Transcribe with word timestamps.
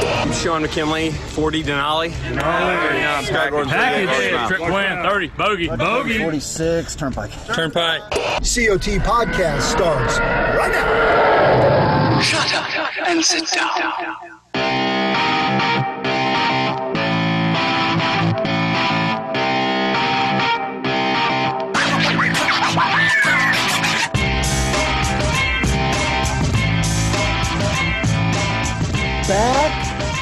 I'm 0.00 0.32
Sean 0.32 0.62
McKinley, 0.62 1.10
40 1.10 1.64
Denali. 1.64 2.10
Denali. 2.10 3.26
Scott 3.26 3.50
Gordon. 3.50 3.70
Package. 3.70 4.48
Trick 4.48 4.60
win, 4.60 5.02
30. 5.02 5.26
Bogey. 5.28 5.68
Bogey. 5.68 6.18
46. 6.18 6.96
Turnpike. 6.96 7.30
Turnpike. 7.46 8.02
COT 8.10 8.98
podcast 9.02 9.62
starts 9.62 10.18
right 10.18 10.70
now. 10.72 12.20
Shut 12.20 12.54
up 12.54 13.08
and 13.08 13.24
sit 13.24 13.48
down. 13.50 13.74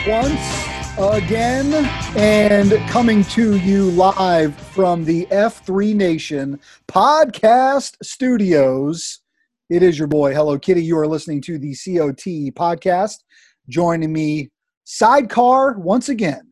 Once 0.06 0.69
again 0.98 1.74
and 2.16 2.70
coming 2.88 3.24
to 3.24 3.56
you 3.56 3.91
live 3.91 4.55
from 4.55 5.05
the 5.05 5.27
F3 5.33 5.97
Nation 5.97 6.60
podcast 6.87 7.97
studios. 8.05 9.20
It 9.69 9.83
is 9.83 9.98
your 9.98 10.06
boy, 10.06 10.33
Hello 10.33 10.61
Kitty. 10.61 10.84
You 10.84 10.97
are 10.98 11.09
listening 11.09 11.41
to 11.42 11.58
the 11.58 11.72
COT 11.72 12.55
podcast. 12.55 13.16
Joining 13.69 14.12
me, 14.12 14.50
Sidecar, 14.84 15.77
once 15.77 16.09
again. 16.09 16.50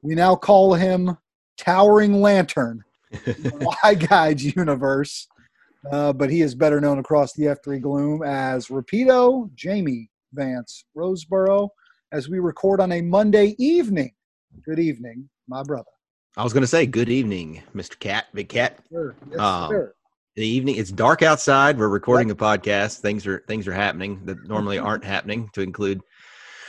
We 0.00 0.14
now 0.14 0.34
call 0.34 0.72
him 0.72 1.18
Towering 1.58 2.22
Lantern, 2.22 2.82
Y 3.84 3.94
Guides 4.08 4.56
Universe. 4.56 5.28
Uh, 5.92 6.14
but 6.14 6.30
he 6.30 6.40
is 6.40 6.54
better 6.54 6.80
known 6.80 7.00
across 7.00 7.34
the 7.34 7.44
F3 7.44 7.82
Gloom 7.82 8.22
as 8.22 8.68
Rapido 8.68 9.54
Jamie 9.54 10.10
Vance 10.32 10.86
Roseboro 10.96 11.68
as 12.12 12.28
we 12.28 12.38
record 12.38 12.80
on 12.80 12.92
a 12.92 13.00
Monday 13.00 13.54
evening. 13.58 14.12
Good 14.64 14.78
evening, 14.78 15.28
my 15.48 15.62
brother. 15.62 15.88
I 16.36 16.44
was 16.44 16.52
going 16.52 16.62
to 16.62 16.66
say 16.68 16.86
good 16.86 17.08
evening, 17.08 17.62
Mr. 17.74 17.98
Cat, 17.98 18.26
Big 18.34 18.48
Cat. 18.48 18.78
Sure. 18.90 19.14
Yes, 19.30 19.40
Um, 19.40 19.70
sir. 19.70 19.94
The 20.36 20.46
evening. 20.46 20.76
It's 20.76 20.92
dark 20.92 21.22
outside. 21.22 21.78
We're 21.78 21.88
recording 21.88 22.30
a 22.30 22.34
podcast. 22.34 22.98
Things 23.00 23.26
are 23.26 23.42
things 23.48 23.66
are 23.66 23.72
happening 23.72 24.20
that 24.26 24.46
normally 24.46 24.78
aren't 24.78 25.02
happening. 25.04 25.48
To 25.54 25.62
include 25.62 26.02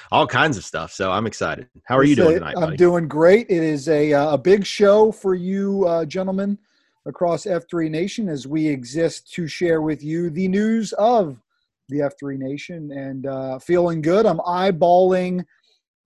all 0.09 0.25
kinds 0.25 0.55
of 0.55 0.63
stuff. 0.63 0.93
So 0.93 1.11
I'm 1.11 1.27
excited. 1.27 1.67
How 1.85 1.97
are 1.97 2.05
you 2.05 2.15
doing 2.15 2.35
tonight, 2.35 2.53
I'm 2.55 2.61
buddy? 2.63 2.77
doing 2.77 3.09
great. 3.09 3.47
It 3.49 3.61
is 3.61 3.89
a, 3.89 4.13
uh, 4.13 4.35
a 4.35 4.37
big 4.37 4.65
show 4.65 5.11
for 5.11 5.35
you, 5.35 5.83
uh, 5.85 6.05
gentlemen, 6.05 6.57
across 7.05 7.43
F3 7.43 7.89
Nation 7.91 8.29
as 8.29 8.47
we 8.47 8.65
exist 8.65 9.33
to 9.33 9.47
share 9.49 9.81
with 9.81 10.01
you 10.01 10.29
the 10.29 10.47
news 10.47 10.93
of 10.93 11.41
the 11.89 11.99
F3 11.99 12.37
Nation 12.37 12.91
and 12.91 13.25
uh, 13.25 13.59
feeling 13.59 14.01
good. 14.01 14.25
I'm 14.25 14.39
eyeballing. 14.39 15.43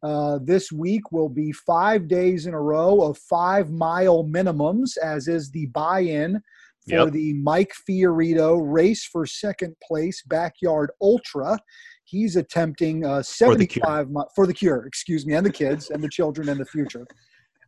Uh, 0.03 0.39
this 0.43 0.71
week 0.71 1.11
will 1.11 1.29
be 1.29 1.51
five 1.51 2.07
days 2.07 2.45
in 2.47 2.53
a 2.53 2.61
row 2.61 3.01
of 3.01 3.17
five 3.17 3.69
mile 3.71 4.23
minimums, 4.23 4.97
as 4.97 5.27
is 5.27 5.51
the 5.51 5.67
buy 5.67 5.99
in 6.01 6.41
for 6.89 6.95
Yep. 7.05 7.11
the 7.11 7.33
Mike 7.33 7.73
Fiorito 7.87 8.59
race 8.59 9.05
for 9.05 9.25
second 9.27 9.75
place 9.87 10.23
backyard 10.25 10.89
ultra. 11.01 11.59
He's 12.05 12.35
attempting 12.35 13.05
uh, 13.05 13.17
the 13.19 13.23
cure. 13.23 13.83
75 13.83 14.09
mi- 14.09 14.23
for 14.35 14.47
the 14.47 14.53
cure, 14.53 14.85
excuse 14.87 15.25
me, 15.25 15.33
and 15.35 15.45
the 15.45 15.51
kids 15.51 15.91
and 15.91 16.03
the 16.03 16.09
children 16.09 16.49
and 16.49 16.59
the 16.59 16.65
future. 16.65 17.05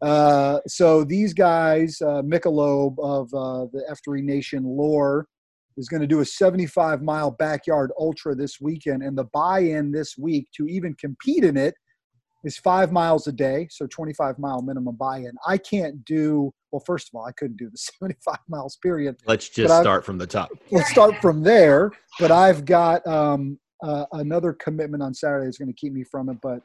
Uh, 0.02 0.60
so 0.68 1.04
these 1.04 1.34
guys, 1.34 2.02
uh, 2.02 2.22
Michelob 2.24 2.96
of 3.00 3.28
uh, 3.34 3.68
the 3.72 3.86
F3 3.92 4.24
Nation 4.24 4.64
lore, 4.66 5.28
is 5.78 5.88
going 5.88 6.02
to 6.02 6.08
do 6.08 6.22
a 6.22 6.26
75 6.26 7.02
mile 7.02 7.32
backyard 7.32 7.92
ultra 8.00 8.36
this 8.36 8.60
weekend, 8.62 9.04
and 9.04 9.18
the 9.18 9.26
buy-in 9.26 9.92
this 9.92 10.18
week 10.18 10.48
to 10.56 10.68
even 10.68 10.94
compete 10.96 11.44
in 11.44 11.58
it 11.58 11.76
is 12.44 12.58
five 12.58 12.92
miles 12.92 13.28
a 13.28 13.32
day, 13.32 13.68
so 13.72 13.88
25 13.88 14.38
mile 14.38 14.62
minimum 14.62 14.96
buy-in. 14.96 15.32
I 15.48 15.58
can't 15.58 16.04
do 16.06 16.52
well. 16.72 16.84
First 16.86 17.10
of 17.10 17.16
all, 17.16 17.26
I 17.26 17.32
couldn't 17.32 17.58
do 17.58 17.70
the 17.70 17.78
75 18.00 18.38
miles 18.50 18.78
period. 18.78 19.16
Let's 19.26 19.50
just 19.50 19.74
start 19.80 20.06
from 20.06 20.18
the 20.18 20.28
top. 20.28 20.50
Let's 20.72 20.90
start 20.90 21.22
from 21.22 21.42
there. 21.42 21.92
But 22.20 22.32
I've 22.32 22.66
got 22.66 23.06
um, 23.08 23.60
uh, 23.82 24.06
another 24.14 24.54
commitment 24.54 25.02
on 25.02 25.14
Saturday 25.14 25.46
that's 25.46 25.58
going 25.58 25.74
to 25.74 25.74
keep 25.74 25.94
me 25.94 26.04
from 26.04 26.30
it. 26.30 26.38
But 26.42 26.62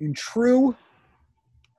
in 0.00 0.14
true 0.14 0.74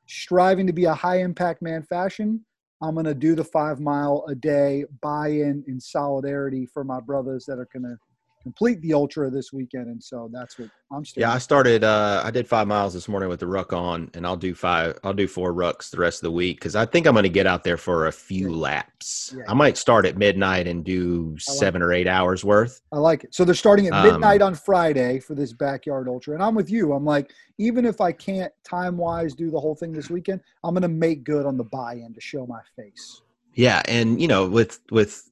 striving 0.07 0.65
to 0.67 0.73
be 0.73 0.85
a 0.85 0.93
high 0.93 1.19
impact 1.19 1.61
man 1.61 1.83
fashion, 1.83 2.43
I'm 2.81 2.93
going 2.93 3.05
to 3.05 3.13
do 3.13 3.35
the 3.35 3.43
five 3.43 3.79
mile 3.79 4.25
a 4.27 4.35
day 4.35 4.85
buy 5.01 5.29
in 5.29 5.63
in 5.67 5.79
solidarity 5.79 6.65
for 6.65 6.83
my 6.83 6.99
brothers 6.99 7.45
that 7.45 7.59
are 7.59 7.67
going 7.73 7.83
to 7.83 7.97
complete 8.41 8.81
the 8.81 8.93
ultra 8.93 9.29
this 9.29 9.51
weekend. 9.51 9.87
And 9.87 10.01
so 10.01 10.29
that's 10.31 10.57
what 10.57 10.69
I'm 10.91 11.05
still. 11.05 11.21
Yeah, 11.21 11.33
I 11.33 11.37
started. 11.37 11.83
Uh, 11.83 12.21
I 12.23 12.31
did 12.31 12.47
five 12.47 12.67
miles 12.67 12.93
this 12.93 13.07
morning 13.07 13.29
with 13.29 13.39
the 13.39 13.47
ruck 13.47 13.73
on, 13.73 14.09
and 14.13 14.25
I'll 14.25 14.37
do 14.37 14.55
five. 14.55 14.97
I'll 15.03 15.13
do 15.13 15.27
four 15.27 15.53
rucks 15.53 15.89
the 15.91 15.97
rest 15.97 16.19
of 16.19 16.23
the 16.23 16.31
week 16.31 16.57
because 16.57 16.75
I 16.75 16.85
think 16.85 17.05
I'm 17.05 17.13
going 17.13 17.23
to 17.23 17.29
get 17.29 17.45
out 17.47 17.63
there 17.63 17.77
for 17.77 18.07
a 18.07 18.11
few 18.11 18.53
laps. 18.53 19.33
Yeah. 19.37 19.43
I 19.47 19.53
might 19.53 19.77
start 19.77 20.05
at 20.05 20.17
midnight 20.17 20.67
and 20.67 20.83
do 20.83 21.31
like 21.31 21.41
seven 21.41 21.81
or 21.81 21.93
eight 21.93 22.07
hours 22.07 22.43
worth. 22.43 22.81
I 22.91 22.97
like 22.97 23.23
it. 23.23 23.35
So 23.35 23.45
they're 23.45 23.55
starting 23.55 23.87
at 23.87 23.93
Um, 23.93 24.05
midnight 24.05 24.41
on 24.41 24.55
Friday 24.55 25.19
for 25.19 25.35
this 25.35 25.53
backyard 25.53 26.07
ultra. 26.07 26.33
And 26.33 26.43
I'm 26.43 26.55
with 26.55 26.71
you. 26.71 26.93
I'm 26.93 27.05
like, 27.05 27.31
even 27.57 27.85
if 27.85 28.01
I 28.01 28.11
can't 28.11 28.53
time 28.63 28.97
wise 28.97 29.35
do 29.35 29.51
the 29.51 29.59
whole 29.59 29.75
thing 29.75 29.91
this 29.91 30.09
weekend, 30.09 30.41
I'm 30.63 30.73
going 30.73 30.81
to 30.81 30.87
make 30.87 31.23
good 31.23 31.45
on 31.45 31.57
the 31.57 31.65
buy 31.65 31.93
in 31.93 32.13
to 32.13 32.21
show 32.21 32.45
my 32.47 32.61
face. 32.75 33.21
Yeah, 33.55 33.81
and 33.85 34.21
you 34.21 34.27
know, 34.27 34.47
with 34.47 34.79
with 34.91 35.28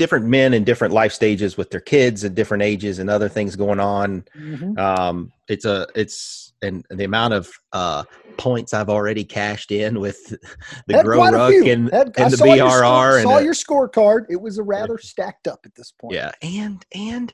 different 0.00 0.24
men 0.24 0.54
in 0.54 0.64
different 0.64 0.94
life 0.94 1.12
stages 1.12 1.58
with 1.58 1.68
their 1.70 1.80
kids 1.82 2.24
at 2.24 2.34
different 2.34 2.62
ages 2.62 2.98
and 2.98 3.10
other 3.10 3.28
things 3.28 3.54
going 3.54 3.78
on, 3.78 4.24
Mhm. 4.34 4.78
um, 4.78 5.30
it's 5.46 5.66
a 5.66 5.86
it's 5.94 6.54
and 6.62 6.84
the 6.90 7.04
amount 7.04 7.34
of 7.34 7.50
uh, 7.72 8.04
points 8.38 8.72
I've 8.72 8.88
already 8.88 9.24
cashed 9.24 9.70
in 9.70 10.00
with 10.00 10.18
the 10.86 10.96
Had 10.96 11.04
grow 11.04 11.18
ruck 11.30 11.52
and, 11.52 11.90
Had- 11.92 12.12
and 12.16 12.32
the 12.32 12.36
saw 12.38 12.44
your 12.54 12.70
score- 12.70 12.80
BRR 12.80 13.16
and 13.18 13.22
saw 13.28 13.38
the- 13.38 13.44
your 13.44 13.52
scorecard. 13.54 14.24
It 14.30 14.40
was 14.40 14.56
a 14.56 14.62
rather 14.62 14.96
stacked 14.96 15.46
up 15.46 15.60
at 15.66 15.74
this 15.74 15.92
point. 15.92 16.14
yeah, 16.14 16.30
and 16.40 16.82
and 16.94 17.32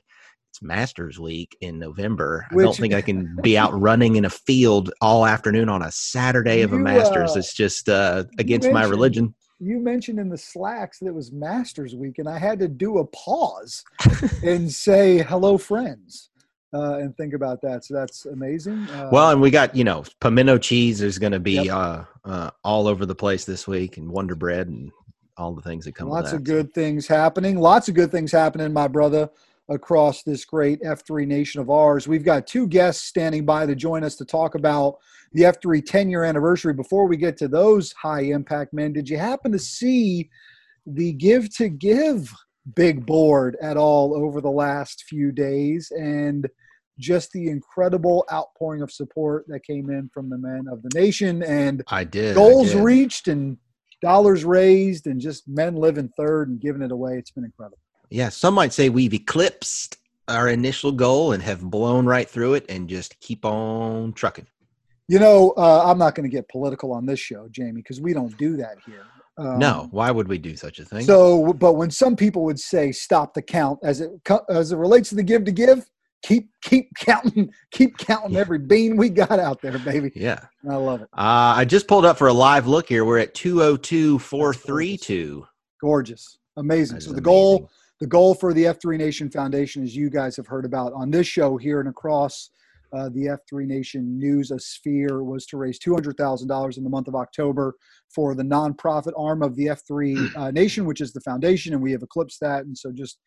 it's 0.51 0.61
Masters 0.61 1.17
Week 1.19 1.55
in 1.61 1.79
November. 1.79 2.45
I 2.51 2.55
don't 2.55 2.75
think 2.75 2.93
I 2.93 3.01
can 3.01 3.33
be 3.43 3.57
out 3.57 3.71
running 3.79 4.17
in 4.17 4.25
a 4.25 4.29
field 4.29 4.91
all 5.01 5.25
afternoon 5.25 5.69
on 5.69 5.81
a 5.83 5.91
Saturday 5.91 6.61
of 6.63 6.73
a 6.73 6.77
Masters. 6.79 7.31
uh, 7.35 7.39
it's 7.39 7.53
just 7.53 7.87
uh, 7.87 8.25
against 8.39 8.69
my 8.71 8.83
religion. 8.83 9.33
You 9.59 9.79
mentioned 9.79 10.19
in 10.19 10.29
the 10.29 10.37
slacks 10.37 10.99
that 10.99 11.07
it 11.07 11.15
was 11.15 11.31
Masters 11.31 11.95
Week, 11.95 12.19
and 12.19 12.29
I 12.29 12.37
had 12.37 12.59
to 12.59 12.67
do 12.67 12.99
a 12.99 13.05
pause 13.07 13.83
and 14.43 14.71
say 14.71 15.17
hello, 15.23 15.57
friends, 15.57 16.29
uh, 16.73 16.97
and 16.97 17.15
think 17.17 17.33
about 17.33 17.61
that. 17.63 17.83
So 17.83 17.95
that's 17.95 18.25
amazing. 18.25 18.87
Uh, 18.89 19.09
Well, 19.11 19.31
and 19.31 19.41
we 19.41 19.49
got 19.49 19.75
you 19.75 19.83
know 19.83 20.03
pimento 20.21 20.57
cheese 20.59 21.01
is 21.01 21.17
going 21.17 21.31
to 21.31 21.39
be 21.39 21.53
Yep. 21.53 21.67
uh, 21.69 22.03
uh, 22.25 22.49
all 22.63 22.87
over 22.87 23.05
the 23.05 23.15
place 23.15 23.45
this 23.45 23.67
week, 23.67 23.97
and 23.97 24.09
Wonder 24.11 24.35
Bread 24.35 24.67
and 24.67 24.91
all 25.37 25.53
the 25.53 25.61
things 25.61 25.85
that 25.85 25.93
come. 25.95 26.09
lots 26.09 26.31
of 26.33 26.43
that. 26.43 26.51
good 26.51 26.73
things 26.73 27.07
happening. 27.07 27.59
Lots 27.59 27.89
of 27.89 27.95
good 27.95 28.11
things 28.11 28.31
happening, 28.31 28.71
my 28.73 28.87
brother, 28.87 29.29
across 29.69 30.23
this 30.23 30.45
great 30.45 30.81
F3 30.81 31.27
nation 31.27 31.59
of 31.59 31.69
ours. 31.69 32.07
We've 32.07 32.23
got 32.23 32.47
two 32.47 32.67
guests 32.67 33.03
standing 33.03 33.45
by 33.45 33.65
to 33.65 33.75
join 33.75 34.03
us 34.03 34.15
to 34.17 34.25
talk 34.25 34.55
about 34.55 34.95
the 35.33 35.43
F3 35.43 35.85
10 35.85 36.09
year 36.09 36.23
anniversary. 36.23 36.73
Before 36.73 37.07
we 37.07 37.17
get 37.17 37.37
to 37.37 37.47
those 37.47 37.91
high 37.93 38.21
impact 38.21 38.73
men, 38.73 38.93
did 38.93 39.09
you 39.09 39.17
happen 39.17 39.51
to 39.51 39.59
see 39.59 40.29
the 40.85 41.13
Give 41.13 41.53
to 41.57 41.69
Give 41.69 42.31
big 42.75 43.05
board 43.05 43.57
at 43.61 43.77
all 43.77 44.15
over 44.15 44.41
the 44.41 44.51
last 44.51 45.03
few 45.07 45.31
days? 45.31 45.91
And 45.91 46.47
just 46.99 47.31
the 47.31 47.49
incredible 47.49 48.25
outpouring 48.31 48.81
of 48.81 48.91
support 48.91 49.45
that 49.47 49.63
came 49.63 49.89
in 49.89 50.09
from 50.13 50.29
the 50.29 50.37
men 50.37 50.65
of 50.71 50.81
the 50.81 50.89
nation 50.95 51.43
and 51.43 51.83
I 51.87 52.03
did 52.03 52.31
I 52.31 52.33
goals 52.33 52.71
did. 52.71 52.83
reached 52.83 53.27
and 53.27 53.57
dollars 54.01 54.43
raised 54.43 55.07
and 55.07 55.19
just 55.19 55.47
men 55.47 55.75
living 55.75 56.09
third 56.17 56.49
and 56.49 56.59
giving 56.59 56.81
it 56.81 56.91
away. 56.91 57.17
It's 57.17 57.31
been 57.31 57.45
incredible. 57.45 57.77
Yeah, 58.09 58.29
some 58.29 58.53
might 58.53 58.73
say 58.73 58.89
we've 58.89 59.13
eclipsed 59.13 59.97
our 60.27 60.47
initial 60.49 60.91
goal 60.91 61.31
and 61.33 61.41
have 61.43 61.61
blown 61.61 62.05
right 62.05 62.29
through 62.29 62.55
it, 62.55 62.65
and 62.69 62.87
just 62.89 63.19
keep 63.19 63.45
on 63.45 64.13
trucking. 64.13 64.47
You 65.07 65.19
know, 65.19 65.53
uh, 65.57 65.89
I'm 65.89 65.97
not 65.97 66.15
going 66.15 66.29
to 66.29 66.33
get 66.35 66.49
political 66.49 66.91
on 66.93 67.05
this 67.05 67.19
show, 67.19 67.47
Jamie, 67.49 67.81
because 67.81 68.01
we 68.01 68.13
don't 68.13 68.35
do 68.37 68.57
that 68.57 68.75
here. 68.85 69.05
Um, 69.37 69.59
no, 69.59 69.87
why 69.91 70.11
would 70.11 70.27
we 70.27 70.37
do 70.37 70.55
such 70.57 70.79
a 70.79 70.85
thing? 70.85 71.03
So, 71.05 71.53
but 71.53 71.73
when 71.73 71.91
some 71.91 72.15
people 72.15 72.43
would 72.43 72.59
say 72.59 72.91
stop 72.91 73.33
the 73.33 73.41
count 73.41 73.79
as 73.83 74.01
it 74.01 74.09
as 74.49 74.71
it 74.71 74.77
relates 74.77 75.09
to 75.09 75.15
the 75.15 75.23
give 75.23 75.43
to 75.45 75.51
give, 75.51 75.87
keep 76.23 76.49
keep 76.61 76.89
counting, 76.97 77.51
keep 77.71 77.97
counting 77.99 78.31
Yeah. 78.33 78.39
every 78.39 78.57
bean 78.59 78.97
we 78.97 79.09
got 79.09 79.39
out 79.39 79.61
there, 79.61 79.77
baby. 79.79 80.11
yeah. 80.15 80.39
I 80.69 80.75
love 80.75 81.01
it. 81.03 81.09
Uh, 81.13 81.53
I 81.55 81.65
just 81.65 81.87
pulled 81.87 82.03
up 82.03 82.17
for 82.17 82.27
a 82.27 82.33
live 82.33 82.67
look 82.67 82.89
here. 82.89 83.05
We're 83.05 83.19
at 83.19 83.33
two 83.35 83.59
hundred 83.59 83.83
two 83.83 84.19
four 84.19 84.53
three 84.53 84.97
two. 84.97 85.45
Gorgeous, 85.79 86.39
amazing. 86.57 86.99
So 86.99 87.11
the 87.13 87.21
goal 87.21 87.57
amazing. 87.57 87.69
The 87.99 88.07
goal 88.07 88.35
for 88.35 88.53
the 88.53 88.65
F3 88.65 88.97
Nation 88.97 89.29
Foundation, 89.29 89.83
as 89.83 89.95
you 89.95 90.09
guys 90.09 90.35
have 90.35 90.47
heard 90.47 90.65
about 90.65 90.93
on 90.93 91.09
this 91.09 91.27
show 91.27 91.57
here 91.57 91.79
and 91.79 91.89
across 91.89 92.51
uh, 92.93 93.09
the 93.09 93.37
F3 93.51 93.65
Nation 93.65 94.17
news 94.17 94.51
sphere, 94.57 95.23
was 95.23 95.45
to 95.47 95.57
raise 95.57 95.79
$200,000 95.79 96.77
in 96.77 96.83
the 96.83 96.89
month 96.89 97.07
of 97.07 97.15
October 97.15 97.75
for 98.13 98.35
the 98.35 98.43
nonprofit 98.43 99.13
arm 99.17 99.41
of 99.41 99.55
the 99.55 99.65
F3 99.65 100.35
uh, 100.35 100.51
Nation, 100.51 100.85
which 100.85 101.01
is 101.01 101.11
the 101.11 101.21
foundation, 101.21 101.73
and 101.73 101.81
we 101.81 101.91
have 101.91 102.03
eclipsed 102.03 102.39
that. 102.39 102.65
And 102.65 102.77
so 102.77 102.91
just 102.91 103.19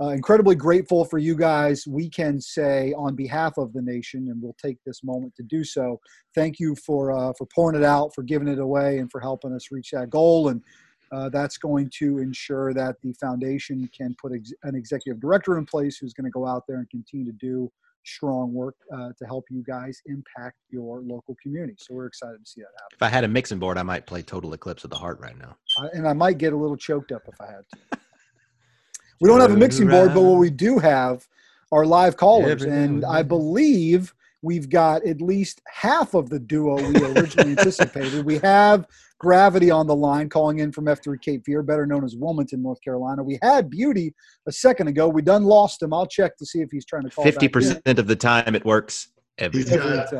uh, 0.00 0.08
incredibly 0.08 0.54
grateful 0.54 1.04
for 1.04 1.18
you 1.18 1.34
guys. 1.34 1.86
We 1.86 2.08
can 2.08 2.40
say 2.40 2.94
on 2.94 3.14
behalf 3.14 3.58
of 3.58 3.72
the 3.72 3.82
nation, 3.82 4.28
and 4.28 4.40
we'll 4.40 4.56
take 4.62 4.78
this 4.86 5.04
moment 5.04 5.34
to 5.36 5.42
do 5.42 5.62
so. 5.62 6.00
Thank 6.34 6.58
you 6.58 6.74
for 6.76 7.12
uh, 7.12 7.32
for 7.36 7.46
pouring 7.54 7.78
it 7.78 7.84
out, 7.84 8.14
for 8.14 8.22
giving 8.22 8.48
it 8.48 8.58
away, 8.58 8.98
and 8.98 9.10
for 9.10 9.20
helping 9.20 9.52
us 9.52 9.70
reach 9.70 9.90
that 9.90 10.08
goal. 10.08 10.48
And 10.48 10.62
uh, 11.12 11.28
that's 11.28 11.58
going 11.58 11.90
to 11.98 12.18
ensure 12.18 12.72
that 12.74 12.96
the 13.02 13.12
foundation 13.14 13.88
can 13.96 14.14
put 14.20 14.32
ex- 14.32 14.52
an 14.62 14.74
executive 14.74 15.20
director 15.20 15.58
in 15.58 15.66
place 15.66 15.96
who's 15.96 16.12
going 16.12 16.24
to 16.24 16.30
go 16.30 16.46
out 16.46 16.64
there 16.68 16.78
and 16.78 16.88
continue 16.90 17.26
to 17.26 17.36
do 17.38 17.70
strong 18.04 18.52
work 18.52 18.76
uh, 18.94 19.10
to 19.18 19.26
help 19.26 19.44
you 19.50 19.62
guys 19.66 20.00
impact 20.06 20.56
your 20.70 21.00
local 21.02 21.36
community. 21.42 21.74
So 21.78 21.94
we're 21.94 22.06
excited 22.06 22.38
to 22.44 22.50
see 22.50 22.60
that 22.62 22.68
happen. 22.78 22.96
If 22.96 23.02
I 23.02 23.08
had 23.08 23.24
a 23.24 23.28
mixing 23.28 23.58
board, 23.58 23.76
I 23.76 23.82
might 23.82 24.06
play 24.06 24.22
Total 24.22 24.52
Eclipse 24.54 24.84
of 24.84 24.90
the 24.90 24.96
Heart 24.96 25.20
right 25.20 25.38
now. 25.38 25.56
Uh, 25.78 25.88
and 25.92 26.08
I 26.08 26.12
might 26.12 26.38
get 26.38 26.52
a 26.52 26.56
little 26.56 26.76
choked 26.76 27.12
up 27.12 27.22
if 27.28 27.40
I 27.40 27.46
had 27.46 27.62
to. 27.74 27.98
We 29.20 29.28
don't 29.28 29.40
have 29.40 29.52
a 29.52 29.56
mixing 29.56 29.86
board, 29.88 30.14
but 30.14 30.22
what 30.22 30.38
we 30.38 30.48
do 30.48 30.78
have 30.78 31.26
are 31.72 31.84
live 31.84 32.16
callers, 32.16 32.62
and 32.62 33.04
I 33.04 33.22
believe 33.22 34.14
we've 34.42 34.68
got 34.68 35.04
at 35.06 35.20
least 35.20 35.60
half 35.66 36.14
of 36.14 36.30
the 36.30 36.38
duo 36.38 36.76
we 36.76 37.04
originally 37.04 37.52
anticipated. 37.52 38.24
We 38.24 38.38
have 38.38 38.86
Gravity 39.18 39.70
on 39.70 39.86
the 39.86 39.94
line 39.94 40.30
calling 40.30 40.60
in 40.60 40.72
from 40.72 40.86
F3 40.86 41.20
Cape 41.20 41.44
Fear, 41.44 41.62
better 41.62 41.86
known 41.86 42.04
as 42.04 42.16
Wilmington, 42.16 42.62
North 42.62 42.82
Carolina. 42.82 43.22
We 43.22 43.38
had 43.42 43.68
Beauty 43.68 44.14
a 44.48 44.52
second 44.52 44.88
ago. 44.88 45.08
We 45.08 45.20
done 45.20 45.44
lost 45.44 45.82
him. 45.82 45.92
I'll 45.92 46.06
check 46.06 46.38
to 46.38 46.46
see 46.46 46.60
if 46.60 46.70
he's 46.70 46.86
trying 46.86 47.02
to 47.02 47.10
call. 47.10 47.24
Fifty 47.24 47.46
percent 47.46 47.98
of 47.98 48.06
the 48.06 48.16
time, 48.16 48.54
it 48.54 48.64
works. 48.64 49.08
Every 49.36 49.60
He's 49.60 49.70
got, 49.70 50.12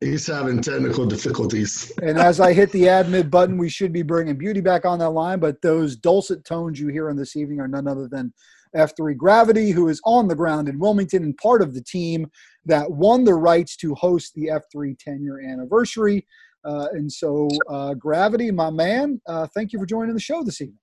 he's 0.00 0.26
having 0.26 0.60
technical 0.60 1.06
difficulties. 1.06 1.92
and 2.02 2.18
as 2.18 2.40
I 2.40 2.52
hit 2.52 2.70
the 2.72 2.88
admit 2.88 3.30
button, 3.30 3.58
we 3.58 3.68
should 3.68 3.92
be 3.92 4.02
bringing 4.02 4.36
Beauty 4.36 4.60
back 4.60 4.84
on 4.84 4.98
that 5.00 5.10
line. 5.10 5.38
But 5.38 5.62
those 5.62 5.96
dulcet 5.96 6.44
tones 6.44 6.78
you 6.78 6.88
hear 6.88 7.10
on 7.10 7.16
this 7.16 7.36
evening 7.36 7.60
are 7.60 7.68
none 7.68 7.88
other 7.88 8.08
than 8.08 8.32
F3 8.76 9.16
Gravity, 9.16 9.70
who 9.70 9.88
is 9.88 10.00
on 10.04 10.28
the 10.28 10.34
ground 10.34 10.68
in 10.68 10.78
Wilmington 10.78 11.22
and 11.22 11.36
part 11.36 11.62
of 11.62 11.74
the 11.74 11.82
team 11.82 12.30
that 12.64 12.90
won 12.90 13.24
the 13.24 13.34
rights 13.34 13.76
to 13.76 13.94
host 13.94 14.34
the 14.34 14.48
F3 14.48 14.98
10 14.98 15.22
year 15.22 15.40
anniversary. 15.40 16.26
Uh, 16.64 16.88
and 16.92 17.10
so, 17.10 17.48
uh, 17.70 17.94
Gravity, 17.94 18.50
my 18.50 18.70
man, 18.70 19.20
uh, 19.26 19.46
thank 19.54 19.72
you 19.72 19.78
for 19.78 19.86
joining 19.86 20.14
the 20.14 20.20
show 20.20 20.42
this 20.42 20.60
evening. 20.60 20.78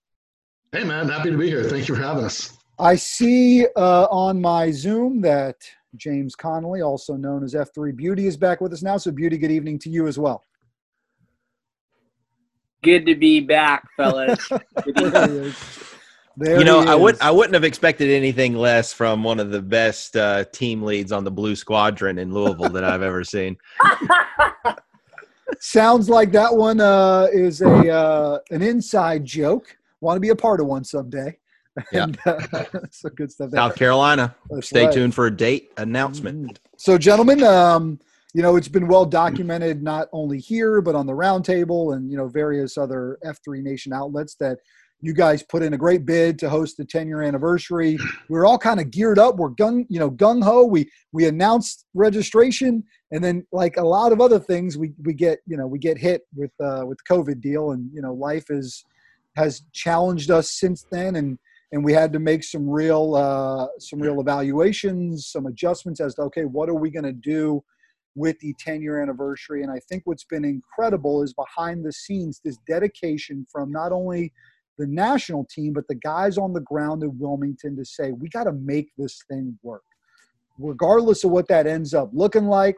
Hey, 0.71 0.83
man, 0.83 1.10
happy 1.10 1.30
to 1.30 1.38
be 1.38 1.50
here. 1.50 1.63
Thank 1.63 1.88
you 1.88 1.95
for 1.95 2.01
having 2.01 2.24
us. 2.24 2.57
I 2.80 2.95
see 2.95 3.68
uh, 3.75 4.07
on 4.10 4.42
my 4.42 4.71
Zoom 4.71 5.21
that 5.21 5.57
James 5.95 6.36
Connolly, 6.36 6.81
also 6.81 7.16
known 7.16 7.44
as 7.44 7.54
F3 7.54 7.95
Beauty, 7.95 8.28
is 8.28 8.38
back 8.38 8.62
with 8.62 8.74
us 8.74 8.81
now. 8.81 8.98
So, 8.98 9.12
Beauty, 9.12 9.38
good 9.38 9.51
evening 9.51 9.80
to 9.80 9.90
you 9.90 10.07
as 10.07 10.18
well. 10.18 10.44
Good 12.84 13.06
to 13.06 13.16
be 13.16 13.40
back, 13.40 13.88
fellas. 13.95 14.48
there 14.86 15.28
he 15.28 15.38
is. 15.38 15.94
There 16.36 16.57
you 16.57 16.66
know, 16.66 16.80
I 16.80 16.95
would 16.95 17.22
I 17.22 17.30
wouldn't 17.30 17.54
have 17.54 17.63
expected 17.63 18.10
anything 18.10 18.56
less 18.56 18.92
from 18.92 19.24
one 19.24 19.40
of 19.40 19.51
the 19.51 19.62
best 19.62 20.16
uh, 20.16 20.45
team 20.45 20.81
leads 20.81 21.12
on 21.12 21.24
the 21.24 21.30
Blue 21.30 21.56
Squadron 21.56 22.18
in 22.18 22.34
Louisville 22.34 22.69
that 22.69 22.84
I've 22.84 23.04
ever 23.04 23.24
seen. 23.24 23.56
Sounds 25.60 26.10
like 26.10 26.31
that 26.31 26.54
one 26.54 26.81
uh, 26.81 27.28
is 27.31 27.62
a 27.62 27.89
uh, 27.89 28.39
an 28.50 28.63
inside 28.63 29.24
joke. 29.24 29.78
Want 30.01 30.18
to 30.18 30.19
be 30.19 30.30
a 30.30 30.36
part 30.36 30.60
of 30.60 30.66
one 30.66 30.84
someday. 30.84 31.38
Yeah. 31.92 32.04
And, 32.04 32.20
uh, 32.25 32.36
so 32.92 33.10
good 33.10 33.31
stuff. 33.31 33.52
there. 33.52 33.60
South 33.60 33.75
Carolina. 33.75 34.36
That's 34.50 34.68
Stay 34.68 34.86
right. 34.86 34.94
tuned 34.94 35.16
for 35.16 35.25
a 35.28 35.36
date 35.36 35.72
announcement. 35.78 36.54
Mhm. 36.54 36.58
So, 36.78 36.98
gentlemen, 36.98 37.44
um, 37.44 38.00
you 38.36 38.42
know 38.42 38.56
it's 38.56 38.68
been 38.68 38.88
well 38.88 39.06
documented 39.06 39.84
not 39.84 40.08
only 40.12 40.40
here 40.40 40.81
but 40.81 40.96
on 40.96 41.06
the 41.06 41.14
roundtable 41.14 41.96
and 41.96 42.10
you 42.10 42.18
know 42.18 42.28
various 42.28 42.78
other 42.80 43.20
F3 43.24 43.62
Nation 43.62 43.94
outlets 43.94 44.36
that 44.40 44.58
you 45.02 45.14
guys 45.14 45.44
put 45.44 45.62
in 45.62 45.74
a 45.74 45.78
great 45.78 46.06
bid 46.06 46.40
to 46.40 46.50
host 46.50 46.78
the 46.78 46.86
10 46.86 47.08
year 47.08 47.22
anniversary. 47.22 47.98
We're 48.30 48.46
all 48.46 48.58
kind 48.58 48.80
of 48.80 48.90
geared 48.90 49.20
up. 49.20 49.36
We're 49.36 49.50
gung, 49.52 49.86
you 49.90 50.00
know, 50.00 50.10
gung 50.10 50.42
ho. 50.44 50.66
We 50.66 50.90
we 51.12 51.28
announced 51.28 51.86
registration, 51.94 52.84
and 53.12 53.22
then 53.24 53.46
like 53.52 53.75
a 53.78 53.84
lot 53.84 54.14
of 54.14 54.22
other 54.22 54.40
things, 54.40 54.78
we 54.78 54.94
we 55.04 55.14
get 55.14 55.40
you 55.46 55.58
know 55.58 55.68
we 55.68 55.78
get 55.78 55.98
hit 55.98 56.22
with 56.36 56.52
uh, 56.64 56.84
with 56.86 56.98
the 57.06 57.14
COVID 57.14 57.42
deal, 57.42 57.72
and 57.72 57.90
you 57.94 58.02
know 58.02 58.14
life 58.14 58.46
is 58.50 58.84
has 59.36 59.64
challenged 59.74 60.31
us 60.31 60.52
since 60.52 60.86
then, 60.90 61.18
and 61.18 61.38
and 61.74 61.84
we 61.84 61.92
had 61.92 62.14
to 62.14 62.20
make 62.20 62.44
some 62.44 62.70
real 62.70 63.16
uh, 63.16 63.68
some 63.80 64.00
real 64.00 64.22
evaluations, 64.22 65.28
some 65.28 65.48
adjustments 65.48 66.00
as 66.00 66.14
to 66.16 66.22
okay, 66.22 66.46
what 66.46 66.70
are 66.70 66.75
we 66.75 66.92
going 66.92 67.04
to 67.04 67.12
do 67.12 67.62
with 68.16 68.40
the 68.40 68.54
10 68.60 68.81
year 68.81 69.02
anniversary? 69.02 69.64
And 69.64 69.72
I 69.72 69.80
think 69.90 70.04
what's 70.06 70.24
been 70.24 70.46
incredible 70.46 71.24
is 71.24 71.34
behind 71.34 71.84
the 71.84 71.92
scenes 71.92 72.40
this 72.46 72.58
dedication 72.68 73.46
from 73.52 73.72
not 73.72 73.92
only 73.92 74.31
the 74.78 74.86
national 74.86 75.46
team 75.46 75.74
but 75.74 75.88
the 75.88 75.96
guys 75.96 76.38
on 76.38 76.54
the 76.54 76.62
ground 76.62 77.02
in 77.02 77.18
Wilmington 77.18 77.75
to 77.75 77.86
say 77.86 78.12
we 78.12 78.30
got 78.30 78.44
to 78.44 78.54
make 78.54 78.90
this 78.96 79.24
thing 79.28 79.58
work, 79.64 79.84
regardless 80.60 81.24
of 81.24 81.31
what 81.31 81.48
that 81.48 81.66
ends 81.66 81.96
up 81.96 82.12
looking 82.14 82.46
like 82.46 82.78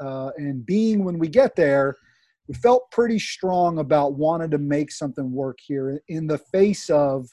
uh, 0.00 0.30
and 0.36 0.66
being 0.66 1.02
when 1.02 1.18
we 1.18 1.28
get 1.28 1.56
there. 1.56 1.96
We 2.46 2.54
felt 2.56 2.90
pretty 2.90 3.18
strong 3.18 3.78
about 3.78 4.16
wanting 4.16 4.50
to 4.50 4.58
make 4.58 4.92
something 4.92 5.32
work 5.32 5.56
here 5.66 6.02
in 6.08 6.26
the 6.26 6.36
face 6.36 6.90
of 6.90 7.26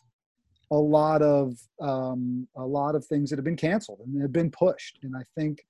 a 0.72 0.76
lot 0.76 1.22
of 1.22 1.58
um, 1.82 2.48
a 2.56 2.66
lot 2.66 2.96
of 2.96 3.06
things 3.06 3.30
that 3.30 3.38
have 3.38 3.46
been 3.46 3.58
canceled 3.58 4.00
and 4.06 4.22
have 4.22 4.32
been 4.32 4.52
pushed. 4.52 5.00
And 5.04 5.14
I 5.16 5.24
think 5.38 5.64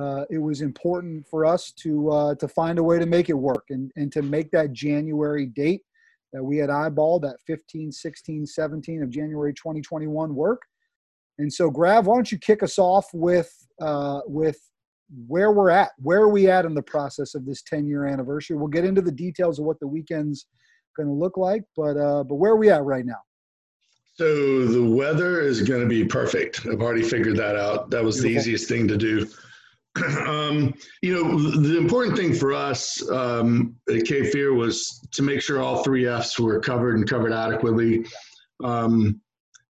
uh, 0.00 0.24
it 0.30 0.38
was 0.38 0.60
important 0.60 1.26
for 1.28 1.44
us 1.44 1.72
to 1.72 2.10
uh, 2.10 2.34
to 2.36 2.48
find 2.48 2.78
a 2.78 2.82
way 2.82 2.98
to 2.98 3.06
make 3.06 3.28
it 3.28 3.34
work 3.34 3.64
and, 3.70 3.90
and 3.96 4.12
to 4.12 4.22
make 4.22 4.50
that 4.52 4.72
January 4.72 5.46
date 5.46 5.82
that 6.32 6.42
we 6.42 6.56
had 6.56 6.68
eyeballed 6.68 7.22
that 7.22 7.36
15, 7.46 7.92
16, 7.92 8.46
17 8.46 9.02
of 9.02 9.10
January 9.10 9.54
2021 9.54 10.34
work. 10.34 10.60
And 11.38 11.52
so, 11.52 11.70
Grav, 11.70 12.06
why 12.06 12.16
don't 12.16 12.30
you 12.30 12.38
kick 12.38 12.62
us 12.62 12.78
off 12.78 13.06
with 13.12 13.52
uh, 13.80 14.20
with 14.26 14.58
where 15.26 15.52
we're 15.52 15.70
at? 15.70 15.90
Where 15.98 16.22
are 16.22 16.28
we 16.28 16.48
at 16.48 16.64
in 16.64 16.74
the 16.74 16.82
process 16.82 17.34
of 17.34 17.44
this 17.44 17.62
10 17.62 17.86
year 17.86 18.06
anniversary? 18.06 18.56
We'll 18.56 18.68
get 18.68 18.84
into 18.84 19.02
the 19.02 19.12
details 19.12 19.58
of 19.58 19.64
what 19.64 19.80
the 19.80 19.86
weekend's 19.86 20.46
going 20.96 21.08
to 21.08 21.14
look 21.14 21.36
like, 21.36 21.62
but 21.76 21.96
uh, 21.96 22.22
but 22.22 22.36
where 22.36 22.52
are 22.52 22.56
we 22.56 22.70
at 22.70 22.84
right 22.84 23.04
now? 23.04 23.20
So 24.16 24.66
the 24.66 24.84
weather 24.84 25.40
is 25.40 25.62
going 25.62 25.80
to 25.80 25.88
be 25.88 26.04
perfect. 26.04 26.66
I've 26.66 26.80
already 26.80 27.02
figured 27.02 27.36
that 27.36 27.56
out. 27.56 27.90
That 27.90 28.04
was 28.04 28.22
the 28.22 28.28
easiest 28.28 28.68
thing 28.68 28.86
to 28.86 28.96
do. 28.96 29.26
um, 30.26 30.72
you 31.02 31.14
know, 31.14 31.38
the 31.38 31.76
important 31.76 32.16
thing 32.16 32.32
for 32.32 32.52
us 32.52 33.08
um, 33.10 33.74
at 33.88 34.04
Cape 34.04 34.32
Fear 34.32 34.54
was 34.54 35.00
to 35.12 35.22
make 35.22 35.40
sure 35.40 35.60
all 35.60 35.82
three 35.82 36.06
Fs 36.06 36.38
were 36.38 36.60
covered 36.60 36.96
and 36.96 37.08
covered 37.08 37.32
adequately. 37.32 38.06
Um, 38.62 39.20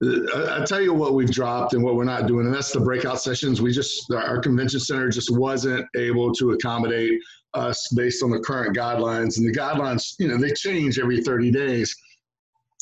I, 0.02 0.61
I 0.61 0.64
tell 0.64 0.80
you 0.80 0.92
what 0.92 1.14
we've 1.14 1.30
dropped 1.30 1.73
and 1.73 1.83
what 1.83 1.95
we're 1.95 2.04
not 2.04 2.26
doing, 2.26 2.45
and 2.45 2.54
that's 2.54 2.73
the 2.73 2.80
breakout 2.80 3.23
sessions. 3.23 3.62
We 3.62 3.73
just 3.73 4.12
our 4.12 4.40
convention 4.40 4.80
center 4.80 5.09
just 5.09 5.30
wasn't 5.35 5.87
able 5.97 6.33
to 6.35 6.50
accommodate 6.50 7.18
us 7.54 7.88
based 7.97 8.23
on 8.23 8.30
the 8.30 8.40
current 8.40 8.76
guidelines, 8.76 9.38
and 9.38 9.49
the 9.49 9.59
guidelines, 9.59 10.14
you 10.18 10.28
know, 10.28 10.37
they 10.37 10.52
change 10.52 10.99
every 10.99 11.23
30 11.23 11.50
days. 11.50 11.95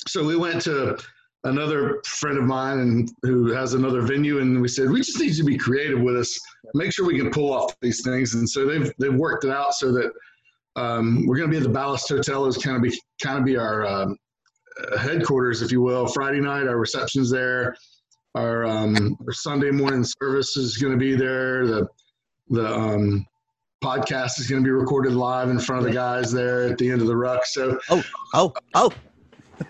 So 0.08 0.24
we 0.24 0.36
went 0.36 0.62
to 0.62 0.98
another 1.44 2.00
friend 2.06 2.38
of 2.38 2.44
mine 2.44 2.78
and 2.78 3.12
who 3.22 3.50
has 3.52 3.74
another 3.74 4.00
venue 4.02 4.38
and 4.38 4.60
we 4.60 4.68
said 4.68 4.88
we 4.88 5.00
just 5.00 5.18
need 5.18 5.34
to 5.34 5.44
be 5.44 5.56
creative 5.56 6.00
with 6.00 6.16
us. 6.16 6.38
Make 6.74 6.92
sure 6.92 7.06
we 7.06 7.18
can 7.18 7.30
pull 7.30 7.52
off 7.52 7.74
these 7.80 8.02
things. 8.02 8.34
And 8.34 8.48
so 8.48 8.66
they've 8.66 8.92
they've 8.98 9.14
worked 9.14 9.44
it 9.44 9.50
out 9.50 9.74
so 9.74 9.92
that 9.92 10.12
um, 10.76 11.26
we're 11.26 11.36
going 11.36 11.50
to 11.50 11.52
be 11.52 11.58
at 11.58 11.64
the 11.64 11.68
ballast 11.68 12.08
hotel. 12.08 12.46
Is 12.46 12.56
kind 12.56 12.76
of 12.76 12.82
be 12.82 12.98
kind 13.22 13.38
of 13.38 13.44
be 13.44 13.56
our 13.56 13.84
um, 13.86 14.16
uh, 14.92 14.98
headquarters 14.98 15.62
if 15.62 15.72
you 15.72 15.82
will. 15.82 16.06
Friday 16.06 16.40
night 16.40 16.66
our 16.66 16.78
receptions 16.78 17.30
there. 17.30 17.76
Our, 18.34 18.64
um, 18.64 19.14
our 19.26 19.32
sunday 19.34 19.70
morning 19.70 20.06
service 20.22 20.56
is 20.56 20.78
going 20.78 20.92
to 20.92 20.98
be 20.98 21.14
there. 21.14 21.66
The 21.66 21.88
the 22.48 22.72
um, 22.74 23.26
podcast 23.82 24.38
is 24.38 24.48
going 24.48 24.62
to 24.62 24.66
be 24.66 24.70
recorded 24.70 25.12
live 25.12 25.50
in 25.50 25.58
front 25.58 25.84
of 25.84 25.88
the 25.88 25.94
guys 25.94 26.32
there 26.32 26.64
at 26.64 26.78
the 26.78 26.90
end 26.90 27.02
of 27.02 27.08
the 27.08 27.16
ruck. 27.16 27.44
So 27.44 27.78
Oh, 27.90 28.02
oh, 28.34 28.52
oh. 28.74 28.92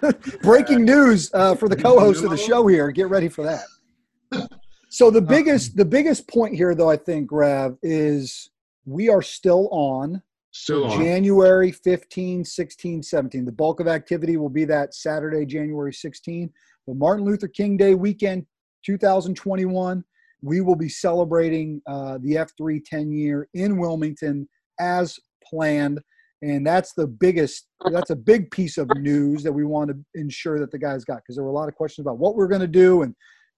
breaking 0.42 0.84
news 0.84 1.30
uh, 1.34 1.54
for 1.54 1.68
the 1.68 1.76
co-host 1.76 2.25
of 2.25 2.30
the 2.30 2.37
show 2.37 2.66
here. 2.66 2.90
Get 2.90 3.08
ready 3.08 3.28
for 3.28 3.42
that. 3.44 4.49
So 4.88 5.11
the 5.11 5.22
biggest 5.22 5.76
the 5.76 5.84
biggest 5.84 6.28
point 6.28 6.54
here, 6.54 6.75
though, 6.75 6.90
I 6.90 6.96
think, 6.96 7.30
Rev, 7.32 7.76
is 7.82 8.50
we 8.84 9.08
are 9.08 9.22
still 9.22 9.68
on 9.70 10.22
still 10.52 10.84
on. 10.84 11.00
January 11.00 11.72
15, 11.72 12.44
16, 12.44 13.02
17. 13.02 13.44
The 13.44 13.52
bulk 13.52 13.80
of 13.80 13.88
activity 13.88 14.37
will 14.37 14.50
be 14.50 14.64
that 14.66 14.94
Saturday, 14.94 15.44
January 15.44 15.92
16. 15.92 16.50
But 16.87 16.96
Martin 16.96 17.25
Luther 17.25 17.49
King 17.49 17.76
Day 17.76 17.94
weekend 17.94 18.46
2021, 18.84 20.04
we 20.42 20.61
will 20.61 20.76
be 20.76 20.88
celebrating 20.88 21.80
uh, 21.87 22.18
the 22.20 22.34
F3 22.34 22.84
10 22.84 23.12
year 23.12 23.49
in 23.54 23.78
Wilmington 23.78 24.49
as 24.78 25.18
planned. 25.44 26.00
And 26.42 26.66
that's 26.66 26.92
the 26.92 27.06
biggest, 27.06 27.68
that's 27.92 28.11
a 28.11 28.16
big 28.16 28.50
piece 28.50 28.76
of 28.76 28.90
news 28.96 29.44
that 29.44 29.52
we 29.52 29.64
want 29.64 29.90
to 29.90 30.20
ensure 30.20 30.58
that 30.58 30.72
the 30.72 30.78
guys 30.78 31.04
got 31.04 31.18
because 31.18 31.37
there 31.37 31.44
were 31.44 31.50
a 31.50 31.54
lot 31.54 31.68
of 31.68 31.76
questions 31.76 32.04
about 32.04 32.18
what 32.18 32.34
we're 32.34 32.49
going 32.49 32.61
to 32.61 32.66
do. 32.66 33.02
And 33.02 33.14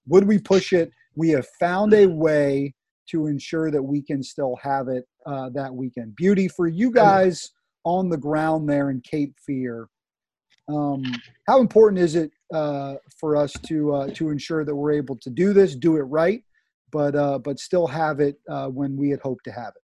would 0.07 0.27
we 0.27 0.39
push 0.39 0.73
it? 0.73 0.91
We 1.17 1.31
have 1.31 1.47
found 1.59 1.95
a 1.95 2.07
way 2.07 2.75
to 3.11 3.27
ensure 3.27 3.71
that 3.71 3.83
we 3.83 4.03
can 4.03 4.23
still 4.23 4.57
have 4.63 4.89
it 4.89 5.05
uh, 5.27 5.51
that 5.51 5.75
weekend. 5.75 6.15
Beauty 6.17 6.49
for 6.49 6.67
you 6.67 6.91
guys 6.91 7.51
on 7.85 8.09
the 8.09 8.17
ground 8.17 8.69
there 8.69 8.91
in 8.91 9.01
Cape 9.01 9.35
Fear. 9.47 9.89
Um, 10.69 11.05
how 11.47 11.61
important 11.61 12.01
is 12.01 12.15
it 12.15 12.31
uh, 12.53 12.95
for 13.19 13.37
us 13.37 13.53
to 13.67 13.95
uh, 13.95 14.09
to 14.15 14.31
ensure 14.31 14.65
that 14.65 14.75
we're 14.75 14.93
able 14.93 15.17
to 15.17 15.31
do 15.31 15.53
this, 15.53 15.75
do 15.75 15.97
it 15.97 16.03
right, 16.03 16.43
but 16.91 17.15
uh, 17.15 17.39
but 17.39 17.59
still 17.59 17.87
have 17.87 18.21
it 18.21 18.37
uh, 18.49 18.69
when 18.69 18.97
we 18.97 19.11
had 19.11 19.21
hoped 19.21 19.45
to 19.45 19.53
have 19.53 19.73
it? 19.77 19.83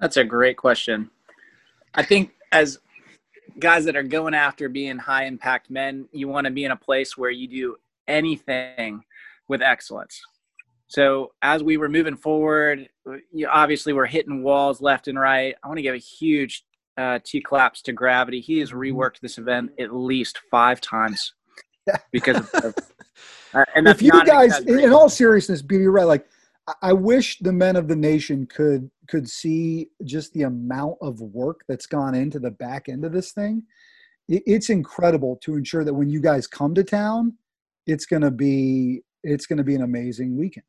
That's 0.00 0.16
a 0.16 0.24
great 0.24 0.56
question. 0.56 1.10
I 1.94 2.02
think 2.02 2.32
as 2.52 2.78
guys 3.58 3.84
that 3.84 3.96
are 3.96 4.02
going 4.02 4.34
after 4.34 4.68
being 4.68 4.98
high 4.98 5.24
impact 5.24 5.70
men, 5.70 6.08
you 6.12 6.28
want 6.28 6.46
to 6.46 6.50
be 6.50 6.64
in 6.64 6.72
a 6.72 6.76
place 6.76 7.16
where 7.16 7.30
you 7.30 7.48
do 7.48 7.76
anything 8.08 9.02
with 9.48 9.62
excellence. 9.62 10.20
So 10.88 11.32
as 11.42 11.62
we 11.62 11.76
were 11.76 11.88
moving 11.88 12.16
forward, 12.16 12.88
you 13.32 13.48
obviously 13.48 13.92
we're 13.92 14.06
hitting 14.06 14.42
walls 14.42 14.80
left 14.80 15.08
and 15.08 15.18
right. 15.18 15.54
I 15.62 15.68
want 15.68 15.78
to 15.78 15.82
give 15.82 15.94
a 15.94 15.98
huge 15.98 16.64
uh, 16.96 17.18
T 17.24 17.40
claps 17.40 17.82
to 17.82 17.92
Gravity. 17.92 18.40
He 18.40 18.58
has 18.60 18.72
reworked 18.72 19.20
this 19.20 19.38
event 19.38 19.72
at 19.78 19.94
least 19.94 20.40
five 20.50 20.80
times 20.80 21.34
because 22.12 22.36
of, 22.38 22.50
of 22.54 22.74
uh, 23.54 23.64
and 23.74 23.88
if 23.88 24.02
you 24.02 24.10
guys, 24.24 24.60
in, 24.60 24.92
all 24.92 25.08
seriousness, 25.08 25.62
be 25.62 25.86
right. 25.86 26.04
Like, 26.04 26.26
I 26.82 26.92
wish 26.92 27.38
the 27.38 27.52
men 27.52 27.76
of 27.76 27.88
the 27.88 27.96
nation 27.96 28.46
could 28.46 28.90
could 29.08 29.28
see 29.28 29.88
just 30.04 30.32
the 30.32 30.42
amount 30.42 30.96
of 31.00 31.20
work 31.20 31.60
that's 31.68 31.86
gone 31.86 32.14
into 32.14 32.38
the 32.38 32.50
back 32.50 32.88
end 32.88 33.04
of 33.04 33.12
this 33.12 33.32
thing. 33.32 33.62
It's 34.28 34.70
incredible 34.70 35.36
to 35.42 35.56
ensure 35.56 35.84
that 35.84 35.94
when 35.94 36.08
you 36.08 36.20
guys 36.20 36.46
come 36.46 36.74
to 36.74 36.84
town, 36.84 37.34
it's 37.86 38.06
gonna 38.06 38.30
be 38.30 39.02
it's 39.22 39.46
gonna 39.46 39.64
be 39.64 39.74
an 39.74 39.82
amazing 39.82 40.36
weekend. 40.36 40.64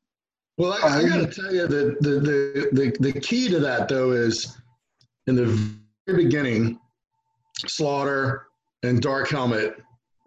Well, 0.57 0.77
I, 0.83 0.99
I 0.99 1.03
got 1.03 1.17
to 1.17 1.41
tell 1.41 1.53
you 1.53 1.67
that 1.67 1.97
the, 1.99 2.09
the, 2.09 2.69
the, 2.71 3.11
the 3.11 3.19
key 3.19 3.49
to 3.49 3.59
that, 3.59 3.89
though, 3.89 4.11
is 4.11 4.57
in 5.27 5.35
the 5.35 5.45
very 6.07 6.23
beginning, 6.23 6.79
Slaughter 7.65 8.47
and 8.83 9.01
Dark 9.01 9.29
Helmet 9.29 9.75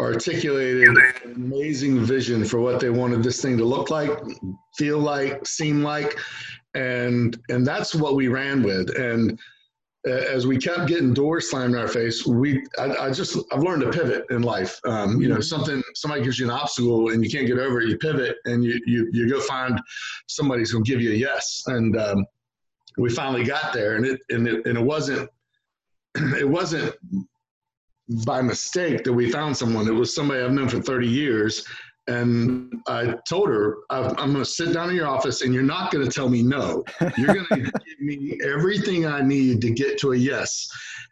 articulated 0.01 0.89
an 0.89 1.03
amazing 1.35 2.05
vision 2.05 2.45
for 2.45 2.61
what 2.61 2.79
they 2.79 2.91
wanted 2.91 3.23
this 3.23 3.41
thing 3.41 3.57
to 3.57 3.65
look 3.65 3.91
like, 3.91 4.11
feel 4.77 4.99
like, 4.99 5.47
seem 5.47 5.83
like, 5.83 6.19
and 6.75 7.39
and 7.49 7.67
that's 7.67 7.95
what 7.95 8.15
we 8.15 8.29
ran 8.29 8.63
with. 8.63 8.97
And 8.99 9.39
uh, 10.07 10.13
as 10.13 10.47
we 10.47 10.57
kept 10.59 10.87
getting 10.87 11.13
doors 11.13 11.51
slammed 11.51 11.75
in 11.75 11.81
our 11.81 11.89
face, 11.89 12.27
we 12.27 12.65
I, 12.79 13.07
I 13.07 13.11
just 13.11 13.37
I've 13.53 13.63
learned 13.63 13.83
to 13.83 13.91
pivot 13.91 14.27
in 14.31 14.43
life. 14.43 14.81
Um, 14.85 15.21
you 15.21 15.29
know, 15.29 15.41
something 15.41 15.83
somebody 15.95 16.23
gives 16.23 16.39
you 16.39 16.47
an 16.47 16.53
obstacle 16.53 17.11
and 17.11 17.25
you 17.25 17.31
can't 17.31 17.47
get 17.47 17.59
over 17.59 17.81
it, 17.81 17.89
you 17.89 17.99
pivot 17.99 18.37
and 18.45 18.65
you 18.65 18.81
you 18.87 19.09
you 19.13 19.29
go 19.29 19.41
find 19.41 19.81
somebody's 20.27 20.73
gonna 20.73 20.85
give 20.85 21.01
you 21.01 21.13
a 21.13 21.15
yes. 21.15 21.65
And 21.67 21.97
um, 21.97 22.27
we 22.97 23.11
finally 23.11 23.45
got 23.45 23.73
there, 23.73 23.97
and 23.97 24.07
it 24.07 24.21
and 24.31 24.47
it 24.47 24.67
and 24.67 24.79
it 24.79 24.85
wasn't 24.85 25.29
it 26.15 26.49
wasn't 26.49 26.95
by 28.25 28.41
mistake 28.41 29.05
that 29.05 29.13
we 29.13 29.31
found 29.31 29.57
someone. 29.57 29.87
It 29.87 29.93
was 29.93 30.15
somebody 30.15 30.41
I've 30.41 30.53
known 30.53 30.69
for 30.69 30.81
30 30.81 31.07
years. 31.07 31.67
And 32.09 32.73
I 32.89 33.15
told 33.29 33.49
her, 33.49 33.79
I'm 33.91 34.15
going 34.15 34.37
to 34.37 34.45
sit 34.45 34.73
down 34.73 34.89
in 34.91 34.97
your 34.97 35.07
office 35.07 35.43
and 35.43 35.53
you're 35.53 35.63
not 35.63 35.93
going 35.93 36.05
to 36.05 36.11
tell 36.11 36.29
me 36.29 36.43
no. 36.43 36.83
You're 37.19 37.35
going 37.35 37.47
to 37.53 37.57
give 37.61 38.01
me 38.01 38.39
everything 38.43 39.07
I 39.07 39.21
need 39.21 39.61
to 39.61 39.71
get 39.71 39.99
to 40.01 40.13
a 40.13 40.17
yes. 40.17 40.69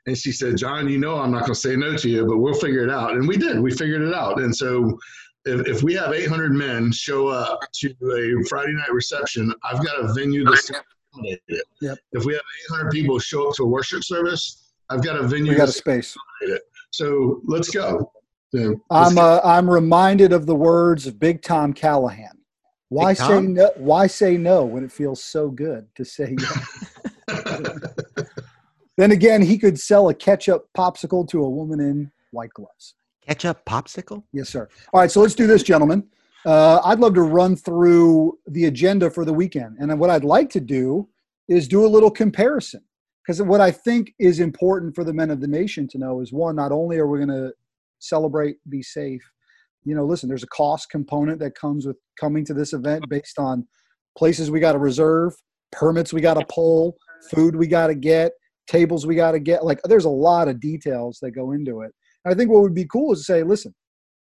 And 0.06 0.16
she 0.16 0.32
said, 0.32 0.56
John, 0.56 0.88
you 0.88 0.98
know 0.98 1.18
I'm 1.18 1.30
not 1.30 1.40
going 1.40 1.54
to 1.54 1.60
say 1.60 1.76
no 1.76 1.96
to 1.96 2.08
you, 2.08 2.24
but 2.26 2.38
we'll 2.38 2.54
figure 2.54 2.82
it 2.82 2.90
out. 2.90 3.12
And 3.12 3.28
we 3.28 3.36
did. 3.36 3.60
We 3.60 3.72
figured 3.72 4.02
it 4.02 4.14
out. 4.14 4.40
And 4.40 4.54
so 4.54 4.98
if, 5.44 5.66
if 5.66 5.82
we 5.82 5.94
have 5.94 6.12
800 6.14 6.52
men 6.52 6.90
show 6.92 7.28
up 7.28 7.60
to 7.80 7.88
a 7.90 8.48
Friday 8.48 8.72
night 8.72 8.92
reception, 8.92 9.52
I've 9.64 9.84
got 9.84 10.00
a 10.00 10.12
venue 10.14 10.44
that's 10.44 10.70
accommodated 10.70 11.40
it. 11.48 11.64
Yep. 11.82 11.98
If 12.12 12.24
we 12.24 12.32
have 12.34 12.42
800 12.70 12.90
people 12.90 13.18
show 13.18 13.48
up 13.48 13.54
to 13.56 13.64
a 13.64 13.66
worship 13.66 14.02
service, 14.02 14.72
I've 14.88 15.04
got 15.04 15.16
a 15.16 15.26
venue 15.26 15.52
We 15.52 15.56
got 15.58 15.68
a 15.68 15.72
space. 15.72 16.16
it. 16.42 16.62
So 16.90 17.40
let's 17.44 17.68
go. 17.68 18.10
Yeah, 18.52 18.68
let's 18.90 19.16
I'm 19.16 19.18
uh, 19.18 19.40
I'm 19.44 19.68
reminded 19.68 20.32
of 20.32 20.46
the 20.46 20.54
words 20.54 21.06
of 21.06 21.18
Big 21.18 21.42
Tom 21.42 21.72
Callahan. 21.72 22.38
Why 22.88 23.12
Big 23.12 23.16
say 23.18 23.40
no? 23.40 23.70
Why 23.76 24.06
say 24.06 24.36
no 24.36 24.64
when 24.64 24.84
it 24.84 24.92
feels 24.92 25.22
so 25.22 25.50
good 25.50 25.86
to 25.96 26.04
say 26.04 26.36
yes? 26.38 26.94
then 28.96 29.10
again, 29.10 29.42
he 29.42 29.58
could 29.58 29.78
sell 29.78 30.08
a 30.08 30.14
ketchup 30.14 30.68
popsicle 30.76 31.28
to 31.28 31.42
a 31.42 31.50
woman 31.50 31.80
in 31.80 32.10
white 32.30 32.50
gloves. 32.50 32.94
Ketchup 33.26 33.64
popsicle? 33.64 34.22
Yes, 34.32 34.48
sir. 34.48 34.68
All 34.92 35.00
right, 35.00 35.10
so 35.10 35.20
let's 35.20 35.34
do 35.34 35.48
this, 35.48 35.64
gentlemen. 35.64 36.04
Uh, 36.44 36.80
I'd 36.84 37.00
love 37.00 37.14
to 37.14 37.22
run 37.22 37.56
through 37.56 38.38
the 38.46 38.66
agenda 38.66 39.10
for 39.10 39.24
the 39.24 39.32
weekend, 39.32 39.76
and 39.80 39.90
then 39.90 39.98
what 39.98 40.10
I'd 40.10 40.24
like 40.24 40.48
to 40.50 40.60
do 40.60 41.08
is 41.48 41.66
do 41.66 41.84
a 41.84 41.88
little 41.88 42.10
comparison 42.10 42.82
because 43.22 43.42
what 43.42 43.60
I 43.60 43.72
think 43.72 44.14
is 44.20 44.38
important 44.38 44.94
for 44.94 45.02
the 45.02 45.12
men 45.12 45.30
of 45.30 45.40
the 45.40 45.48
nation 45.48 45.88
to 45.88 45.98
know 45.98 46.20
is 46.20 46.32
one, 46.32 46.54
not 46.54 46.70
only 46.70 46.98
are 46.98 47.08
we 47.08 47.18
going 47.18 47.28
to 47.28 47.52
celebrate, 47.98 48.56
be 48.68 48.82
safe. 48.82 49.22
You 49.84 49.94
know, 49.94 50.04
listen, 50.04 50.28
there's 50.28 50.42
a 50.42 50.48
cost 50.48 50.90
component 50.90 51.38
that 51.40 51.54
comes 51.54 51.86
with 51.86 51.96
coming 52.18 52.44
to 52.46 52.54
this 52.54 52.72
event 52.72 53.04
based 53.08 53.38
on 53.38 53.66
places 54.18 54.50
we 54.50 54.60
got 54.60 54.72
to 54.72 54.78
reserve, 54.78 55.34
permits 55.72 56.12
we 56.12 56.20
got 56.20 56.34
to 56.34 56.46
pull, 56.46 56.96
food 57.30 57.54
we 57.54 57.66
got 57.66 57.88
to 57.88 57.94
get, 57.94 58.32
tables 58.66 59.06
we 59.06 59.14
got 59.14 59.32
to 59.32 59.38
get. 59.38 59.64
Like, 59.64 59.80
there's 59.84 60.04
a 60.04 60.10
lot 60.10 60.48
of 60.48 60.60
details 60.60 61.18
that 61.22 61.32
go 61.32 61.52
into 61.52 61.82
it. 61.82 61.92
And 62.24 62.34
I 62.34 62.36
think 62.36 62.50
what 62.50 62.62
would 62.62 62.74
be 62.74 62.86
cool 62.86 63.12
is 63.12 63.20
to 63.20 63.24
say, 63.24 63.42
listen, 63.42 63.74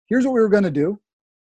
here's 0.08 0.24
what 0.24 0.34
we 0.34 0.40
were 0.40 0.48
going 0.48 0.64
to 0.64 0.70
do. 0.70 0.98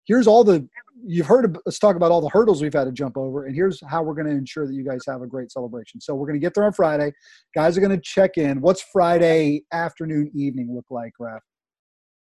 Here's 0.05 0.27
all 0.27 0.43
the 0.43 0.67
you've 1.07 1.27
heard 1.27 1.57
us 1.67 1.79
talk 1.79 1.95
about 1.95 2.11
all 2.11 2.21
the 2.21 2.29
hurdles 2.29 2.61
we've 2.61 2.73
had 2.73 2.85
to 2.85 2.91
jump 2.91 3.17
over, 3.17 3.45
and 3.45 3.55
here's 3.55 3.81
how 3.87 4.01
we're 4.01 4.13
going 4.13 4.27
to 4.27 4.33
ensure 4.33 4.65
that 4.65 4.73
you 4.73 4.83
guys 4.83 5.01
have 5.07 5.21
a 5.21 5.27
great 5.27 5.51
celebration. 5.51 6.01
So 6.01 6.15
we're 6.15 6.27
going 6.27 6.39
to 6.39 6.43
get 6.45 6.53
there 6.53 6.63
on 6.63 6.73
Friday. 6.73 7.13
Guys 7.53 7.77
are 7.77 7.81
going 7.81 7.95
to 7.95 8.01
check 8.01 8.37
in. 8.37 8.61
What's 8.61 8.81
Friday 8.81 9.63
afternoon, 9.71 10.31
evening 10.33 10.73
look 10.73 10.85
like, 10.89 11.13
Grav? 11.19 11.41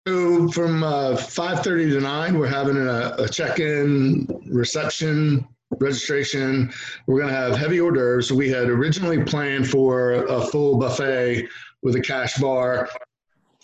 So 0.09 0.49
from 0.49 0.83
uh, 0.83 1.17
5.30 1.17 1.93
to 1.93 2.01
9, 2.01 2.39
we're 2.39 2.47
having 2.47 2.79
a, 2.79 3.15
a 3.19 3.29
check-in, 3.29 4.27
reception, 4.47 5.47
registration. 5.81 6.73
We're 7.07 7.21
going 7.21 7.29
to 7.29 7.39
have 7.39 7.59
heavy 7.59 7.79
hors 7.79 7.93
d'oeuvres. 7.93 8.33
We 8.33 8.49
had 8.49 8.71
originally 8.71 9.23
planned 9.23 9.69
for 9.69 10.25
a 10.25 10.41
full 10.47 10.79
buffet 10.79 11.47
with 11.83 11.95
a 11.97 12.01
cash 12.01 12.39
bar, 12.39 12.89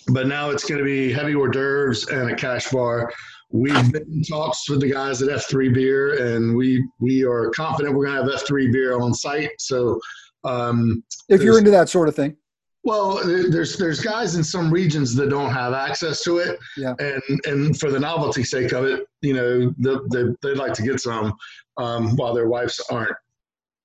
but 0.09 0.27
now 0.27 0.51
it's 0.51 0.65
going 0.65 0.81
to 0.81 0.85
be 0.85 1.11
heavy 1.11 1.35
hors 1.35 1.49
d'oeuvres 1.49 2.09
and 2.09 2.31
a 2.31 2.37
cash 2.37 2.71
bar. 2.71 3.11
We've 3.51 3.91
been 3.91 4.03
in 4.03 4.23
talks 4.23 4.69
with 4.69 4.83
the 4.83 4.93
guys 4.93 5.23
at 5.23 5.31
F3 5.31 5.73
Beer, 5.73 6.37
and 6.37 6.55
we 6.55 6.87
we 7.01 7.25
are 7.25 7.49
confident 7.57 7.97
we're 7.97 8.05
going 8.05 8.23
to 8.23 8.31
have 8.31 8.43
F3 8.43 8.71
Beer 8.71 9.01
on 9.01 9.15
site. 9.15 9.53
So 9.61 9.99
um, 10.45 11.03
If 11.31 11.41
you're 11.41 11.57
into 11.57 11.71
that 11.71 11.89
sort 11.89 12.11
of 12.11 12.15
thing. 12.15 12.37
Well, 12.85 13.21
there's 13.25 13.77
there's 13.77 14.01
guys 14.01 14.35
in 14.37 14.45
some 14.45 14.71
regions 14.71 15.15
that 15.15 15.31
don't 15.31 15.51
have 15.53 15.73
access 15.73 16.23
to 16.25 16.39
it, 16.39 16.59
Yeah. 16.77 16.95
and 16.99 17.23
and 17.47 17.81
for 17.81 17.91
the 17.91 17.99
novelty 17.99 18.45
sake 18.45 18.73
of 18.73 18.85
it, 18.85 19.07
you 19.23 19.33
know, 19.35 19.73
they 19.79 19.97
they 20.13 20.29
they'd 20.43 20.59
like 20.59 20.75
to 20.75 20.83
get 20.83 21.01
some 21.01 21.35
um, 21.79 22.15
while 22.17 22.35
their 22.35 22.49
wives 22.49 22.81
aren't 22.91 23.17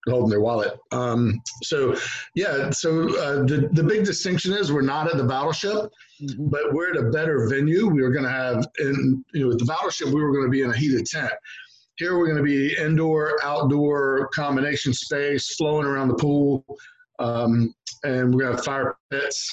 holding 0.07 0.29
their 0.29 0.41
wallet. 0.41 0.77
Um, 0.91 1.41
so 1.63 1.95
yeah, 2.35 2.69
so 2.71 3.03
uh, 3.17 3.43
the 3.43 3.69
the 3.71 3.83
big 3.83 4.03
distinction 4.05 4.53
is 4.53 4.71
we're 4.71 4.81
not 4.81 5.09
at 5.09 5.17
the 5.17 5.23
battleship, 5.23 5.89
but 6.37 6.73
we're 6.73 6.91
at 6.91 6.97
a 6.97 7.09
better 7.09 7.47
venue. 7.47 7.87
We 7.87 8.01
were 8.01 8.11
going 8.11 8.25
to 8.25 8.29
have 8.31 8.65
in 8.79 9.23
you 9.33 9.45
know 9.45 9.51
at 9.53 9.59
the 9.59 9.65
battleship 9.65 10.07
we 10.09 10.21
were 10.21 10.31
going 10.33 10.45
to 10.45 10.51
be 10.51 10.61
in 10.61 10.71
a 10.71 10.77
heated 10.77 11.05
tent. 11.05 11.31
Here 11.97 12.17
we're 12.17 12.27
going 12.27 12.37
to 12.37 12.43
be 12.43 12.75
indoor, 12.77 13.37
outdoor 13.43 14.29
combination 14.33 14.93
space, 14.93 15.55
flowing 15.55 15.85
around 15.85 16.07
the 16.07 16.15
pool, 16.15 16.63
um, 17.19 17.73
and 18.03 18.33
we're 18.33 18.41
going 18.41 18.51
to 18.51 18.57
have 18.57 18.65
fire 18.65 18.95
pits. 19.11 19.51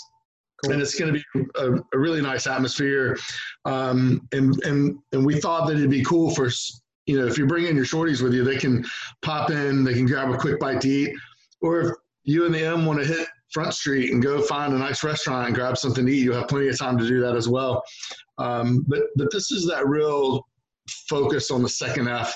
And 0.64 0.80
it's 0.80 0.98
going 0.98 1.12
to 1.12 1.20
be 1.34 1.46
a, 1.56 1.74
a 1.74 1.98
really 1.98 2.22
nice 2.22 2.46
atmosphere, 2.46 3.18
um, 3.66 4.26
and 4.32 4.58
and 4.64 4.98
and 5.12 5.24
we 5.24 5.38
thought 5.38 5.66
that 5.68 5.76
it'd 5.76 5.90
be 5.90 6.02
cool 6.02 6.34
for 6.34 6.50
you 7.04 7.20
know 7.20 7.26
if 7.26 7.36
you're 7.36 7.46
bringing 7.46 7.76
your 7.76 7.84
shorties 7.84 8.22
with 8.22 8.32
you, 8.32 8.42
they 8.42 8.56
can 8.56 8.82
pop 9.20 9.50
in, 9.50 9.84
they 9.84 9.92
can 9.92 10.06
grab 10.06 10.30
a 10.30 10.38
quick 10.38 10.58
bite 10.58 10.80
to 10.80 10.88
eat, 10.88 11.14
or 11.60 11.80
if 11.82 11.92
you 12.24 12.46
and 12.46 12.54
the 12.54 12.64
M 12.64 12.86
want 12.86 12.98
to 13.00 13.04
hit 13.04 13.28
Front 13.52 13.74
Street 13.74 14.12
and 14.12 14.22
go 14.22 14.40
find 14.40 14.72
a 14.72 14.78
nice 14.78 15.04
restaurant 15.04 15.46
and 15.46 15.54
grab 15.54 15.76
something 15.76 16.06
to 16.06 16.12
eat, 16.12 16.24
you'll 16.24 16.36
have 16.36 16.48
plenty 16.48 16.68
of 16.68 16.78
time 16.78 16.96
to 16.96 17.06
do 17.06 17.20
that 17.20 17.36
as 17.36 17.48
well. 17.48 17.82
Um, 18.38 18.84
but 18.88 19.02
but 19.16 19.30
this 19.30 19.50
is 19.52 19.66
that 19.66 19.86
real 19.86 20.46
focus 21.08 21.50
on 21.50 21.62
the 21.62 21.68
second 21.68 22.08
F. 22.08 22.34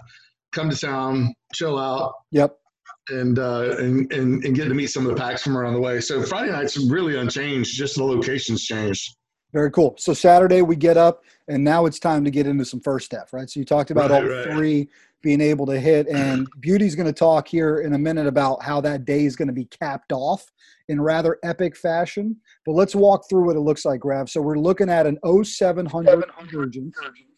Come 0.53 0.69
to 0.69 0.77
town, 0.77 1.33
chill 1.55 1.79
out, 1.79 2.13
Yep. 2.33 2.57
And 3.11 3.39
uh, 3.39 3.77
and, 3.79 4.13
and 4.13 4.45
and 4.45 4.55
get 4.55 4.69
to 4.69 4.75
meet 4.75 4.89
some 4.89 5.05
of 5.07 5.15
the 5.15 5.21
PAX 5.21 5.43
from 5.43 5.57
around 5.57 5.75
the 5.75 5.81
way. 5.81 6.01
So 6.01 6.23
Friday 6.23 6.53
night's 6.53 6.77
really 6.77 7.17
unchanged, 7.17 7.77
just 7.77 7.97
the 7.97 8.05
locations 8.05 8.65
changed. 8.65 9.17
Very 9.53 9.71
cool. 9.73 9.97
So 9.99 10.15
Saturday 10.15 10.63
we 10.63 10.77
get 10.77 10.97
up, 10.97 11.25
and 11.49 11.65
now 11.65 11.87
it's 11.87 11.99
time 11.99 12.25
to 12.25 12.31
get 12.31 12.47
into 12.47 12.65
some 12.65 12.81
first 12.81 13.13
F, 13.13 13.33
right? 13.33 13.51
So 13.51 13.59
you 13.59 13.67
talked 13.67 13.91
about 13.91 14.11
Right, 14.11 14.23
all 14.23 14.29
right. 14.29 14.45
three 14.45 14.89
being 15.23 15.41
able 15.41 15.67
to 15.67 15.79
hit, 15.79 16.09
and 16.09 16.47
Beauty's 16.61 16.95
going 16.95 17.07
to 17.07 17.13
talk 17.13 17.49
here 17.49 17.81
in 17.81 17.95
a 17.95 17.99
minute 17.99 18.27
about 18.27 18.63
how 18.63 18.81
that 18.83 19.05
day 19.05 19.25
is 19.25 19.37
going 19.37 19.49
to 19.49 19.55
be 19.55 19.67
capped 19.67 20.13
off 20.13 20.47
in 20.89 21.01
rather 21.01 21.39
epic 21.43 21.77
fashion. 21.77 22.37
But 22.65 22.73
let's 22.73 22.95
walk 22.95 23.29
through 23.29 23.47
what 23.47 23.57
it 23.57 23.61
looks 23.61 23.85
like, 23.85 24.01
Grav. 24.01 24.31
So 24.31 24.41
we're 24.41 24.59
looking 24.59 24.89
at 24.89 25.07
an 25.07 25.19
0700 25.45 26.25
Virgin 26.53 26.93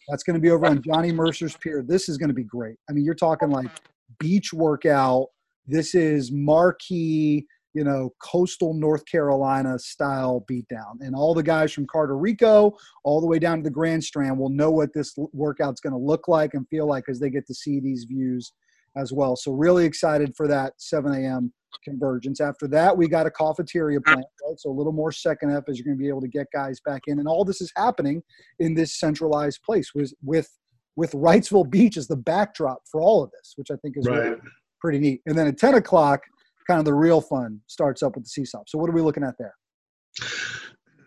That's 0.09 0.23
going 0.23 0.35
to 0.35 0.41
be 0.41 0.50
over 0.50 0.67
on 0.67 0.83
Johnny 0.83 1.12
Mercer's 1.12 1.57
Pier. 1.57 1.83
This 1.87 2.09
is 2.09 2.19
going 2.19 2.29
to 2.29 2.35
be 2.35 2.45
great. 2.45 2.76
I 2.88 2.93
mean, 2.93 3.05
you're 3.05 3.14
talking 3.14 3.50
like 3.50 3.71
beach 4.19 4.52
workout. 4.52 5.29
This 5.66 5.95
is 5.95 6.33
marquee, 6.33 7.47
you 7.75 7.85
know, 7.85 8.11
coastal 8.23 8.75
North 8.75 9.04
Carolina 9.07 9.78
style 9.78 10.45
beatdown. 10.50 11.00
And 11.00 11.14
all 11.14 11.35
the 11.35 11.42
guys 11.42 11.73
from 11.73 11.87
Carter 11.87 12.16
Rico 12.16 12.76
all 13.04 13.21
the 13.21 13.26
way 13.26 13.38
down 13.38 13.59
to 13.59 13.62
the 13.62 13.71
Grand 13.71 14.04
Strand 14.04 14.38
will 14.38 14.50
know 14.50 14.71
what 14.71 14.92
this 14.92 15.14
workout's 15.33 15.81
going 15.81 15.92
to 15.92 15.99
look 15.99 16.28
like 16.28 16.54
and 16.54 16.69
feel 16.69 16.87
like 16.87 17.04
as 17.09 17.19
they 17.19 17.31
get 17.31 17.47
to 17.47 17.54
see 17.54 17.81
these 17.81 18.04
views 18.04 18.52
as 18.97 19.12
well. 19.12 19.37
So 19.37 19.52
really 19.52 19.87
excited 19.87 20.35
for 20.37 20.47
that 20.49 20.75
7 20.76 21.14
a.m. 21.14 21.52
convergence. 21.83 22.40
After 22.40 22.69
that, 22.69 22.95
we 22.95 23.09
got 23.09 23.25
a 23.26 23.31
coffeeteria 23.31 24.00
plant, 24.02 24.26
right? 24.47 24.59
So 24.59 24.71
a 24.71 24.73
little 24.73 24.92
more 24.92 25.11
second 25.12 25.50
F 25.57 25.64
as 25.69 25.78
you're 25.78 25.87
going 25.87 25.97
to 25.97 26.02
be 26.02 26.09
able 26.09 26.21
to 26.21 26.28
get 26.28 26.49
guys 26.52 26.78
back 26.85 27.02
in. 27.07 27.19
And 27.19 27.26
all 27.26 27.45
this 27.45 27.62
is 27.62 27.73
happening 27.76 28.23
in 28.59 28.75
this 28.75 28.99
centralized 28.99 29.61
place 29.64 29.92
with 29.95 30.12
with 30.23 30.50
with 30.95 31.12
Wrightsville 31.12 31.71
Beach 31.71 31.97
as 31.97 32.07
the 32.07 32.16
backdrop 32.16 32.83
for 32.90 33.00
all 33.00 33.25
of 33.25 33.31
this, 33.31 33.54
which 33.57 33.71
I 33.71 33.76
think 33.76 33.97
is 33.97 34.07
Right. 34.07 34.19
really 34.19 34.37
pretty 34.83 34.99
neat. 34.99 35.23
And 35.25 35.39
then 35.39 35.47
at 35.47 35.57
10 35.57 35.75
o'clock, 35.75 36.21
kind 36.67 36.79
of 36.79 36.85
the 36.85 36.93
real 36.93 37.21
fun 37.21 37.61
starts 37.69 38.03
up 38.03 38.17
with 38.17 38.25
the 38.25 38.43
CSAUP. 38.43 38.65
So 38.67 38.79
what 38.79 38.91
are 38.91 38.93
we 38.93 39.01
looking 39.01 39.25
at 39.25 39.35
there? 39.39 39.55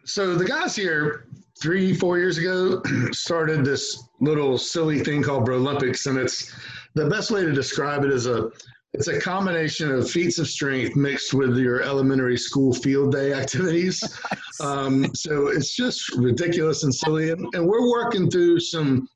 So 0.06 0.36
the 0.36 0.46
guys 0.46 0.76
here 0.76 1.28
three, 1.62 1.94
four 1.94 2.18
years 2.18 2.38
ago 2.38 2.82
started 3.12 3.66
this 3.66 4.04
little 4.22 4.58
silly 4.58 5.00
thing 5.00 5.22
called 5.22 5.48
Brolympics, 5.48 6.08
and 6.08 6.18
it's 6.18 6.54
the 6.96 7.10
best 7.10 7.32
way 7.32 7.44
to 7.44 7.52
describe 7.52 8.04
it 8.04 8.12
is 8.12 8.28
a 8.28 8.50
it's 8.94 9.10
a 9.10 9.20
combination 9.20 9.92
of 9.92 10.10
feats 10.10 10.40
of 10.40 10.48
strength 10.48 10.96
mixed 10.96 11.34
with 11.34 11.58
your 11.58 11.82
elementary 11.82 12.38
school 12.38 12.74
field 12.74 13.12
day 13.12 13.34
activities. 13.34 14.02
Um, 14.62 15.14
so 15.14 15.48
it's 15.48 15.76
just 15.76 16.16
ridiculous 16.16 16.84
and 16.84 16.96
silly, 16.96 17.32
and, 17.32 17.46
and 17.54 17.68
we're 17.68 17.92
working 17.92 18.32
through 18.32 18.62
some 18.62 19.10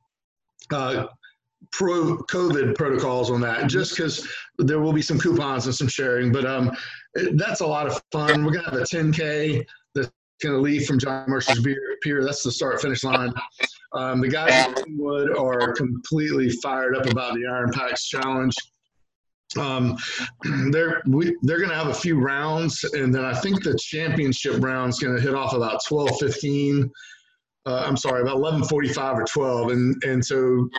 uh, 0.70 1.06
pro 1.72 2.18
COVID 2.18 2.76
protocols 2.76 3.32
on 3.32 3.40
that, 3.40 3.68
just 3.68 3.96
because 3.96 4.28
there 4.60 4.80
will 4.80 4.94
be 4.94 5.02
some 5.02 5.20
coupons 5.20 5.66
and 5.66 5.76
some 5.76 5.88
sharing. 5.88 6.32
But 6.32 6.46
um, 6.46 6.72
that's 7.34 7.62
a 7.62 7.68
lot 7.68 7.88
of 7.88 8.02
fun. 8.12 8.46
We're 8.46 8.52
gonna 8.52 8.70
have 8.70 8.80
a 8.80 8.84
10k 8.84 9.66
that's 9.96 10.12
gonna 10.44 10.58
leave 10.58 10.86
from 10.86 11.00
John 11.00 11.26
Mercer's 11.28 11.66
Pier. 12.02 12.24
That's 12.24 12.44
the 12.44 12.52
start 12.52 12.82
finish 12.82 13.04
line. 13.04 13.34
Um, 13.94 14.22
the 14.22 14.28
guys 14.28 14.52
at 14.52 14.76
Greenwood 14.76 15.36
are 15.36 15.74
completely 15.74 16.50
fired 16.50 16.96
up 16.96 17.06
about 17.08 17.34
the 17.34 17.46
Iron 17.48 17.72
PAX 17.72 18.08
challenge. 18.08 18.54
Um, 19.58 19.98
they're 20.72 21.02
we, 21.08 21.36
they're 21.42 21.58
to 21.70 21.76
have 21.76 21.88
a 21.88 21.94
few 21.94 22.20
rounds, 22.20 22.84
and 22.94 23.14
then 23.14 23.26
I 23.26 23.34
think 23.34 23.64
the 23.64 23.78
championship 23.78 24.62
round's 24.62 25.00
to 25.00 25.22
hit 25.22 25.34
off 25.34 25.54
about 25.54 25.82
twelve 25.88 26.12
fifteen. 26.20 26.92
Uh, 27.66 27.84
I'm 27.86 27.98
sorry, 27.98 28.22
about 28.22 28.36
eleven 28.36 28.64
forty 28.64 28.90
five 28.90 29.18
or 29.18 29.26
twelve, 29.26 29.72
and 29.72 30.02
and 30.04 30.24
so 30.24 30.70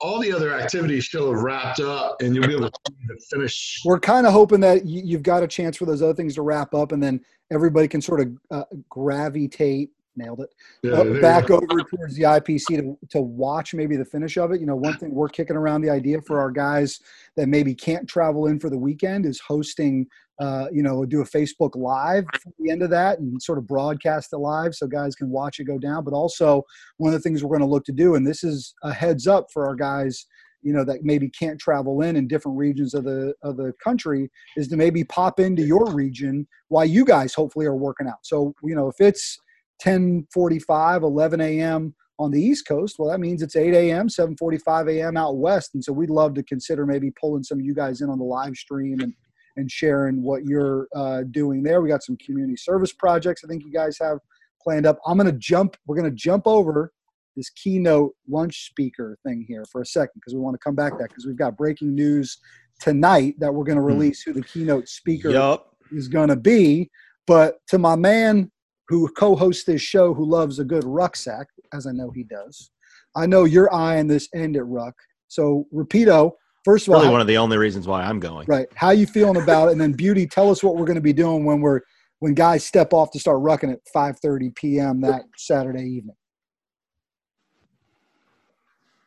all 0.00 0.20
the 0.20 0.32
other 0.32 0.52
activities 0.52 1.06
still 1.06 1.32
have 1.32 1.42
wrapped 1.42 1.80
up, 1.80 2.20
and 2.20 2.34
you'll 2.34 2.46
be 2.46 2.54
able 2.54 2.70
to 2.70 2.92
finish. 3.30 3.80
We're 3.84 4.00
kind 4.00 4.26
of 4.26 4.32
hoping 4.32 4.60
that 4.60 4.84
you, 4.84 5.02
you've 5.04 5.22
got 5.22 5.42
a 5.42 5.48
chance 5.48 5.76
for 5.76 5.86
those 5.86 6.02
other 6.02 6.14
things 6.14 6.34
to 6.34 6.42
wrap 6.42 6.74
up, 6.74 6.92
and 6.92 7.02
then 7.02 7.20
everybody 7.50 7.88
can 7.88 8.02
sort 8.02 8.20
of 8.20 8.28
uh, 8.50 8.64
gravitate. 8.88 9.90
Nailed 10.18 10.40
it. 10.40 10.48
Yeah, 10.82 10.92
uh, 10.94 11.20
back 11.20 11.50
over 11.50 11.66
towards 11.66 12.16
the 12.16 12.22
IPC 12.22 12.78
to, 12.78 12.96
to 13.10 13.20
watch 13.20 13.74
maybe 13.74 13.96
the 13.96 14.04
finish 14.04 14.38
of 14.38 14.50
it. 14.50 14.60
You 14.60 14.66
know, 14.66 14.74
one 14.74 14.96
thing 14.96 15.14
we're 15.14 15.28
kicking 15.28 15.56
around 15.56 15.82
the 15.82 15.90
idea 15.90 16.22
for 16.22 16.40
our 16.40 16.50
guys 16.50 17.00
that 17.36 17.48
maybe 17.48 17.74
can't 17.74 18.08
travel 18.08 18.46
in 18.46 18.58
for 18.58 18.70
the 18.70 18.78
weekend 18.78 19.26
is 19.26 19.38
hosting, 19.40 20.06
uh, 20.38 20.66
you 20.72 20.82
know, 20.82 21.04
do 21.04 21.20
a 21.20 21.24
Facebook 21.24 21.76
Live 21.76 22.24
at 22.34 22.52
the 22.58 22.70
end 22.70 22.82
of 22.82 22.90
that 22.90 23.18
and 23.18 23.40
sort 23.40 23.58
of 23.58 23.66
broadcast 23.66 24.32
it 24.32 24.36
live 24.36 24.74
so 24.74 24.86
guys 24.86 25.14
can 25.14 25.30
watch 25.30 25.58
it 25.58 25.64
go 25.64 25.78
down. 25.78 26.04
But 26.04 26.14
also, 26.14 26.62
one 26.98 27.12
of 27.12 27.18
the 27.18 27.22
things 27.22 27.42
we're 27.42 27.56
going 27.56 27.60
to 27.60 27.66
look 27.66 27.84
to 27.86 27.92
do, 27.92 28.14
and 28.14 28.26
this 28.26 28.44
is 28.44 28.74
a 28.82 28.92
heads 28.92 29.26
up 29.26 29.46
for 29.52 29.66
our 29.66 29.74
guys, 29.74 30.26
you 30.62 30.72
know, 30.72 30.84
that 30.84 31.04
maybe 31.04 31.30
can't 31.30 31.58
travel 31.58 32.02
in 32.02 32.16
in 32.16 32.28
different 32.28 32.58
regions 32.58 32.92
of 32.92 33.04
the 33.04 33.34
of 33.42 33.56
the 33.56 33.72
country, 33.82 34.30
is 34.56 34.68
to 34.68 34.76
maybe 34.76 35.04
pop 35.04 35.40
into 35.40 35.62
your 35.62 35.92
region 35.92 36.46
while 36.68 36.84
you 36.84 37.04
guys 37.04 37.32
hopefully 37.32 37.66
are 37.66 37.76
working 37.76 38.08
out. 38.08 38.18
So, 38.22 38.54
you 38.62 38.74
know, 38.74 38.88
if 38.88 38.96
it's 39.00 39.38
10:45, 39.82 41.02
11 41.02 41.40
a.m. 41.40 41.94
on 42.18 42.30
the 42.30 42.40
East 42.40 42.66
Coast. 42.66 42.96
Well, 42.98 43.10
that 43.10 43.20
means 43.20 43.42
it's 43.42 43.56
8 43.56 43.74
a.m., 43.74 44.08
7:45 44.08 44.90
a.m. 44.92 45.16
out 45.16 45.36
west, 45.36 45.70
and 45.74 45.82
so 45.82 45.92
we'd 45.92 46.10
love 46.10 46.34
to 46.34 46.42
consider 46.42 46.86
maybe 46.86 47.10
pulling 47.20 47.42
some 47.42 47.58
of 47.58 47.64
you 47.64 47.74
guys 47.74 48.00
in 48.00 48.10
on 48.10 48.18
the 48.18 48.24
live 48.24 48.56
stream 48.56 49.00
and 49.00 49.12
and 49.56 49.70
sharing 49.70 50.22
what 50.22 50.44
you're 50.44 50.88
uh, 50.94 51.22
doing 51.30 51.62
there. 51.62 51.80
We 51.80 51.88
got 51.88 52.02
some 52.02 52.16
community 52.18 52.56
service 52.56 52.92
projects. 52.92 53.42
I 53.44 53.48
think 53.48 53.64
you 53.64 53.72
guys 53.72 53.96
have 54.00 54.18
planned 54.62 54.86
up. 54.86 54.98
I'm 55.06 55.16
going 55.16 55.30
to 55.30 55.38
jump. 55.38 55.76
We're 55.86 55.96
going 55.96 56.10
to 56.10 56.16
jump 56.16 56.46
over 56.46 56.92
this 57.36 57.50
keynote 57.50 58.12
lunch 58.28 58.66
speaker 58.66 59.18
thing 59.24 59.44
here 59.46 59.64
for 59.70 59.82
a 59.82 59.86
second 59.86 60.12
because 60.14 60.34
we 60.34 60.40
want 60.40 60.54
to 60.54 60.58
come 60.58 60.74
back 60.74 60.92
to 60.92 60.98
that 60.98 61.08
because 61.08 61.26
we've 61.26 61.36
got 61.36 61.56
breaking 61.56 61.94
news 61.94 62.38
tonight 62.80 63.34
that 63.38 63.52
we're 63.52 63.64
going 63.64 63.76
to 63.76 63.82
release 63.82 64.22
who 64.22 64.32
the 64.32 64.42
keynote 64.42 64.88
speaker 64.88 65.30
Yup. 65.30 65.74
is 65.92 66.08
going 66.08 66.28
to 66.28 66.36
be. 66.36 66.90
But 67.26 67.58
to 67.68 67.78
my 67.78 67.96
man 67.96 68.50
who 68.88 69.08
co-hosts 69.10 69.64
this 69.64 69.82
show, 69.82 70.14
who 70.14 70.24
loves 70.24 70.58
a 70.58 70.64
good 70.64 70.84
rucksack, 70.84 71.48
as 71.72 71.86
I 71.86 71.92
know 71.92 72.10
he 72.10 72.22
does, 72.22 72.70
I 73.14 73.26
know 73.26 73.44
you're 73.44 73.72
eyeing 73.74 74.06
this 74.06 74.28
End 74.34 74.56
It 74.56 74.62
Ruck. 74.62 74.94
So, 75.28 75.66
Rapido, 75.74 76.32
first 76.66 76.88
of 76.88 76.94
all, 76.94 77.00
how- 77.00 77.12
one 77.12 77.20
of 77.20 77.28
the 77.28 77.38
only 77.38 77.56
reasons 77.56 77.86
why 77.86 78.02
I'm 78.02 78.18
going. 78.18 78.44
right? 78.48 78.66
How 78.74 78.90
you 78.90 79.06
feeling 79.06 79.40
about 79.40 79.68
it? 79.68 79.72
And 79.72 79.80
then, 79.80 79.92
Beauty, 79.92 80.26
tell 80.26 80.50
us 80.50 80.62
what 80.62 80.74
we're 80.74 80.84
going 80.84 80.96
to 80.96 81.00
be 81.00 81.12
doing 81.12 81.44
when 81.44 81.60
we're 81.60 81.80
when 82.18 82.34
guys 82.34 82.64
step 82.64 82.92
off 82.92 83.10
to 83.12 83.20
start 83.20 83.38
rucking 83.38 83.72
at 83.72 83.80
5:30 83.94 84.54
p.m. 84.54 85.00
that 85.02 85.24
Saturday 85.36 85.84
evening. 85.84 86.16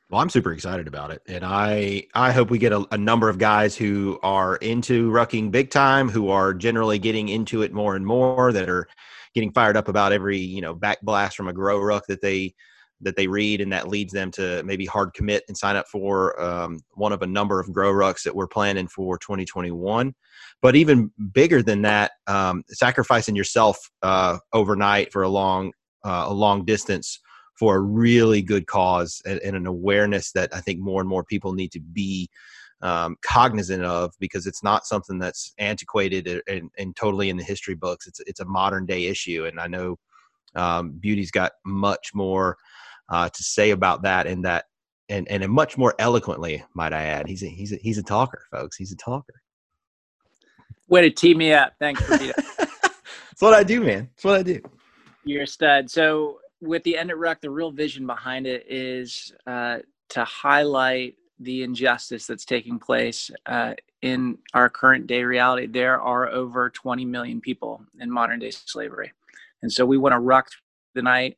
Well, 0.09 0.21
I'm 0.21 0.29
super 0.29 0.53
excited 0.53 0.87
about 0.87 1.11
it, 1.11 1.21
and 1.27 1.43
I 1.43 2.07
I 2.15 2.31
hope 2.31 2.49
we 2.49 2.57
get 2.57 2.71
a, 2.71 2.87
a 2.91 2.97
number 2.97 3.29
of 3.29 3.37
guys 3.37 3.75
who 3.75 4.19
are 4.23 4.55
into 4.57 5.11
rucking 5.11 5.51
big 5.51 5.69
time, 5.69 6.07
who 6.09 6.29
are 6.29 6.53
generally 6.53 6.97
getting 6.97 7.29
into 7.29 7.61
it 7.61 7.73
more 7.73 7.95
and 7.95 8.05
more, 8.05 8.53
that 8.53 8.69
are 8.69 8.87
getting 9.35 9.51
fired 9.51 9.75
up 9.77 9.87
about 9.89 10.13
every 10.13 10.37
you 10.37 10.61
know 10.61 10.73
back 10.73 11.01
blast 11.01 11.35
from 11.35 11.49
a 11.49 11.53
GORUCK 11.53 12.05
that 12.07 12.21
they 12.21 12.55
that 13.01 13.15
they 13.15 13.27
read, 13.27 13.61
and 13.61 13.71
that 13.71 13.87
leads 13.87 14.13
them 14.13 14.31
to 14.31 14.61
maybe 14.63 14.85
hard 14.85 15.13
commit 15.13 15.43
and 15.47 15.57
sign 15.57 15.75
up 15.75 15.87
for 15.87 16.39
um, 16.41 16.79
one 16.91 17.13
of 17.13 17.21
a 17.21 17.27
number 17.27 17.59
of 17.59 17.67
GORUCKs 17.67 18.23
that 18.23 18.35
we're 18.35 18.47
planning 18.47 18.87
for 18.87 19.17
2021. 19.17 20.13
But 20.61 20.75
even 20.75 21.11
bigger 21.33 21.61
than 21.61 21.81
that, 21.83 22.11
um, 22.27 22.63
sacrificing 22.69 23.35
yourself 23.35 23.77
uh, 24.01 24.39
overnight 24.53 25.11
for 25.11 25.23
a 25.23 25.29
long 25.29 25.71
uh, 26.03 26.25
a 26.27 26.33
long 26.33 26.65
distance 26.65 27.19
for 27.57 27.75
a 27.75 27.79
really 27.79 28.41
good 28.41 28.67
cause 28.67 29.21
and, 29.25 29.39
and 29.41 29.55
an 29.55 29.67
awareness 29.67 30.31
that 30.31 30.49
I 30.53 30.61
think 30.61 30.79
more 30.79 31.01
and 31.01 31.09
more 31.09 31.25
people 31.25 31.51
need 31.51 31.73
to 31.73 31.79
be 31.81 32.29
um, 32.81 33.17
cognizant 33.21 33.83
of 33.83 34.13
because 34.19 34.47
it's 34.47 34.63
not 34.63 34.85
something 34.85 35.19
that's 35.19 35.53
antiquated 35.57 36.41
and, 36.47 36.69
and 36.77 36.95
totally 36.95 37.29
in 37.29 37.35
the 37.35 37.43
history 37.43 37.75
books. 37.75 38.07
It's 38.07 38.21
it's 38.21 38.39
a 38.39 38.45
modern 38.45 38.85
day 38.85 39.07
issue, 39.07 39.45
and 39.45 39.59
I 39.59 39.67
know 39.67 39.97
um, 40.55 40.91
Beauty's 40.99 41.31
got 41.31 41.51
much 41.65 42.11
more 42.13 42.57
uh, 43.09 43.29
to 43.29 43.43
say 43.43 43.71
about 43.71 44.03
that, 44.03 44.27
and 44.27 44.45
that 44.45 44.65
and 45.09 45.27
and 45.29 45.47
much 45.49 45.77
more 45.77 45.95
eloquently, 45.99 46.63
might 46.73 46.93
I 46.93 47.03
add. 47.03 47.27
He's 47.27 47.43
a, 47.43 47.47
he's 47.47 47.73
a, 47.73 47.77
he's 47.77 47.97
a 47.97 48.03
talker, 48.03 48.45
folks. 48.51 48.77
He's 48.77 48.91
a 48.91 48.97
talker. 48.97 49.41
Way 50.87 51.01
to 51.01 51.09
tee 51.09 51.33
me 51.33 51.53
up. 51.53 51.73
Thanks, 51.79 52.07
Rita. 52.09 52.33
That's 52.57 53.41
what 53.41 53.53
I 53.53 53.63
do, 53.63 53.81
man. 53.81 54.09
That's 54.15 54.23
what 54.23 54.35
I 54.35 54.43
do. 54.43 54.61
You're 55.23 55.43
a 55.43 55.47
stud. 55.47 55.89
So 55.89 56.39
with 56.61 56.83
the 56.83 56.97
End 56.97 57.11
It 57.11 57.15
Ruck, 57.15 57.41
the 57.41 57.49
real 57.49 57.71
vision 57.71 58.05
behind 58.05 58.47
it 58.47 58.65
is 58.69 59.31
uh, 59.47 59.79
to 60.09 60.23
highlight 60.23 61.15
the 61.39 61.63
injustice 61.63 62.27
that's 62.27 62.43
taking 62.43 62.79
place 62.79 63.31
uh, 63.45 63.73
in 64.01 64.37
our 64.53 64.69
current 64.69 65.07
day 65.07 65.23
reality. 65.23 65.67
There 65.67 66.01
are 66.01 66.27
over 66.27 66.69
20 66.69 67.05
million 67.05 67.39
people 67.39 67.81
in 67.99 68.11
modern 68.11 68.39
day 68.39 68.51
slavery, 68.51 69.13
and 69.61 69.71
so 69.71 69.85
we 69.85 69.97
want 69.97 70.13
to 70.13 70.19
ruck 70.19 70.49
the 70.95 71.01
night 71.01 71.37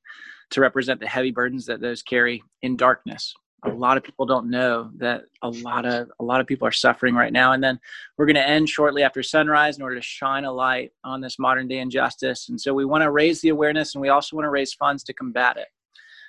to 0.51 0.61
represent 0.61 0.99
the 0.99 1.07
heavy 1.07 1.31
burdens 1.31 1.65
that 1.65 1.81
those 1.81 2.01
carry 2.01 2.43
in 2.61 2.75
darkness. 2.75 3.33
A 3.63 3.69
lot 3.69 3.95
of 3.95 4.03
people 4.03 4.25
don't 4.25 4.49
know 4.49 4.89
that 4.97 5.23
a 5.43 5.49
lot 5.49 5.85
of 5.85 6.09
a 6.19 6.23
lot 6.23 6.41
of 6.41 6.47
people 6.47 6.67
are 6.67 6.71
suffering 6.71 7.13
right 7.13 7.31
now, 7.31 7.53
and 7.53 7.63
then 7.63 7.79
we're 8.17 8.25
going 8.25 8.35
to 8.35 8.47
end 8.47 8.67
shortly 8.67 9.03
after 9.03 9.21
sunrise 9.21 9.77
in 9.77 9.83
order 9.83 9.95
to 9.95 10.01
shine 10.01 10.45
a 10.45 10.51
light 10.51 10.91
on 11.03 11.21
this 11.21 11.37
modern 11.37 11.67
day 11.67 11.77
injustice. 11.77 12.49
And 12.49 12.59
so 12.59 12.73
we 12.73 12.85
want 12.85 13.03
to 13.03 13.11
raise 13.11 13.39
the 13.41 13.49
awareness 13.49 13.93
and 13.93 14.01
we 14.01 14.09
also 14.09 14.35
want 14.35 14.45
to 14.45 14.49
raise 14.49 14.73
funds 14.73 15.03
to 15.03 15.13
combat 15.13 15.57
it. 15.57 15.67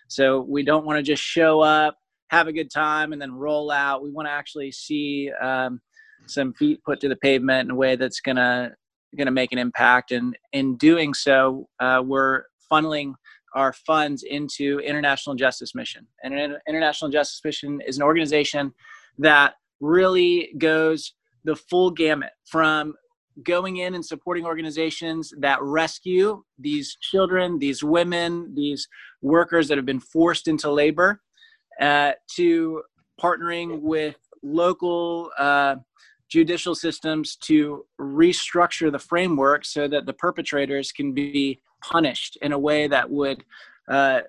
So 0.09 0.43
we 0.43 0.63
don't 0.63 0.85
want 0.85 0.99
to 0.99 1.03
just 1.03 1.23
show 1.23 1.63
up, 1.63 1.97
have 2.29 2.49
a 2.49 2.53
good 2.53 2.71
time, 2.71 3.15
and 3.15 3.23
then 3.23 3.33
roll 3.33 3.71
out. 3.71 4.03
We 4.03 4.11
want 4.11 4.29
to 4.29 4.33
actually 4.33 4.71
see 4.71 5.31
um, 5.41 5.81
some 6.27 6.53
feet 6.53 6.85
put 6.85 7.01
to 7.01 7.09
the 7.09 7.17
pavement 7.17 7.67
in 7.67 7.71
a 7.71 7.75
way 7.75 7.97
that's 7.97 8.21
going 8.21 8.37
to 8.37 8.73
going 9.17 9.27
to 9.27 9.33
make 9.33 9.53
an 9.53 9.59
impact. 9.59 10.13
And 10.13 10.37
in 10.53 10.77
doing 10.77 11.15
so, 11.15 11.69
uh, 11.81 12.03
we're 12.05 12.45
funneling 12.71 13.15
our 13.55 13.73
funds 13.73 14.23
into 14.23 14.79
International 14.81 15.35
Justice 15.35 15.75
Mission. 15.75 16.07
And 16.23 16.35
Inter- 16.35 16.61
International 16.69 17.11
Justice 17.11 17.41
Mission 17.45 17.81
is 17.87 17.97
an 17.97 18.03
organization 18.03 18.73
that 19.19 19.55
really 19.81 20.55
goes 20.59 21.15
the 21.45 21.57
full 21.57 21.91
gamut 21.91 22.31
from 22.47 22.95
going 23.45 23.79
in 23.79 23.95
and 23.95 24.05
supporting 24.05 24.45
organizations 24.45 25.33
that 25.39 25.59
rescue 25.63 26.43
these 26.59 26.97
children, 27.01 27.59
these 27.59 27.83
women, 27.83 28.55
these 28.55 28.89
workers 29.23 29.69
that 29.69 29.79
have 29.79 29.87
been 29.87 30.01
forced 30.01 30.49
into 30.49 30.71
labor, 30.71 31.21
uh, 31.81 32.13
to 32.37 32.83
partnering 33.21 33.81
with 33.81 34.17
local 34.43 35.31
uh, 35.39 35.77
judicial 36.29 36.75
systems 36.75 37.37
to 37.37 37.85
restructure 38.01 38.91
the 38.91 38.99
framework 38.99 39.65
so 39.65 39.87
that 39.89 40.07
the 40.07 40.13
perpetrators 40.13 40.93
can 40.93 41.13
be 41.13 41.61
punished 41.83 42.37
in 42.43 42.53
a 42.53 42.59
way 42.59 42.87
that 42.87 43.11
would 43.11 43.45
uh, 43.89 44.21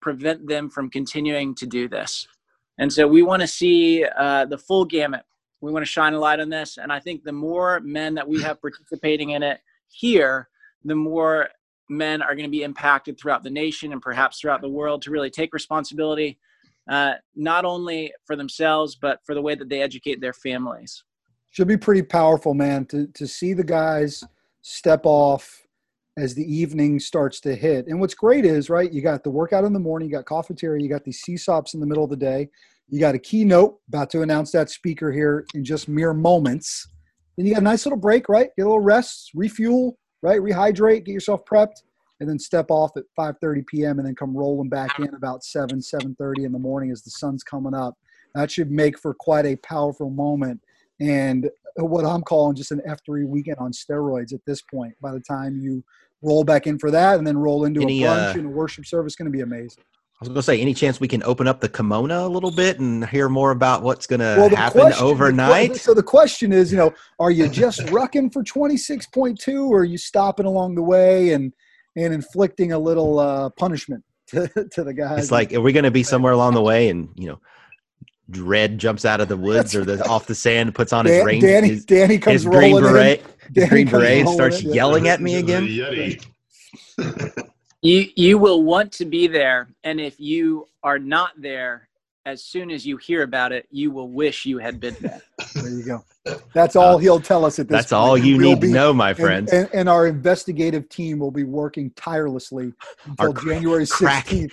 prevent 0.00 0.46
them 0.48 0.70
from 0.70 0.90
continuing 0.90 1.54
to 1.56 1.66
do 1.66 1.88
this. 1.88 2.26
And 2.78 2.92
so 2.92 3.06
we 3.06 3.22
want 3.22 3.42
to 3.42 3.48
see 3.48 4.04
uh, 4.04 4.46
the 4.46 4.58
full 4.58 4.84
gamut. 4.84 5.24
We 5.60 5.70
want 5.70 5.84
to 5.84 5.90
shine 5.90 6.14
a 6.14 6.18
light 6.18 6.40
on 6.40 6.48
this. 6.48 6.78
And 6.78 6.90
I 6.90 6.98
think 6.98 7.22
the 7.22 7.32
more 7.32 7.80
men 7.80 8.14
that 8.14 8.26
we 8.26 8.40
have 8.42 8.60
participating 8.62 9.30
in 9.30 9.42
it 9.42 9.60
here, 9.88 10.48
the 10.84 10.94
more 10.94 11.48
men 11.90 12.22
are 12.22 12.34
going 12.34 12.46
to 12.46 12.50
be 12.50 12.62
impacted 12.62 13.18
throughout 13.18 13.42
the 13.42 13.50
nation 13.50 13.92
and 13.92 14.00
perhaps 14.00 14.40
throughout 14.40 14.62
the 14.62 14.68
world 14.68 15.02
to 15.02 15.10
really 15.10 15.28
take 15.28 15.52
responsibility, 15.52 16.38
uh, 16.88 17.14
not 17.34 17.64
only 17.64 18.12
for 18.24 18.36
themselves, 18.36 18.96
but 18.96 19.20
for 19.24 19.34
the 19.34 19.42
way 19.42 19.54
that 19.54 19.68
they 19.68 19.82
educate 19.82 20.20
their 20.20 20.32
families. 20.32 21.04
Should 21.50 21.68
be 21.68 21.76
pretty 21.76 22.02
powerful, 22.02 22.54
man, 22.54 22.86
to, 22.86 23.08
to 23.08 23.26
see 23.26 23.52
the 23.52 23.64
guys 23.64 24.22
step 24.62 25.00
off 25.04 25.66
as 26.16 26.34
the 26.34 26.44
evening 26.44 26.98
starts 26.98 27.40
to 27.40 27.54
hit. 27.54 27.86
And 27.86 28.00
what's 28.00 28.14
great 28.14 28.44
is, 28.44 28.68
right, 28.68 28.92
you 28.92 29.00
got 29.00 29.24
the 29.24 29.30
workout 29.30 29.64
in 29.64 29.72
the 29.72 29.78
morning, 29.78 30.08
you 30.08 30.14
got 30.14 30.24
coffeeteria, 30.24 30.82
you 30.82 30.88
got 30.88 31.04
these 31.04 31.22
CSAUPs 31.26 31.74
in 31.74 31.80
the 31.80 31.86
middle 31.86 32.04
of 32.04 32.10
the 32.10 32.16
day, 32.16 32.48
you 32.88 32.98
got 32.98 33.14
a 33.14 33.18
keynote 33.18 33.78
about 33.88 34.10
to 34.10 34.22
announce 34.22 34.50
that 34.52 34.70
speaker 34.70 35.12
here 35.12 35.46
in 35.54 35.64
just 35.64 35.88
mere 35.88 36.12
moments. 36.12 36.88
Then 37.36 37.46
you 37.46 37.54
got 37.54 37.62
a 37.62 37.64
nice 37.64 37.86
little 37.86 37.98
break, 37.98 38.28
right? 38.28 38.50
Get 38.56 38.62
a 38.62 38.66
little 38.66 38.80
rest, 38.80 39.30
refuel, 39.34 39.96
right? 40.22 40.40
Rehydrate, 40.40 41.04
get 41.04 41.12
yourself 41.12 41.44
prepped, 41.44 41.82
and 42.18 42.28
then 42.28 42.38
step 42.38 42.66
off 42.70 42.96
at 42.96 43.04
5:30 43.18 43.66
p.m. 43.66 43.98
and 43.98 44.06
then 44.06 44.14
come 44.14 44.36
rolling 44.36 44.68
back 44.68 44.98
in 44.98 45.14
about 45.14 45.44
7, 45.44 45.78
7:30 45.78 46.44
in 46.44 46.52
the 46.52 46.58
morning 46.58 46.90
as 46.90 47.02
the 47.02 47.10
sun's 47.10 47.42
coming 47.42 47.74
up. 47.74 47.94
That 48.34 48.50
should 48.50 48.70
make 48.70 48.98
for 48.98 49.14
quite 49.14 49.46
a 49.46 49.56
powerful 49.56 50.10
moment 50.10 50.60
and 51.00 51.48
what 51.76 52.04
I'm 52.04 52.22
calling 52.22 52.56
just 52.56 52.72
an 52.72 52.80
F3 52.88 53.26
weekend 53.26 53.58
on 53.58 53.72
steroids 53.72 54.32
at 54.32 54.40
this 54.46 54.62
point. 54.62 54.94
By 55.00 55.12
the 55.12 55.20
time 55.20 55.58
you 55.58 55.84
roll 56.22 56.44
back 56.44 56.66
in 56.66 56.78
for 56.78 56.90
that 56.90 57.18
and 57.18 57.26
then 57.26 57.38
roll 57.38 57.64
into 57.64 57.82
Any, 57.82 58.04
a 58.04 58.08
brunch 58.08 58.34
uh, 58.34 58.38
and 58.38 58.46
a 58.46 58.50
worship 58.50 58.86
service, 58.86 59.16
going 59.16 59.30
to 59.30 59.36
be 59.36 59.40
amazing. 59.42 59.82
I 60.22 60.24
was 60.24 60.28
going 60.28 60.36
to 60.36 60.42
say, 60.42 60.60
any 60.60 60.74
chance 60.74 61.00
we 61.00 61.08
can 61.08 61.22
open 61.22 61.48
up 61.48 61.60
the 61.62 61.68
kimono 61.68 62.26
a 62.26 62.28
little 62.28 62.50
bit 62.50 62.78
and 62.78 63.06
hear 63.08 63.30
more 63.30 63.52
about 63.52 63.82
what's 63.82 64.06
going 64.06 64.20
to 64.20 64.34
Well, 64.36 64.50
happen 64.50 64.82
question- 64.82 64.98
the 64.98 65.10
overnight? 65.10 65.76
so 65.76 65.94
the 65.94 66.02
question 66.02 66.52
is, 66.52 66.70
you 66.70 66.76
know, 66.76 66.92
are 67.18 67.30
you 67.30 67.48
just 67.64 67.80
rucking 67.86 68.30
for 68.30 68.44
26.2 68.44 69.68
or 69.70 69.80
are 69.80 69.84
you 69.84 69.96
stopping 69.96 70.44
along 70.46 70.74
the 70.74 70.82
way 70.82 71.32
and 71.32 71.52
and 71.96 72.14
inflicting 72.14 72.70
a 72.72 72.78
little 72.78 73.18
uh, 73.18 73.50
punishment 73.58 74.04
to, 74.28 74.46
to 74.72 74.84
the 74.84 74.92
guys? 74.92 75.18
It's 75.24 75.32
like, 75.32 75.52
are 75.54 75.60
we 75.62 75.72
going 75.72 75.84
to 75.84 75.90
be 75.90 76.02
somewhere 76.02 76.32
along 76.32 76.54
the 76.54 76.62
way 76.62 76.88
and, 76.90 77.08
you 77.16 77.28
know, 77.28 77.40
Red 78.38 78.78
jumps 78.78 79.04
out 79.04 79.20
of 79.20 79.28
the 79.28 79.36
woods 79.36 79.74
or 79.74 79.84
the 79.84 80.06
off 80.08 80.26
the 80.26 80.34
sand, 80.34 80.74
puts 80.74 80.92
on 80.92 81.06
his 81.06 81.16
Dan- 81.16 81.26
rain, 81.26 81.40
Danny, 81.42 81.68
his, 81.68 81.84
Danny 81.84 82.18
comes 82.18 82.34
his 82.34 82.44
green 82.44 82.72
rolling 82.74 82.84
in. 82.84 82.92
beret, 82.92 83.24
his 83.54 83.68
green 83.68 83.88
beret, 83.88 84.28
starts 84.28 84.62
in, 84.62 84.72
yelling 84.72 85.08
at 85.08 85.20
me 85.20 85.36
again. 85.36 85.66
You 87.82 88.06
you 88.14 88.38
will 88.38 88.62
want 88.62 88.92
to 88.92 89.04
be 89.04 89.26
there, 89.26 89.68
and 89.84 90.00
if 90.00 90.20
you 90.20 90.66
are 90.82 90.98
not 90.98 91.30
there, 91.40 91.88
as 92.26 92.44
soon 92.44 92.70
as 92.70 92.86
you 92.86 92.96
hear 92.96 93.22
about 93.22 93.50
it, 93.52 93.66
you 93.70 93.90
will 93.90 94.08
wish 94.08 94.44
you 94.44 94.58
had 94.58 94.78
been 94.80 94.96
there. 95.00 95.20
There 95.54 95.68
you 95.68 95.82
go. 95.84 96.04
That's 96.54 96.76
all 96.76 96.98
he'll 96.98 97.18
tell 97.20 97.44
us 97.44 97.58
at 97.58 97.66
this 97.66 97.74
Uh, 97.74 97.78
That's 97.78 97.90
point. 97.90 98.00
all 98.00 98.16
you 98.18 98.36
We'll 98.36 98.50
need 98.50 98.60
be- 98.60 98.66
to 98.68 98.72
know, 98.72 98.92
my 98.92 99.08
and- 99.10 99.18
friends. 99.18 99.52
And, 99.52 99.68
and 99.74 99.88
our 99.88 100.06
investigative 100.06 100.88
team 100.88 101.18
will 101.18 101.30
be 101.32 101.42
working 101.44 101.90
tirelessly 101.96 102.72
until 103.06 103.28
Our 103.28 103.32
cr- 103.32 103.50
January 103.50 103.86
crack. 103.86 104.26
16th. 104.26 104.52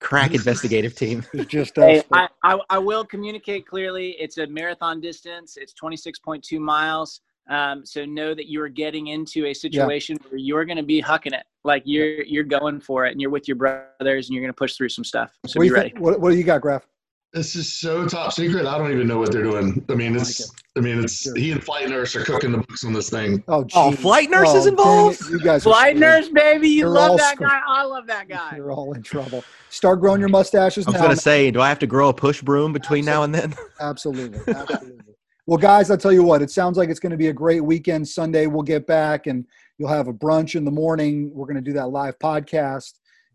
Crack 0.00 0.34
investigative 0.34 0.94
team. 0.94 1.24
It's 1.32 1.46
just 1.46 1.76
Hey, 1.76 2.00
us. 2.00 2.04
I, 2.12 2.28
I, 2.42 2.58
I 2.68 2.78
will 2.78 3.04
communicate 3.04 3.66
clearly. 3.66 4.10
It's 4.18 4.36
a 4.38 4.46
marathon 4.48 5.00
distance. 5.00 5.56
It's 5.56 5.72
26.2 5.72 6.58
miles. 6.58 7.20
Um, 7.48 7.86
so 7.86 8.04
know 8.04 8.34
that 8.34 8.46
you 8.46 8.60
are 8.62 8.68
getting 8.68 9.06
into 9.08 9.46
a 9.46 9.54
situation 9.54 10.16
where 10.28 10.38
you're 10.38 10.64
going 10.66 10.78
to 10.78 10.82
be 10.82 11.00
hucking 11.02 11.32
it, 11.34 11.44
like 11.62 11.82
you're 11.84 12.22
you're 12.24 12.42
going 12.42 12.80
for 12.80 13.04
it, 13.04 13.12
and 13.12 13.20
you're 13.20 13.28
with 13.30 13.46
your 13.46 13.56
brothers, 13.56 14.28
and 14.28 14.34
you're 14.34 14.42
going 14.42 14.52
to 14.52 14.56
push 14.56 14.76
through 14.76 14.88
some 14.88 15.04
stuff. 15.04 15.30
So 15.46 15.58
what, 15.60 15.64
do 15.64 15.66
be 15.66 15.66
you 15.68 15.74
ready. 15.74 15.92
what, 15.98 16.20
what 16.20 16.30
do 16.30 16.36
you 16.36 16.44
got, 16.44 16.62
Grav? 16.62 16.86
This 17.34 17.56
is 17.56 17.72
so 17.72 18.06
top 18.06 18.32
secret. 18.32 18.64
I 18.64 18.78
don't 18.78 18.92
even 18.92 19.08
know 19.08 19.18
what 19.18 19.32
they're 19.32 19.42
doing. 19.42 19.84
I 19.90 19.94
mean, 19.96 20.14
it's. 20.14 20.52
I 20.76 20.80
mean, 20.80 21.02
it's. 21.02 21.32
He 21.34 21.50
and 21.50 21.62
Flight 21.62 21.88
Nurse 21.88 22.14
are 22.14 22.24
cooking 22.24 22.52
the 22.52 22.58
books 22.58 22.84
on 22.84 22.92
this 22.92 23.10
thing. 23.10 23.42
Oh, 23.48 23.66
Oh, 23.74 23.90
flight 23.90 24.30
nurse 24.30 24.54
is 24.54 24.66
Oh, 24.66 24.68
involved? 24.68 25.20
dang. 25.20 25.30
You 25.32 25.40
guys 25.40 25.64
Flight 25.64 25.96
screwed. 25.96 26.00
nurse, 26.00 26.28
baby, 26.28 26.68
you 26.68 26.78
You're 26.80 26.88
love 26.90 27.18
that 27.18 27.34
screwed. 27.34 27.50
guy. 27.50 27.60
I 27.66 27.82
love 27.82 28.06
that 28.06 28.28
guy. 28.28 28.54
You're 28.56 28.70
all 28.70 28.92
in 28.92 29.02
trouble. 29.02 29.42
Start 29.68 29.98
growing 30.00 30.20
your 30.20 30.28
mustaches 30.28 30.86
I 30.86 30.90
was 30.90 30.94
now. 31.00 31.06
going 31.06 31.16
to 31.16 31.20
say, 31.20 31.50
do 31.50 31.60
I 31.60 31.68
have 31.68 31.80
to 31.80 31.88
grow 31.88 32.08
a 32.08 32.14
push 32.14 32.40
broom 32.40 32.72
between 32.72 33.04
now 33.04 33.24
and 33.24 33.34
then? 33.34 33.52
Absolutely. 33.80 34.38
Absolutely. 34.54 35.00
well, 35.46 35.58
guys, 35.58 35.90
I'll 35.90 35.96
tell 35.98 36.12
you 36.12 36.22
what, 36.22 36.40
it 36.40 36.52
sounds 36.52 36.78
like 36.78 36.88
it's 36.88 37.00
going 37.00 37.10
to 37.10 37.16
be 37.16 37.26
a 37.28 37.32
great 37.32 37.62
weekend. 37.64 38.06
Sunday, 38.06 38.46
we'll 38.46 38.62
get 38.62 38.86
back 38.86 39.26
and 39.26 39.44
you'll 39.78 39.88
have 39.88 40.06
a 40.06 40.12
brunch 40.14 40.54
in 40.54 40.64
the 40.64 40.70
morning. 40.70 41.32
We're 41.34 41.46
going 41.46 41.56
to 41.56 41.60
do 41.62 41.72
that 41.72 41.88
live 41.88 42.16
podcast 42.20 42.92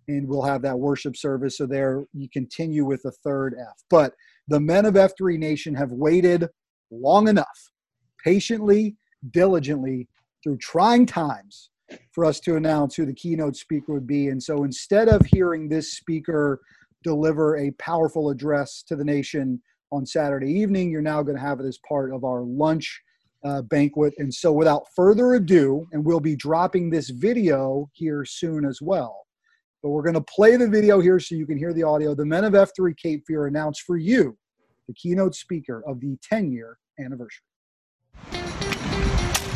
and 0.09 0.27
we'll 0.27 0.41
have 0.41 0.61
that 0.63 0.79
worship 0.79 1.15
service. 1.15 1.57
So 1.57 1.65
there 1.65 2.03
you 2.13 2.27
continue 2.33 2.85
with 2.85 3.01
the 3.03 3.11
third 3.23 3.55
F. 3.59 3.75
But 3.89 4.13
the 4.47 4.59
men 4.59 4.85
of 4.85 4.95
F3 4.95 5.37
Nation 5.37 5.75
have 5.75 5.91
waited 5.91 6.47
long 6.91 7.27
enough, 7.27 7.71
patiently, 8.23 8.95
diligently, 9.31 10.07
through 10.43 10.57
trying 10.57 11.05
times 11.05 11.69
for 12.11 12.25
us 12.25 12.39
to 12.41 12.55
announce 12.55 12.95
who 12.95 13.05
the 13.05 13.13
keynote 13.13 13.55
speaker 13.55 13.93
would 13.93 14.07
be. 14.07 14.29
And 14.29 14.41
so 14.41 14.63
instead 14.63 15.07
of 15.07 15.25
hearing 15.25 15.69
this 15.69 15.93
speaker 15.97 16.59
deliver 17.03 17.57
a 17.57 17.71
powerful 17.71 18.29
address 18.29 18.83
to 18.87 18.95
the 18.95 19.05
nation 19.05 19.61
on 19.91 20.05
Saturday 20.05 20.51
evening, 20.51 20.91
you're 20.91 21.01
now 21.01 21.23
going 21.23 21.37
to 21.37 21.41
have 21.41 21.59
it 21.59 21.65
as 21.65 21.79
part 21.87 22.13
of 22.13 22.23
our 22.23 22.41
lunch 22.41 23.01
uh, 23.43 23.61
banquet. 23.63 24.13
And 24.17 24.33
so 24.33 24.51
without 24.51 24.83
further 24.95 25.35
ado, 25.35 25.87
and 25.91 26.03
we'll 26.03 26.19
be 26.19 26.35
dropping 26.35 26.89
this 26.89 27.09
video 27.09 27.89
here 27.93 28.25
soon 28.25 28.65
as 28.65 28.79
well. 28.81 29.25
But 29.81 29.89
we're 29.89 30.03
going 30.03 30.15
to 30.15 30.21
play 30.21 30.57
the 30.57 30.67
video 30.67 30.99
here 30.99 31.19
so 31.19 31.35
you 31.35 31.45
can 31.45 31.57
hear 31.57 31.73
the 31.73 31.83
audio. 31.83 32.13
The 32.13 32.25
Men 32.25 32.43
of 32.43 32.53
F3 32.53 32.97
Cape 32.97 33.23
Fear 33.25 33.47
announced 33.47 33.81
for 33.81 33.97
you 33.97 34.37
the 34.87 34.93
keynote 34.93 35.35
speaker 35.35 35.83
of 35.87 35.99
the 36.01 36.17
10 36.23 36.51
year 36.51 36.79
anniversary. 36.99 37.43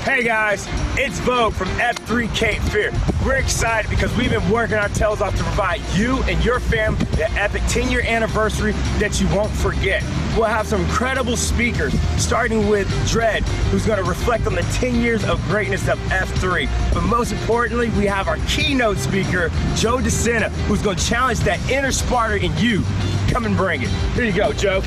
Hey 0.04 0.24
guys, 0.24 0.68
it's 0.98 1.18
Vogue 1.22 1.54
from 1.54 1.70
F3 1.70 2.34
Cape 2.36 2.62
Fear. 2.64 2.92
We're 3.26 3.38
excited 3.38 3.90
because 3.90 4.16
we've 4.18 4.30
been 4.30 4.50
working 4.50 4.76
our 4.76 4.90
tails 4.90 5.22
off 5.22 5.36
to 5.38 5.44
provide 5.44 5.82
you 5.96 6.22
and 6.24 6.44
your 6.44 6.60
family 6.60 7.04
the 7.16 7.32
epic 7.32 7.64
10 7.70 7.90
year 7.90 8.02
anniversary 8.02 8.74
that 9.00 9.20
you 9.20 9.28
won't 9.36 9.52
forget. 9.52 10.04
We'll 10.36 10.46
have 10.46 10.66
some 10.66 10.82
incredible 10.82 11.38
speakers, 11.38 11.94
starting 12.20 12.68
with 12.68 12.88
Dredd, 13.08 13.42
who's 13.70 13.86
going 13.86 14.00
to 14.00 14.10
reflect 14.10 14.48
on 14.48 14.56
the 14.56 14.64
10 14.74 14.96
years 14.96 15.24
of 15.26 15.40
greatness 15.44 15.88
of 15.88 16.00
F3. 16.10 16.68
But 16.92 17.02
most 17.02 17.32
importantly, 17.32 17.90
we 17.92 18.08
have 18.08 18.28
our 18.28 18.38
keynote 18.48 18.98
speaker, 18.98 19.50
Joe 19.76 19.98
DeSena, 19.98 20.50
who's 20.66 20.82
going 20.82 20.98
to 20.98 21.06
challenge 21.06 21.40
that 21.42 21.60
inner 21.70 21.92
Sparta 21.92 22.44
in 22.44 22.52
you. 22.58 22.82
Come 23.30 23.46
and 23.46 23.56
bring 23.56 23.84
it. 23.84 23.90
Here 24.16 24.26
you 24.26 24.34
go, 24.34 24.54
Joe. 24.54 24.82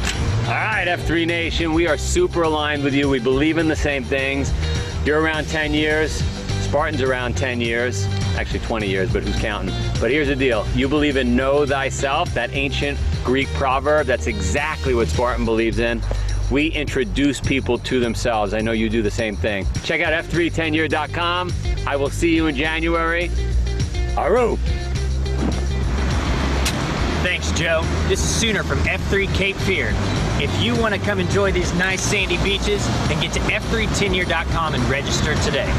All 0.46 0.52
right, 0.52 0.86
F3 0.88 1.28
Nation, 1.28 1.72
we 1.72 1.86
are 1.86 1.96
super 1.96 2.42
aligned 2.42 2.82
with 2.82 2.94
you. 2.94 3.08
We 3.08 3.20
believe 3.20 3.58
in 3.58 3.68
the 3.68 3.76
same 3.76 4.02
things. 4.02 4.52
You're 5.04 5.20
around 5.20 5.46
10 5.46 5.72
years. 5.72 6.24
Spartan's 6.64 7.02
around 7.02 7.36
10 7.36 7.60
years. 7.60 8.04
Actually, 8.36 8.60
20 8.60 8.86
years, 8.86 9.12
but 9.12 9.22
who's 9.22 9.36
counting? 9.40 9.74
But 10.00 10.10
here's 10.10 10.28
the 10.28 10.36
deal 10.36 10.66
you 10.74 10.88
believe 10.88 11.16
in 11.16 11.34
know 11.34 11.64
thyself, 11.64 12.32
that 12.34 12.52
ancient 12.52 12.98
Greek 13.24 13.48
proverb. 13.54 14.06
That's 14.06 14.26
exactly 14.26 14.94
what 14.94 15.08
Spartan 15.08 15.44
believes 15.44 15.78
in. 15.78 16.02
We 16.50 16.68
introduce 16.68 17.40
people 17.40 17.78
to 17.78 17.98
themselves. 17.98 18.54
I 18.54 18.60
know 18.60 18.72
you 18.72 18.88
do 18.88 19.02
the 19.02 19.10
same 19.10 19.36
thing. 19.36 19.66
Check 19.82 20.00
out 20.00 20.12
f310year.com. 20.24 21.52
I 21.86 21.96
will 21.96 22.10
see 22.10 22.34
you 22.34 22.46
in 22.46 22.54
January. 22.54 23.28
Aroo. 24.14 24.58
Thanks, 27.22 27.50
Joe. 27.52 27.82
This 28.06 28.22
is 28.22 28.28
Sooner 28.28 28.62
from 28.62 28.78
F3 28.80 29.34
Cape 29.34 29.56
Fear. 29.56 29.92
If 30.38 30.62
you 30.62 30.76
want 30.76 30.94
to 30.94 31.00
come 31.00 31.18
enjoy 31.18 31.50
these 31.50 31.74
nice 31.74 32.02
sandy 32.02 32.36
beaches, 32.44 32.86
then 33.08 33.20
get 33.20 33.32
to 33.32 33.40
f3tenyear.com 33.40 34.74
and 34.74 34.84
register 34.84 35.34
today. 35.42 35.72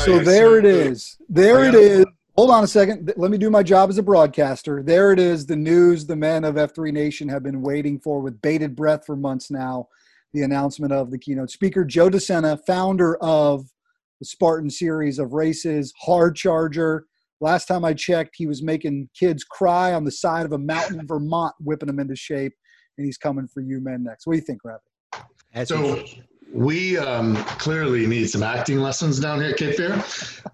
So 0.00 0.18
there 0.18 0.58
it 0.58 0.64
is. 0.64 1.16
There 1.28 1.64
it 1.64 1.74
is. 1.74 2.04
Hold 2.36 2.50
on 2.50 2.64
a 2.64 2.66
second. 2.66 3.12
Let 3.16 3.30
me 3.30 3.38
do 3.38 3.50
my 3.50 3.62
job 3.62 3.90
as 3.90 3.98
a 3.98 4.02
broadcaster. 4.02 4.82
There 4.82 5.12
it 5.12 5.18
is. 5.18 5.46
The 5.46 5.56
news 5.56 6.06
the 6.06 6.16
men 6.16 6.44
of 6.44 6.54
F3 6.54 6.92
Nation 6.92 7.28
have 7.28 7.42
been 7.42 7.60
waiting 7.62 8.00
for 8.00 8.20
with 8.20 8.40
bated 8.40 8.74
breath 8.74 9.04
for 9.04 9.16
months 9.16 9.50
now. 9.50 9.88
The 10.32 10.42
announcement 10.42 10.92
of 10.92 11.10
the 11.10 11.18
keynote 11.18 11.50
speaker, 11.50 11.84
Joe 11.84 12.08
DeSena, 12.08 12.58
founder 12.66 13.16
of 13.18 13.66
the 14.18 14.24
Spartan 14.24 14.70
series 14.70 15.18
of 15.18 15.34
races, 15.34 15.92
Hard 16.00 16.34
Charger. 16.34 17.04
Last 17.40 17.66
time 17.66 17.84
I 17.84 17.92
checked, 17.92 18.34
he 18.36 18.46
was 18.46 18.62
making 18.62 19.10
kids 19.18 19.44
cry 19.44 19.92
on 19.92 20.04
the 20.04 20.12
side 20.12 20.46
of 20.46 20.52
a 20.52 20.58
mountain 20.58 21.00
in 21.00 21.06
Vermont, 21.06 21.54
whipping 21.60 21.88
them 21.88 22.00
into 22.00 22.16
shape. 22.16 22.54
And 22.96 23.04
he's 23.04 23.18
coming 23.18 23.46
for 23.46 23.60
you 23.60 23.80
men 23.80 24.04
next. 24.04 24.26
What 24.26 24.34
do 24.34 24.38
you 24.38 24.44
think, 24.44 24.60
Rabbit? 24.64 25.68
So 25.68 25.76
usual. 25.76 26.24
We 26.52 26.98
um, 26.98 27.36
clearly 27.36 28.06
need 28.06 28.28
some 28.28 28.42
acting 28.42 28.78
lessons 28.78 29.18
down 29.18 29.40
here 29.40 29.50
at 29.50 29.56
Cape 29.56 29.76
Fear. 29.76 30.04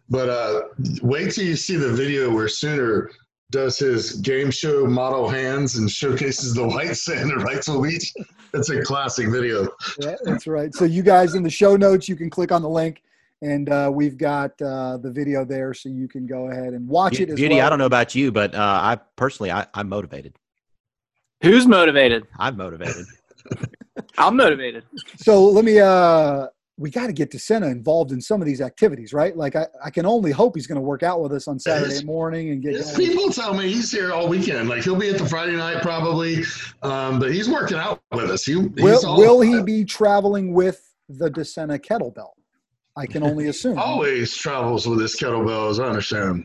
But 0.08 0.28
uh, 0.28 0.62
wait 1.02 1.32
till 1.32 1.44
you 1.44 1.56
see 1.56 1.76
the 1.76 1.92
video 1.92 2.32
where 2.32 2.48
Sooner 2.48 3.10
does 3.50 3.78
his 3.78 4.12
game 4.20 4.50
show 4.50 4.86
model 4.86 5.28
hands 5.28 5.76
and 5.76 5.90
showcases 5.90 6.54
the 6.54 6.66
white 6.66 6.96
sand 6.96 7.32
at 7.32 7.38
Wrightsville 7.38 7.82
Beach. 7.82 8.12
That's 8.52 8.70
a 8.70 8.82
classic 8.82 9.28
video. 9.28 9.68
Yeah, 10.00 10.16
that's 10.22 10.46
right. 10.46 10.74
So 10.74 10.84
you 10.84 11.02
guys 11.02 11.34
in 11.34 11.42
the 11.42 11.50
show 11.50 11.76
notes, 11.76 12.08
you 12.08 12.16
can 12.16 12.30
click 12.30 12.52
on 12.52 12.62
the 12.62 12.68
link, 12.68 13.02
and 13.42 13.68
uh, 13.68 13.90
we've 13.92 14.16
got 14.16 14.60
uh, 14.62 14.98
the 14.98 15.10
video 15.10 15.44
there, 15.44 15.74
so 15.74 15.88
you 15.88 16.08
can 16.08 16.26
go 16.26 16.50
ahead 16.50 16.74
and 16.74 16.86
watch 16.86 17.20
it. 17.20 17.28
As 17.30 17.36
Beauty, 17.36 17.56
well. 17.56 17.66
I 17.66 17.70
don't 17.70 17.78
know 17.78 17.86
about 17.86 18.14
you, 18.14 18.32
but 18.32 18.54
uh, 18.54 18.58
I 18.58 18.98
personally, 19.16 19.50
I, 19.50 19.66
I'm 19.74 19.88
motivated. 19.88 20.36
Who's 21.42 21.66
motivated? 21.66 22.26
I'm 22.38 22.56
motivated. 22.56 23.06
I'm 24.18 24.36
motivated. 24.36 24.84
So 25.16 25.44
let 25.44 25.64
me. 25.64 25.78
uh 25.80 26.46
We 26.80 26.90
got 26.90 27.08
to 27.08 27.12
get 27.12 27.30
DeSena 27.32 27.70
involved 27.72 28.12
in 28.12 28.20
some 28.20 28.40
of 28.40 28.46
these 28.46 28.60
activities, 28.60 29.12
right? 29.12 29.36
Like 29.36 29.56
I, 29.56 29.66
I 29.84 29.90
can 29.90 30.06
only 30.06 30.30
hope 30.30 30.54
he's 30.54 30.66
going 30.68 30.76
to 30.76 30.82
work 30.92 31.02
out 31.02 31.20
with 31.20 31.32
us 31.32 31.48
on 31.48 31.58
Saturday 31.58 31.90
His- 31.90 32.04
morning 32.04 32.50
and 32.50 32.62
get. 32.62 32.74
His 32.74 32.96
going. 32.96 33.08
people 33.08 33.30
tell 33.32 33.52
me 33.54 33.66
he's 33.72 33.90
here 33.90 34.12
all 34.12 34.28
weekend. 34.28 34.68
Like 34.68 34.84
he'll 34.84 34.94
be 34.96 35.08
at 35.10 35.18
the 35.18 35.28
Friday 35.28 35.56
night 35.56 35.82
probably, 35.82 36.44
um, 36.82 37.18
but 37.18 37.32
he's 37.32 37.48
working 37.48 37.78
out 37.78 38.00
with 38.12 38.30
us. 38.30 38.44
He, 38.44 38.54
Will 38.56 39.04
all- 39.06 39.18
Will 39.18 39.40
he 39.40 39.62
be 39.62 39.84
traveling 39.84 40.52
with 40.54 40.80
the 41.08 41.30
DeSena 41.30 41.78
kettlebell? 41.80 42.30
I 42.96 43.06
can 43.06 43.22
only 43.22 43.46
assume. 43.48 43.78
always 43.90 44.36
travels 44.36 44.86
with 44.86 45.00
his 45.00 45.16
kettlebells? 45.16 45.82
I 45.82 45.88
understand. 45.88 46.44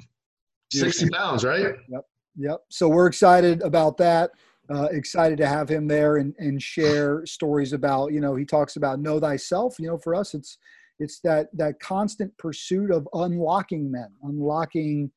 Sixty 0.72 1.10
pounds, 1.10 1.44
right? 1.44 1.76
Yep. 1.90 2.02
Yep. 2.38 2.60
So 2.70 2.88
we're 2.90 3.06
excited 3.08 3.62
about 3.62 3.98
that. 3.98 4.32
Uh, 4.74 4.86
excited 4.86 5.38
to 5.38 5.46
have 5.46 5.70
him 5.70 5.88
there 5.88 6.18
and, 6.18 6.34
and 6.40 6.60
share 6.60 7.24
stories 7.28 7.74
about, 7.74 8.12
you 8.12 8.20
know, 8.20 8.34
he 8.34 8.44
talks 8.44 8.76
about 8.76 9.00
know 9.00 9.20
thyself. 9.20 9.76
You 9.78 9.88
know, 9.88 10.00
for 10.00 10.16
us, 10.16 10.34
it's 10.34 10.58
it's 11.00 11.20
that 11.20 11.50
that 11.54 11.80
constant 11.80 12.36
pursuit 12.40 12.90
of 12.90 13.08
unlocking 13.14 13.92
men, 13.92 14.10
unlocking, 14.24 15.12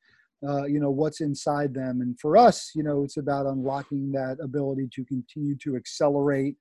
uh, 0.47 0.65
you 0.65 0.79
know, 0.79 0.91
what's 0.91 1.21
inside 1.21 1.73
them. 1.73 2.01
And 2.01 2.19
for 2.19 2.37
us, 2.37 2.71
you 2.75 2.83
know, 2.83 3.03
it's 3.03 3.17
about 3.17 3.47
unlocking 3.47 4.11
that 4.11 4.37
ability 4.43 4.89
to 4.93 5.05
continue 5.05 5.55
to 5.63 5.75
accelerate 5.75 6.55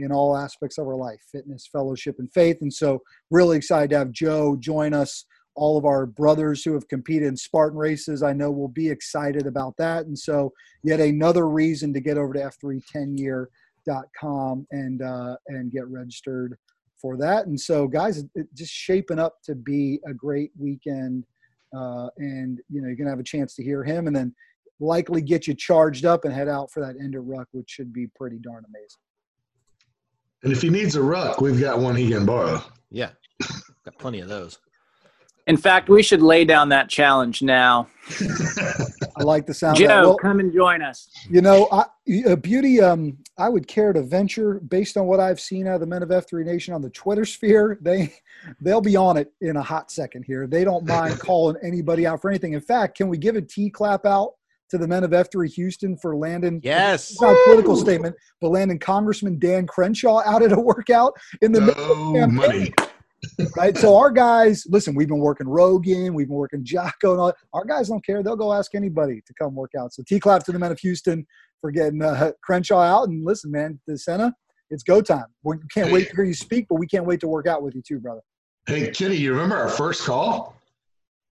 in 0.00 0.10
all 0.10 0.36
aspects 0.36 0.78
of 0.78 0.88
our 0.88 0.96
life, 0.96 1.20
fitness, 1.30 1.68
fellowship, 1.70 2.16
and 2.18 2.32
faith. 2.32 2.56
And 2.62 2.72
so, 2.72 3.00
really 3.30 3.58
excited 3.58 3.90
to 3.90 3.98
have 3.98 4.10
Joe 4.10 4.56
join 4.56 4.92
us 4.92 5.24
all 5.60 5.76
of 5.76 5.84
our 5.84 6.06
brothers 6.06 6.64
who 6.64 6.72
have 6.72 6.88
competed 6.88 7.28
in 7.28 7.36
Spartan 7.36 7.78
races, 7.78 8.22
I 8.22 8.32
know 8.32 8.50
will 8.50 8.66
be 8.66 8.88
excited 8.88 9.46
about 9.46 9.76
that. 9.76 10.06
And 10.06 10.18
so, 10.18 10.54
yet 10.82 11.00
another 11.00 11.50
reason 11.50 11.92
to 11.92 12.00
get 12.00 12.16
over 12.16 12.32
to 12.32 12.40
f310year.com 12.40 14.66
and 14.70 15.02
uh, 15.02 15.36
and 15.48 15.70
get 15.70 15.86
registered 15.86 16.56
for 16.98 17.18
that. 17.18 17.46
And 17.46 17.60
so, 17.60 17.86
guys, 17.86 18.16
it, 18.16 18.30
it 18.34 18.46
just 18.54 18.72
shaping 18.72 19.18
up 19.18 19.34
to 19.44 19.54
be 19.54 20.00
a 20.08 20.14
great 20.14 20.50
weekend. 20.58 21.26
Uh, 21.76 22.08
and 22.16 22.58
you 22.70 22.80
know, 22.80 22.88
you're 22.88 22.96
gonna 22.96 23.10
have 23.10 23.20
a 23.20 23.22
chance 23.22 23.54
to 23.56 23.62
hear 23.62 23.84
him, 23.84 24.06
and 24.06 24.16
then 24.16 24.34
likely 24.80 25.20
get 25.20 25.46
you 25.46 25.52
charged 25.52 26.06
up 26.06 26.24
and 26.24 26.32
head 26.32 26.48
out 26.48 26.72
for 26.72 26.80
that 26.80 26.96
end 26.98 27.14
of 27.14 27.26
ruck, 27.26 27.48
which 27.52 27.68
should 27.68 27.92
be 27.92 28.06
pretty 28.16 28.38
darn 28.38 28.64
amazing. 28.66 29.02
And 30.42 30.54
if 30.54 30.62
he 30.62 30.70
needs 30.70 30.96
a 30.96 31.02
ruck, 31.02 31.42
we've 31.42 31.60
got 31.60 31.80
one 31.80 31.96
he 31.96 32.08
can 32.08 32.24
borrow. 32.24 32.62
Yeah, 32.90 33.10
got 33.84 33.98
plenty 33.98 34.20
of 34.20 34.30
those. 34.30 34.58
In 35.46 35.56
fact, 35.56 35.88
we 35.88 36.02
should 36.02 36.22
lay 36.22 36.44
down 36.44 36.68
that 36.68 36.88
challenge 36.88 37.42
now. 37.42 37.88
I 39.16 39.22
like 39.22 39.46
the 39.46 39.54
sound. 39.54 39.76
Joe, 39.76 39.84
of 39.84 39.88
that. 39.88 40.02
Well, 40.02 40.16
come 40.16 40.40
and 40.40 40.52
join 40.52 40.82
us. 40.82 41.08
You 41.28 41.40
know, 41.40 41.68
I, 41.72 41.84
uh, 42.26 42.36
beauty. 42.36 42.80
Um, 42.80 43.18
I 43.38 43.48
would 43.48 43.66
care 43.66 43.92
to 43.92 44.02
venture, 44.02 44.60
based 44.60 44.96
on 44.96 45.06
what 45.06 45.20
I've 45.20 45.40
seen 45.40 45.66
out 45.66 45.74
of 45.74 45.80
the 45.80 45.86
men 45.86 46.02
of 46.02 46.10
F3 46.10 46.44
Nation 46.44 46.74
on 46.74 46.82
the 46.82 46.90
Twitter 46.90 47.24
sphere, 47.24 47.78
they 47.82 48.14
they'll 48.60 48.80
be 48.80 48.96
on 48.96 49.16
it 49.16 49.32
in 49.40 49.56
a 49.56 49.62
hot 49.62 49.90
second 49.90 50.24
here. 50.24 50.46
They 50.46 50.64
don't 50.64 50.86
mind 50.86 51.18
calling 51.20 51.56
anybody 51.62 52.06
out 52.06 52.20
for 52.20 52.30
anything. 52.30 52.52
In 52.52 52.60
fact, 52.60 52.96
can 52.96 53.08
we 53.08 53.18
give 53.18 53.36
a 53.36 53.42
T 53.42 53.70
clap 53.70 54.06
out 54.06 54.34
to 54.70 54.78
the 54.78 54.86
men 54.86 55.04
of 55.04 55.10
F3 55.10 55.52
Houston 55.54 55.96
for 55.96 56.16
landing? 56.16 56.60
Yes. 56.62 57.10
It's 57.10 57.20
not 57.20 57.32
a 57.32 57.42
political 57.44 57.76
statement, 57.76 58.14
but 58.40 58.50
landing 58.50 58.78
Congressman 58.78 59.38
Dan 59.38 59.66
Crenshaw 59.66 60.22
out 60.24 60.42
at 60.42 60.52
a 60.52 60.60
workout 60.60 61.14
in 61.42 61.52
the 61.52 61.60
middle 61.60 61.92
of 61.92 62.12
the 62.12 62.18
campaign 62.18 62.34
money. 62.34 62.72
Right? 63.56 63.76
So 63.76 63.96
our 63.96 64.10
guys, 64.10 64.64
listen, 64.68 64.94
we've 64.94 65.08
been 65.08 65.18
working 65.18 65.48
Rogan, 65.48 66.14
we've 66.14 66.28
been 66.28 66.36
working 66.36 66.64
Jocko, 66.64 67.12
and 67.12 67.20
all. 67.20 67.32
Our 67.52 67.64
guys 67.64 67.88
don't 67.88 68.04
care; 68.04 68.22
they'll 68.22 68.36
go 68.36 68.52
ask 68.52 68.74
anybody 68.74 69.22
to 69.26 69.34
come 69.34 69.54
work 69.54 69.72
out. 69.78 69.92
So 69.92 70.02
T 70.06 70.18
clap 70.18 70.44
to 70.44 70.52
the 70.52 70.58
men 70.58 70.72
of 70.72 70.78
Houston 70.80 71.26
for 71.60 71.70
getting 71.70 72.02
uh, 72.02 72.32
Crenshaw 72.42 72.80
out. 72.80 73.08
And 73.08 73.24
listen, 73.24 73.50
man, 73.50 73.80
DeSena, 73.88 74.32
it's 74.70 74.82
go 74.82 75.02
time. 75.02 75.26
We 75.42 75.56
can't 75.72 75.92
wait 75.92 76.08
to 76.08 76.16
hear 76.16 76.24
you 76.24 76.34
speak, 76.34 76.66
but 76.68 76.76
we 76.76 76.86
can't 76.86 77.04
wait 77.04 77.20
to 77.20 77.28
work 77.28 77.46
out 77.46 77.62
with 77.62 77.74
you 77.74 77.82
too, 77.86 78.00
brother. 78.00 78.22
Hey, 78.66 78.90
Kitty, 78.90 79.16
you 79.18 79.32
remember 79.32 79.56
our 79.56 79.68
first 79.68 80.04
call? 80.04 80.56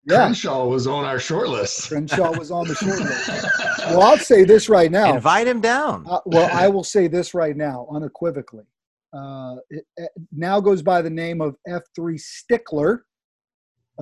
Yeah, 0.05 0.17
Crenshaw 0.17 0.67
was 0.67 0.87
on 0.87 1.05
our 1.05 1.19
short 1.19 1.49
list. 1.49 1.89
Crenshaw 1.89 2.37
was 2.37 2.51
on 2.51 2.67
the 2.67 2.75
short 2.75 3.01
list. 3.01 3.31
Well, 3.89 4.03
I'll 4.03 4.19
say 4.19 4.45
this 4.45 4.69
right 4.69 4.91
now. 4.91 5.15
Invite 5.15 5.47
him 5.47 5.63
down. 5.63 6.05
Uh, 6.07 6.21
well, 6.27 6.51
I 6.53 6.69
will 6.69 6.85
say 6.85 7.09
this 7.09 7.33
right 7.33 7.57
now, 7.57 7.87
unequivocally. 7.91 8.65
Uh, 9.13 9.57
it, 9.71 9.85
it 9.97 10.11
now 10.33 10.61
goes 10.61 10.83
by 10.83 11.01
the 11.03 11.11
name 11.11 11.41
of 11.41 11.57
F3 11.69 12.21
Stickler, 12.21 13.05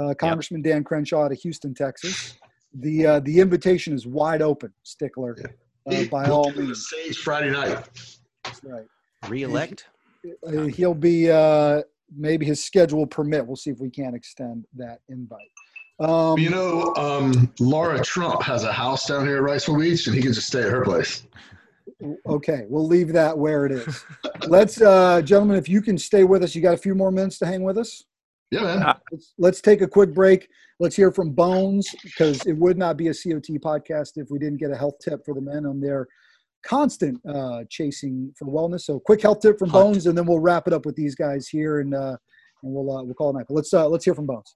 uh, 0.01 0.14
Congressman 0.14 0.62
Dan 0.62 0.85
Crenshaw 0.85 1.25
out 1.25 1.33
of 1.33 1.38
Houston, 1.38 1.75
Texas. 1.75 2.35
The 2.75 3.07
uh, 3.07 3.21
the 3.21 3.40
invitation 3.40 3.95
is 3.95 4.07
wide 4.07 4.42
open, 4.42 4.73
Stickler, 4.83 5.37
uh, 5.87 6.05
by 6.11 6.25
We'll 6.25 6.33
all 6.33 6.51
do 6.51 6.57
the 6.57 6.62
means. 6.62 6.88
Sage 6.90 7.19
Friday 7.19 7.51
night. 7.51 7.85
That's 8.45 8.62
right. 8.64 8.87
Reelect. 9.29 9.87
Uh, 10.47 10.62
he'll 10.64 10.92
be 10.95 11.31
uh, 11.31 11.83
maybe 12.14 12.45
his 12.45 12.62
schedule 12.62 12.99
will 12.99 13.07
permit. 13.07 13.47
We'll 13.47 13.57
see 13.57 13.71
if 13.71 13.79
we 13.79 13.90
can't 13.90 14.14
extend 14.14 14.66
that 14.77 15.01
invite. 15.09 15.49
Um, 15.99 16.38
You 16.38 16.51
know, 16.51 16.95
um, 16.97 17.53
Lara 17.59 18.03
Trump 18.03 18.42
has 18.42 18.64
a 18.64 18.73
house 18.73 19.07
down 19.07 19.27
here 19.27 19.37
at 19.37 19.42
Wrightsville 19.42 19.81
Beach, 19.81 20.07
and 20.07 20.14
he 20.14 20.21
can 20.23 20.33
just 20.33 20.49
stay 20.49 20.62
at 20.62 20.71
her 20.71 20.85
place. 20.85 21.27
Okay, 22.27 22.65
we'll 22.69 22.87
leave 22.87 23.13
that 23.13 23.37
where 23.37 23.65
it 23.65 23.73
is. 23.73 24.05
Let's, 24.49 24.81
uh, 24.81 25.23
gentlemen, 25.23 25.57
if 25.57 25.69
you 25.69 25.81
can 25.81 25.97
stay 25.97 26.25
with 26.25 26.43
us, 26.43 26.55
you 26.55 26.61
got 26.61 26.75
a 26.75 26.79
few 26.79 26.95
more 26.95 27.11
minutes 27.11 27.39
to 27.39 27.47
hang 27.47 27.63
with 27.63 27.79
us. 27.79 28.05
Yeah, 28.51 28.63
man. 28.63 28.95
Let's, 29.11 29.35
let's 29.39 29.61
take 29.61 29.81
a 29.81 29.89
quick 29.89 30.13
break. 30.13 30.49
Let's 30.79 30.95
hear 30.95 31.11
from 31.11 31.31
Bones 31.31 31.89
because 32.03 32.45
it 32.47 32.53
would 32.53 32.77
not 32.77 32.97
be 32.97 33.09
a 33.09 33.15
COT 33.15 33.49
podcast 33.63 34.13
if 34.17 34.31
we 34.31 34.39
didn't 34.39 34.59
get 34.59 34.71
a 34.71 34.77
health 34.77 34.99
tip 35.03 35.25
for 35.25 35.35
the 35.35 35.41
men 35.41 35.65
on 35.65 35.81
their 35.81 36.07
constant 36.63 37.19
uh, 37.27 37.65
chasing 37.71 38.33
for 38.39 38.47
wellness. 38.47 38.83
So, 38.83 39.01
quick 39.01 39.23
health 39.23 39.41
tip 39.41 39.59
from 39.59 39.71
Hunt. 39.71 39.85
Bones, 39.87 40.07
and 40.07 40.17
then 40.17 40.27
we'll 40.27 40.39
wrap 40.39 40.67
it 40.67 40.75
up 40.75 40.85
with 40.85 40.97
these 40.97 41.15
guys 41.15 41.49
here, 41.49 41.81
and 41.81 41.95
uh, 41.95 42.17
and 42.63 42.73
we'll 42.75 42.95
uh, 42.95 43.03
we'll 43.03 43.15
call 43.15 43.31
it 43.31 43.35
night. 43.39 43.47
But 43.49 43.55
let's 43.55 43.73
uh, 43.73 43.89
let's 43.89 44.05
hear 44.05 44.15
from 44.15 44.27
Bones. 44.27 44.55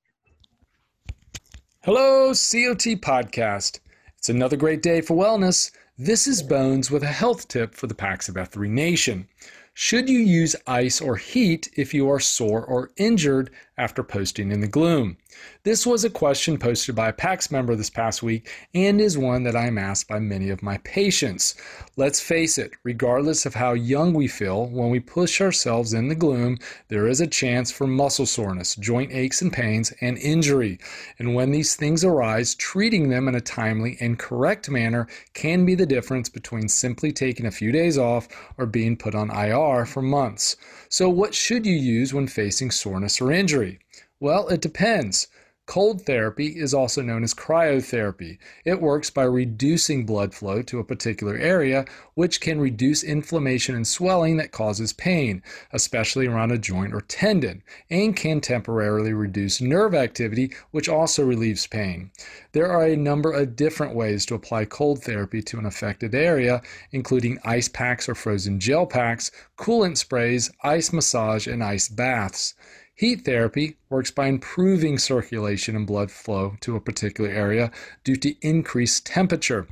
Hello, 1.82 2.28
COT 2.28 3.00
Podcast. 3.00 3.80
It's 4.18 4.28
another 4.28 4.56
great 4.56 4.82
day 4.82 5.00
for 5.00 5.16
wellness. 5.16 5.70
This 6.02 6.26
is 6.26 6.42
Bones 6.42 6.90
with 6.90 7.02
a 7.02 7.08
health 7.08 7.46
tip 7.46 7.74
for 7.74 7.86
the 7.86 7.94
Pax 7.94 8.30
of 8.30 8.36
F3 8.36 8.70
Nation. 8.70 9.28
Should 9.74 10.08
you 10.08 10.18
use 10.18 10.56
ice 10.66 10.98
or 10.98 11.16
heat 11.16 11.68
if 11.76 11.92
you 11.92 12.08
are 12.08 12.18
sore 12.18 12.64
or 12.64 12.90
injured 12.96 13.50
after 13.76 14.02
posting 14.02 14.50
in 14.50 14.62
the 14.62 14.66
gloom? 14.66 15.18
This 15.62 15.86
was 15.86 16.04
a 16.04 16.10
question 16.10 16.58
posted 16.58 16.94
by 16.94 17.08
a 17.08 17.12
PAX 17.12 17.50
member 17.50 17.76
this 17.76 17.90
past 17.90 18.22
week 18.22 18.50
and 18.74 19.00
is 19.00 19.18
one 19.18 19.42
that 19.42 19.54
I'm 19.54 19.76
asked 19.76 20.08
by 20.08 20.18
many 20.18 20.48
of 20.48 20.62
my 20.62 20.78
patients. 20.78 21.54
Let's 21.96 22.20
face 22.20 22.56
it, 22.56 22.72
regardless 22.82 23.44
of 23.44 23.54
how 23.54 23.74
young 23.74 24.14
we 24.14 24.26
feel, 24.26 24.66
when 24.66 24.88
we 24.88 25.00
push 25.00 25.40
ourselves 25.40 25.92
in 25.92 26.08
the 26.08 26.14
gloom, 26.14 26.58
there 26.88 27.06
is 27.06 27.20
a 27.20 27.26
chance 27.26 27.70
for 27.70 27.86
muscle 27.86 28.26
soreness, 28.26 28.74
joint 28.76 29.12
aches 29.12 29.42
and 29.42 29.52
pains, 29.52 29.92
and 30.00 30.16
injury. 30.18 30.78
And 31.18 31.34
when 31.34 31.50
these 31.50 31.76
things 31.76 32.04
arise, 32.04 32.54
treating 32.54 33.10
them 33.10 33.28
in 33.28 33.34
a 33.34 33.40
timely 33.40 33.98
and 34.00 34.18
correct 34.18 34.70
manner 34.70 35.06
can 35.34 35.66
be 35.66 35.74
the 35.74 35.86
difference 35.86 36.28
between 36.28 36.68
simply 36.68 37.12
taking 37.12 37.46
a 37.46 37.50
few 37.50 37.70
days 37.70 37.98
off 37.98 38.28
or 38.56 38.66
being 38.66 38.96
put 38.96 39.14
on 39.14 39.30
IR 39.30 39.84
for 39.84 40.02
months. 40.02 40.56
So, 40.88 41.08
what 41.08 41.34
should 41.34 41.66
you 41.66 41.74
use 41.74 42.14
when 42.14 42.26
facing 42.26 42.70
soreness 42.70 43.20
or 43.20 43.30
injury? 43.30 43.78
Well, 44.20 44.48
it 44.48 44.60
depends. 44.60 45.28
Cold 45.64 46.04
therapy 46.04 46.48
is 46.48 46.74
also 46.74 47.00
known 47.00 47.24
as 47.24 47.32
cryotherapy. 47.32 48.36
It 48.66 48.82
works 48.82 49.08
by 49.08 49.22
reducing 49.22 50.04
blood 50.04 50.34
flow 50.34 50.60
to 50.60 50.78
a 50.78 50.84
particular 50.84 51.36
area, 51.36 51.86
which 52.14 52.42
can 52.42 52.60
reduce 52.60 53.02
inflammation 53.02 53.74
and 53.74 53.88
swelling 53.88 54.36
that 54.36 54.52
causes 54.52 54.92
pain, 54.92 55.42
especially 55.72 56.26
around 56.26 56.52
a 56.52 56.58
joint 56.58 56.92
or 56.92 57.00
tendon, 57.00 57.62
and 57.88 58.14
can 58.14 58.42
temporarily 58.42 59.14
reduce 59.14 59.62
nerve 59.62 59.94
activity, 59.94 60.52
which 60.70 60.88
also 60.88 61.24
relieves 61.24 61.66
pain. 61.66 62.10
There 62.52 62.70
are 62.70 62.84
a 62.84 62.96
number 62.96 63.32
of 63.32 63.56
different 63.56 63.94
ways 63.94 64.26
to 64.26 64.34
apply 64.34 64.66
cold 64.66 65.02
therapy 65.02 65.40
to 65.44 65.58
an 65.58 65.64
affected 65.64 66.14
area, 66.14 66.60
including 66.90 67.38
ice 67.44 67.68
packs 67.68 68.06
or 68.06 68.14
frozen 68.14 68.60
gel 68.60 68.84
packs, 68.84 69.30
coolant 69.56 69.96
sprays, 69.96 70.50
ice 70.62 70.92
massage, 70.92 71.46
and 71.46 71.64
ice 71.64 71.88
baths. 71.88 72.54
Heat 73.00 73.24
therapy 73.24 73.78
works 73.88 74.10
by 74.10 74.26
improving 74.26 74.98
circulation 74.98 75.74
and 75.74 75.86
blood 75.86 76.10
flow 76.10 76.58
to 76.60 76.76
a 76.76 76.80
particular 76.80 77.30
area 77.30 77.70
due 78.04 78.16
to 78.16 78.34
increased 78.46 79.06
temperature. 79.06 79.66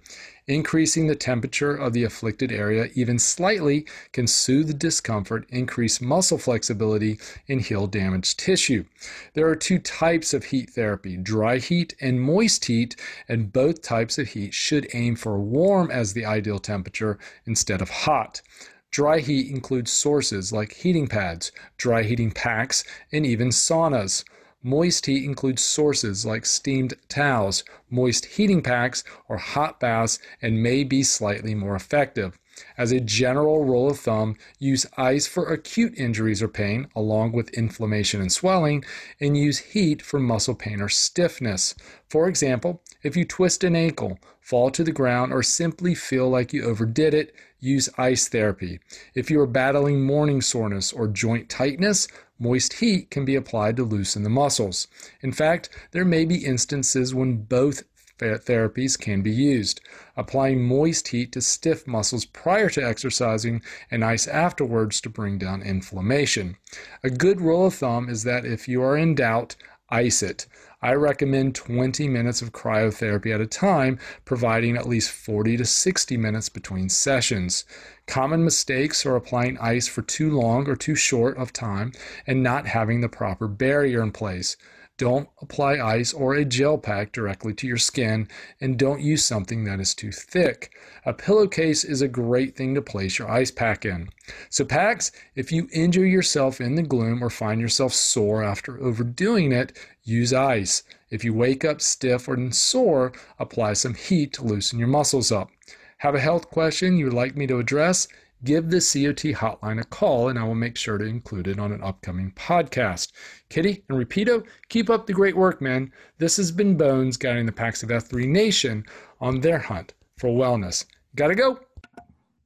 Increasing 0.47 1.09
the 1.09 1.15
temperature 1.15 1.77
of 1.77 1.93
the 1.93 2.05
afflicted 2.05 2.51
area 2.51 2.89
even 2.95 3.19
slightly 3.19 3.85
can 4.13 4.27
soothe 4.27 4.79
discomfort, 4.79 5.45
increase 5.51 6.01
muscle 6.01 6.39
flexibility, 6.39 7.19
and 7.51 7.61
heal 7.61 7.87
damaged 7.87 8.39
tissue. 8.39 8.87
There 9.35 9.47
are 9.47 9.57
two 9.57 9.79
types 9.79 10.33
of 10.33 10.45
heat 10.45 10.71
therapy 10.71 11.19
dry 11.19 11.59
heat 11.59 11.95
and 12.01 12.23
moist 12.23 12.65
heat, 12.65 12.97
and 13.29 13.53
both 13.53 13.83
types 13.83 14.17
of 14.17 14.29
heat 14.29 14.55
should 14.55 14.89
aim 14.95 15.17
for 15.17 15.39
warm 15.39 15.91
as 15.91 16.15
the 16.15 16.25
ideal 16.25 16.61
temperature 16.61 17.19
instead 17.45 17.83
of 17.83 17.91
hot. 17.91 18.41
Dry 18.91 19.21
heat 19.21 19.51
includes 19.51 19.93
sources 19.93 20.51
like 20.51 20.73
heating 20.73 21.09
pads, 21.09 21.53
dry 21.77 22.05
heating 22.05 22.31
packs, 22.31 22.85
and 23.13 23.27
even 23.27 23.49
saunas. 23.51 24.25
Moist 24.63 25.05
heat 25.05 25.25
includes 25.25 25.63
sources 25.63 26.25
like 26.25 26.47
steamed 26.47 26.95
towels, 27.09 27.65
moist 27.91 28.25
heating 28.25 28.63
packs, 28.63 29.05
or 29.29 29.37
hot 29.37 29.79
baths, 29.79 30.19
and 30.41 30.63
may 30.63 30.85
be 30.85 31.03
slightly 31.03 31.55
more 31.55 31.77
effective. 31.77 32.39
As 32.77 32.93
a 32.93 33.01
general 33.01 33.65
rule 33.65 33.91
of 33.91 34.01
thumb, 34.01 34.37
use 34.59 34.87
ice 34.97 35.27
for 35.27 35.53
acute 35.53 35.99
injuries 35.99 36.43
or 36.43 36.49
pain, 36.49 36.89
along 36.97 37.33
with 37.33 37.51
inflammation 37.51 38.21
and 38.21 38.33
swelling, 38.33 38.85
and 39.21 39.37
use 39.37 39.59
heat 39.59 40.03
for 40.03 40.19
muscle 40.19 40.55
pain 40.55 40.81
or 40.81 40.89
stiffness. 40.89 41.75
For 42.09 42.29
example, 42.29 42.83
if 43.03 43.17
you 43.17 43.25
twist 43.25 43.65
an 43.65 43.77
ankle, 43.77 44.19
fall 44.41 44.71
to 44.71 44.83
the 44.83 44.93
ground, 44.93 45.33
or 45.33 45.43
simply 45.43 45.95
feel 45.95 46.29
like 46.29 46.53
you 46.53 46.65
overdid 46.65 47.15
it, 47.15 47.35
use 47.61 47.89
ice 47.99 48.29
therapy. 48.29 48.81
If 49.15 49.31
you 49.31 49.41
are 49.41 49.47
battling 49.47 50.03
morning 50.03 50.41
soreness 50.41 50.93
or 50.93 51.09
joint 51.09 51.49
tightness, 51.49 52.09
moist 52.39 52.75
heat 52.75 53.11
can 53.11 53.25
be 53.25 53.35
applied 53.35 53.77
to 53.77 53.85
loosen 53.85 54.23
the 54.23 54.31
muscles. 54.31 54.87
In 55.21 55.33
fact, 55.33 55.69
there 55.91 56.05
may 56.05 56.25
be 56.25 56.45
instances 56.45 57.15
when 57.15 57.43
both 57.43 57.83
therapies 58.19 58.99
can 58.99 59.23
be 59.23 59.31
used. 59.31 59.81
Applying 60.17 60.63
moist 60.63 61.09
heat 61.09 61.33
to 61.33 61.41
stiff 61.41 61.87
muscles 61.87 62.25
prior 62.25 62.69
to 62.71 62.85
exercising 62.85 63.63
and 63.91 64.05
ice 64.05 64.27
afterwards 64.27 65.01
to 65.03 65.09
bring 65.09 65.39
down 65.39 65.63
inflammation. 65.63 66.57
A 67.03 67.11
good 67.11 67.41
rule 67.41 67.67
of 67.67 67.75
thumb 67.75 68.09
is 68.09 68.25
that 68.25 68.45
if 68.45 68.69
you 68.69 68.83
are 68.83 68.97
in 68.97 69.15
doubt, 69.15 69.57
ice 69.91 70.23
it. 70.23 70.47
I 70.81 70.93
recommend 70.93 71.57
20 71.57 72.07
minutes 72.09 72.41
of 72.41 72.53
cryotherapy 72.53 73.35
at 73.35 73.41
a 73.41 73.47
time, 73.47 73.99
providing 74.25 74.77
at 74.77 74.87
least 74.87 75.11
40 75.11 75.57
to 75.57 75.65
60 75.65 76.17
minutes 76.17 76.49
between 76.49 76.89
sessions. 76.89 77.65
Common 78.07 78.45
mistakes 78.45 79.05
are 79.05 79.17
applying 79.17 79.59
ice 79.59 79.89
for 79.89 80.03
too 80.03 80.31
long 80.31 80.69
or 80.69 80.77
too 80.77 80.95
short 80.95 81.37
of 81.37 81.53
time 81.53 81.93
and 82.27 82.45
not 82.45 82.67
having 82.67 83.01
the 83.01 83.09
proper 83.09 83.49
barrier 83.49 84.03
in 84.03 84.13
place. 84.13 84.57
Don't 84.99 85.29
apply 85.41 85.79
ice 85.79 86.13
or 86.13 86.35
a 86.35 86.45
gel 86.45 86.77
pack 86.77 87.13
directly 87.13 87.55
to 87.55 87.69
your 87.69 87.77
skin, 87.77 88.27
and 88.61 88.77
don't 88.77 89.01
use 89.01 89.25
something 89.25 89.63
that 89.63 89.79
is 89.79 89.95
too 89.95 90.11
thick. 90.11 90.73
A 91.07 91.15
pillowcase 91.15 91.85
is 91.85 92.03
a 92.03 92.09
great 92.09 92.57
thing 92.57 92.75
to 92.75 92.83
place 92.83 93.17
your 93.17 93.31
ice 93.31 93.53
pack 93.53 93.85
in. 93.85 94.11
So, 94.51 94.65
PAX, 94.65 95.13
if 95.37 95.53
you 95.53 95.69
injure 95.73 96.05
yourself 96.05 96.61
in 96.61 96.75
the 96.75 96.83
gloom 96.83 97.23
or 97.23 97.31
find 97.31 97.61
yourself 97.61 97.93
sore 97.95 98.43
after 98.43 98.83
overdoing 98.83 99.53
it, 99.53 99.79
use 100.03 100.33
ice. 100.33 100.83
If 101.11 101.23
you 101.23 101.33
wake 101.33 101.65
up 101.65 101.81
stiff 101.81 102.27
or 102.29 102.51
sore, 102.51 103.13
apply 103.39 103.75
some 103.75 103.95
heat 103.95 104.33
to 104.33 104.45
loosen 104.45 104.81
your 104.81 104.89
muscles 104.89 105.31
up. 105.31 105.51
Have 105.99 106.17
a 106.17 106.21
health 106.21 106.51
question 106.51 106.97
you 106.97 107.05
would 107.05 107.15
like 107.15 107.37
me 107.37 107.47
to 107.47 107.59
address? 107.59 108.09
Give 108.45 108.71
the 108.71 108.77
COT 108.77 109.35
hotline 109.35 109.81
a 109.81 109.85
call 109.85 110.29
and 110.29 110.39
I 110.39 110.45
will 110.45 110.55
make 110.55 110.77
sure 110.77 110.97
to 110.97 111.05
include 111.05 111.49
it 111.49 111.59
on 111.59 111.73
an 111.73 111.83
upcoming 111.83 112.33
podcast. 112.33 113.13
Kitty 113.49 113.83
and 113.89 113.99
Rapido, 113.99 114.47
keep 114.69 114.89
up 114.91 115.07
the 115.07 115.13
great 115.13 115.37
work, 115.37 115.61
man. 115.61 115.93
This 116.19 116.37
has 116.37 116.53
been 116.53 116.77
Bones 116.77 117.17
guiding 117.17 117.47
the 117.47 117.53
of 117.53 117.89
F3 117.89 118.29
Nation 118.29 118.85
on 119.21 119.41
their 119.41 119.59
hunt 119.59 119.95
for 120.19 120.29
wellness. 120.29 120.85
Gotta 121.17 121.35
go. 121.35 121.59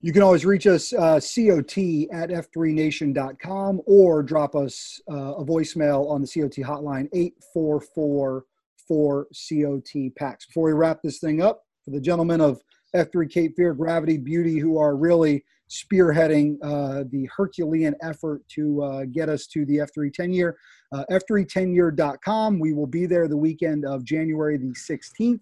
You 0.01 0.13
can 0.13 0.23
always 0.23 0.45
reach 0.45 0.67
us 0.67 0.93
uh, 0.93 1.21
COT 1.21 1.79
at 2.11 2.31
F3Nation.com 2.31 3.83
or 3.87 4.23
drop 4.23 4.57
us 4.57 5.01
uh, 5.11 5.35
a 5.35 5.45
voicemail 5.45 6.11
on 6.11 6.23
the 6.23 6.27
COT 6.27 6.57
hotline 6.67 7.09
844 7.13 8.45
4 8.89 9.27
COT 9.31 10.17
PAX. 10.17 10.47
Before 10.47 10.65
we 10.65 10.73
wrap 10.73 11.03
this 11.03 11.19
thing 11.19 11.41
up, 11.41 11.65
for 11.85 11.91
the 11.91 12.01
gentlemen 12.01 12.41
of 12.41 12.61
F3 12.95 13.31
Cape 13.31 13.57
Fear, 13.57 13.75
Gravity, 13.75 14.17
Beauty, 14.19 14.59
who 14.59 14.79
are 14.79 14.97
really 14.97 15.45
spearheading 15.73 16.57
uh, 16.63 17.05
the 17.11 17.29
Herculean 17.35 17.95
effort 18.03 18.43
to 18.51 18.83
uh, 18.83 19.05
get 19.11 19.29
us 19.29 19.47
to 19.49 19.65
the 19.65 19.79
F3 19.79 20.13
10 20.13 20.33
year. 20.33 20.57
Uh, 20.93 21.05
F310year.com. 21.11 22.59
We 22.59 22.75
will 22.75 22.87
be 22.87 23.07
there 23.07 23.27
the 23.27 23.37
weekend 23.37 23.87
of 23.87 24.05
January 24.05 24.59
the 24.59 24.75
16th. 24.75 25.41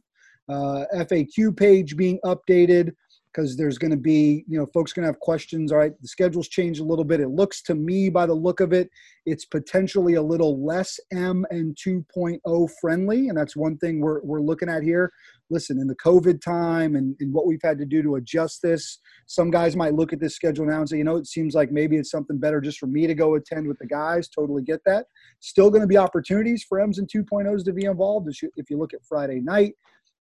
Uh, 0.48 0.84
FAQ 0.94 1.56
page 1.56 1.96
being 1.96 2.18
updated 2.24 2.92
because 3.32 3.56
there's 3.56 3.78
going 3.78 3.90
to 3.90 3.96
be, 3.96 4.44
you 4.48 4.58
know, 4.58 4.66
folks 4.74 4.92
going 4.92 5.04
to 5.04 5.08
have 5.08 5.20
questions. 5.20 5.70
All 5.70 5.78
right, 5.78 5.92
the 6.00 6.08
schedule's 6.08 6.48
changed 6.48 6.80
a 6.80 6.84
little 6.84 7.04
bit. 7.04 7.20
It 7.20 7.28
looks 7.28 7.62
to 7.62 7.74
me, 7.74 8.08
by 8.08 8.26
the 8.26 8.34
look 8.34 8.60
of 8.60 8.72
it, 8.72 8.90
it's 9.26 9.44
potentially 9.44 10.14
a 10.14 10.22
little 10.22 10.64
less 10.64 10.98
M 11.12 11.46
and 11.50 11.76
2.0 11.76 12.70
friendly, 12.80 13.28
and 13.28 13.38
that's 13.38 13.54
one 13.54 13.76
thing 13.78 14.00
we're 14.00 14.20
we're 14.22 14.40
looking 14.40 14.68
at 14.68 14.82
here. 14.82 15.12
Listen, 15.50 15.78
in 15.80 15.86
the 15.86 15.96
COVID 15.96 16.40
time 16.40 16.94
and, 16.96 17.16
and 17.20 17.32
what 17.32 17.46
we've 17.46 17.62
had 17.62 17.78
to 17.78 17.84
do 17.84 18.02
to 18.02 18.16
adjust 18.16 18.62
this, 18.62 18.98
some 19.26 19.50
guys 19.50 19.76
might 19.76 19.94
look 19.94 20.12
at 20.12 20.20
this 20.20 20.34
schedule 20.34 20.64
now 20.64 20.78
and 20.78 20.88
say, 20.88 20.98
you 20.98 21.04
know, 21.04 21.16
it 21.16 21.26
seems 21.26 21.54
like 21.54 21.72
maybe 21.72 21.96
it's 21.96 22.10
something 22.10 22.38
better 22.38 22.60
just 22.60 22.78
for 22.78 22.86
me 22.86 23.06
to 23.06 23.14
go 23.14 23.34
attend 23.34 23.66
with 23.66 23.78
the 23.78 23.86
guys. 23.86 24.28
Totally 24.28 24.62
get 24.62 24.80
that. 24.86 25.06
Still 25.40 25.70
going 25.70 25.82
to 25.82 25.86
be 25.86 25.96
opportunities 25.96 26.64
for 26.68 26.80
M's 26.80 26.98
and 26.98 27.08
2.0s 27.08 27.64
to 27.64 27.72
be 27.72 27.84
involved. 27.84 28.28
If 28.28 28.70
you 28.70 28.78
look 28.78 28.94
at 28.94 29.04
Friday 29.08 29.40
night, 29.40 29.74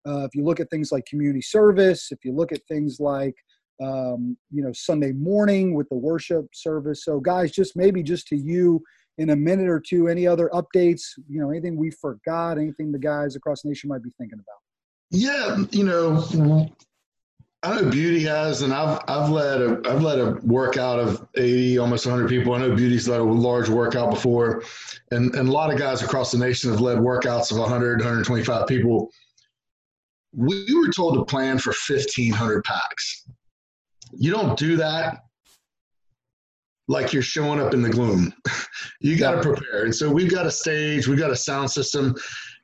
uh, 0.07 0.25
if 0.25 0.33
you 0.33 0.43
look 0.43 0.59
at 0.59 0.69
things 0.69 0.91
like 0.91 1.05
community 1.05 1.41
service, 1.41 2.11
if 2.11 2.23
you 2.23 2.33
look 2.33 2.51
at 2.51 2.61
things 2.67 2.99
like 2.99 3.35
um, 3.81 4.37
you 4.51 4.61
know 4.61 4.71
Sunday 4.73 5.13
morning 5.13 5.73
with 5.73 5.87
the 5.89 5.95
worship 5.95 6.47
service. 6.53 7.05
So 7.05 7.19
guys, 7.19 7.51
just 7.51 7.75
maybe 7.75 8.03
just 8.03 8.27
to 8.27 8.35
you 8.35 8.83
in 9.17 9.31
a 9.31 9.35
minute 9.35 9.67
or 9.67 9.79
two, 9.79 10.07
any 10.07 10.25
other 10.25 10.49
updates? 10.53 11.01
You 11.27 11.41
know, 11.41 11.49
anything 11.49 11.77
we 11.77 11.91
forgot? 11.91 12.57
Anything 12.57 12.91
the 12.91 12.99
guys 12.99 13.35
across 13.35 13.61
the 13.61 13.69
nation 13.69 13.89
might 13.89 14.03
be 14.03 14.11
thinking 14.17 14.39
about? 14.39 14.68
Yeah, 15.11 15.63
you 15.71 15.83
know, 15.83 16.69
I 17.63 17.81
know 17.81 17.89
Beauty 17.89 18.23
has, 18.23 18.61
and 18.61 18.73
I've 18.73 18.99
I've 19.07 19.29
led 19.29 19.61
a 19.61 19.81
I've 19.85 20.01
led 20.01 20.19
a 20.19 20.39
workout 20.43 20.99
of 20.99 21.27
80, 21.35 21.79
almost 21.79 22.05
100 22.05 22.29
people. 22.29 22.53
I 22.53 22.59
know 22.59 22.75
Beauty's 22.75 23.07
led 23.07 23.19
a 23.19 23.23
large 23.23 23.69
workout 23.69 24.11
before, 24.11 24.63
and 25.11 25.33
and 25.35 25.49
a 25.49 25.51
lot 25.51 25.73
of 25.73 25.79
guys 25.79 26.03
across 26.03 26.31
the 26.31 26.37
nation 26.37 26.69
have 26.69 26.79
led 26.79 26.99
workouts 26.99 27.51
of 27.51 27.57
100, 27.57 27.99
125 27.99 28.67
people 28.67 29.11
we 30.35 30.65
were 30.75 30.91
told 30.91 31.15
to 31.15 31.25
plan 31.25 31.57
for 31.57 31.73
1,500 31.87 32.63
PAX. 32.63 33.25
You 34.13 34.31
don't 34.31 34.57
do 34.57 34.75
that 34.77 35.23
like 36.87 37.13
you're 37.13 37.21
showing 37.21 37.59
up 37.59 37.73
in 37.73 37.81
the 37.81 37.89
gloom. 37.89 38.33
you 39.01 39.17
got 39.17 39.31
to 39.31 39.41
prepare. 39.41 39.85
And 39.85 39.95
so 39.95 40.09
we've 40.09 40.31
got 40.31 40.45
a 40.45 40.51
stage, 40.51 41.07
we've 41.07 41.19
got 41.19 41.31
a 41.31 41.35
sound 41.35 41.69
system, 41.69 42.15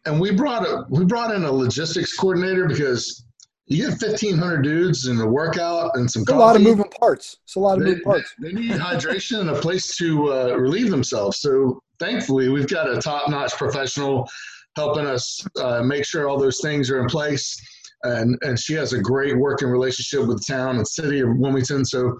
and 0.05 0.19
we 0.19 0.31
brought 0.31 0.65
a 0.65 0.85
we 0.89 1.05
brought 1.05 1.33
in 1.33 1.43
a 1.43 1.51
logistics 1.51 2.15
coordinator 2.15 2.67
because 2.67 3.25
you 3.67 3.89
get 3.89 3.99
1,500 3.99 4.61
dudes 4.61 5.07
in 5.07 5.19
a 5.19 5.25
workout 5.25 5.91
and 5.95 6.09
some. 6.09 6.21
It's 6.21 6.31
a 6.31 6.35
lot 6.35 6.55
of 6.55 6.61
moving 6.61 6.89
parts. 6.99 7.37
It's 7.43 7.55
a 7.55 7.59
lot 7.59 7.79
of 7.79 7.83
they, 7.83 7.91
moving 7.91 8.03
parts. 8.03 8.33
They, 8.39 8.51
they 8.51 8.61
need 8.61 8.71
hydration 8.71 9.39
and 9.39 9.49
a 9.49 9.59
place 9.59 9.95
to 9.97 10.31
uh, 10.31 10.55
relieve 10.55 10.91
themselves. 10.91 11.39
So 11.39 11.79
thankfully, 11.99 12.49
we've 12.49 12.67
got 12.67 12.89
a 12.89 13.01
top-notch 13.01 13.53
professional 13.53 14.29
helping 14.75 15.07
us 15.07 15.43
uh, 15.59 15.81
make 15.81 16.05
sure 16.05 16.29
all 16.29 16.37
those 16.37 16.59
things 16.61 16.91
are 16.91 16.99
in 16.99 17.07
place. 17.07 17.59
And, 18.03 18.37
and 18.43 18.59
she 18.59 18.73
has 18.73 18.93
a 18.93 18.99
great 18.99 19.35
working 19.35 19.69
relationship 19.69 20.27
with 20.27 20.37
the 20.37 20.53
town 20.53 20.75
and 20.75 20.87
city 20.87 21.21
of 21.21 21.29
Wilmington. 21.35 21.85
So 21.85 22.19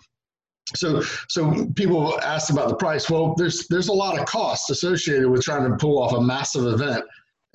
so 0.76 1.04
so 1.30 1.68
people 1.76 2.20
asked 2.22 2.50
about 2.50 2.70
the 2.70 2.76
price. 2.76 3.08
Well, 3.08 3.36
there's 3.38 3.68
there's 3.68 3.90
a 3.90 3.94
lot 3.94 4.20
of 4.20 4.26
costs 4.26 4.72
associated 4.72 5.30
with 5.30 5.44
trying 5.44 5.70
to 5.70 5.78
pull 5.78 6.02
off 6.02 6.14
a 6.14 6.22
massive 6.22 6.66
event. 6.66 7.06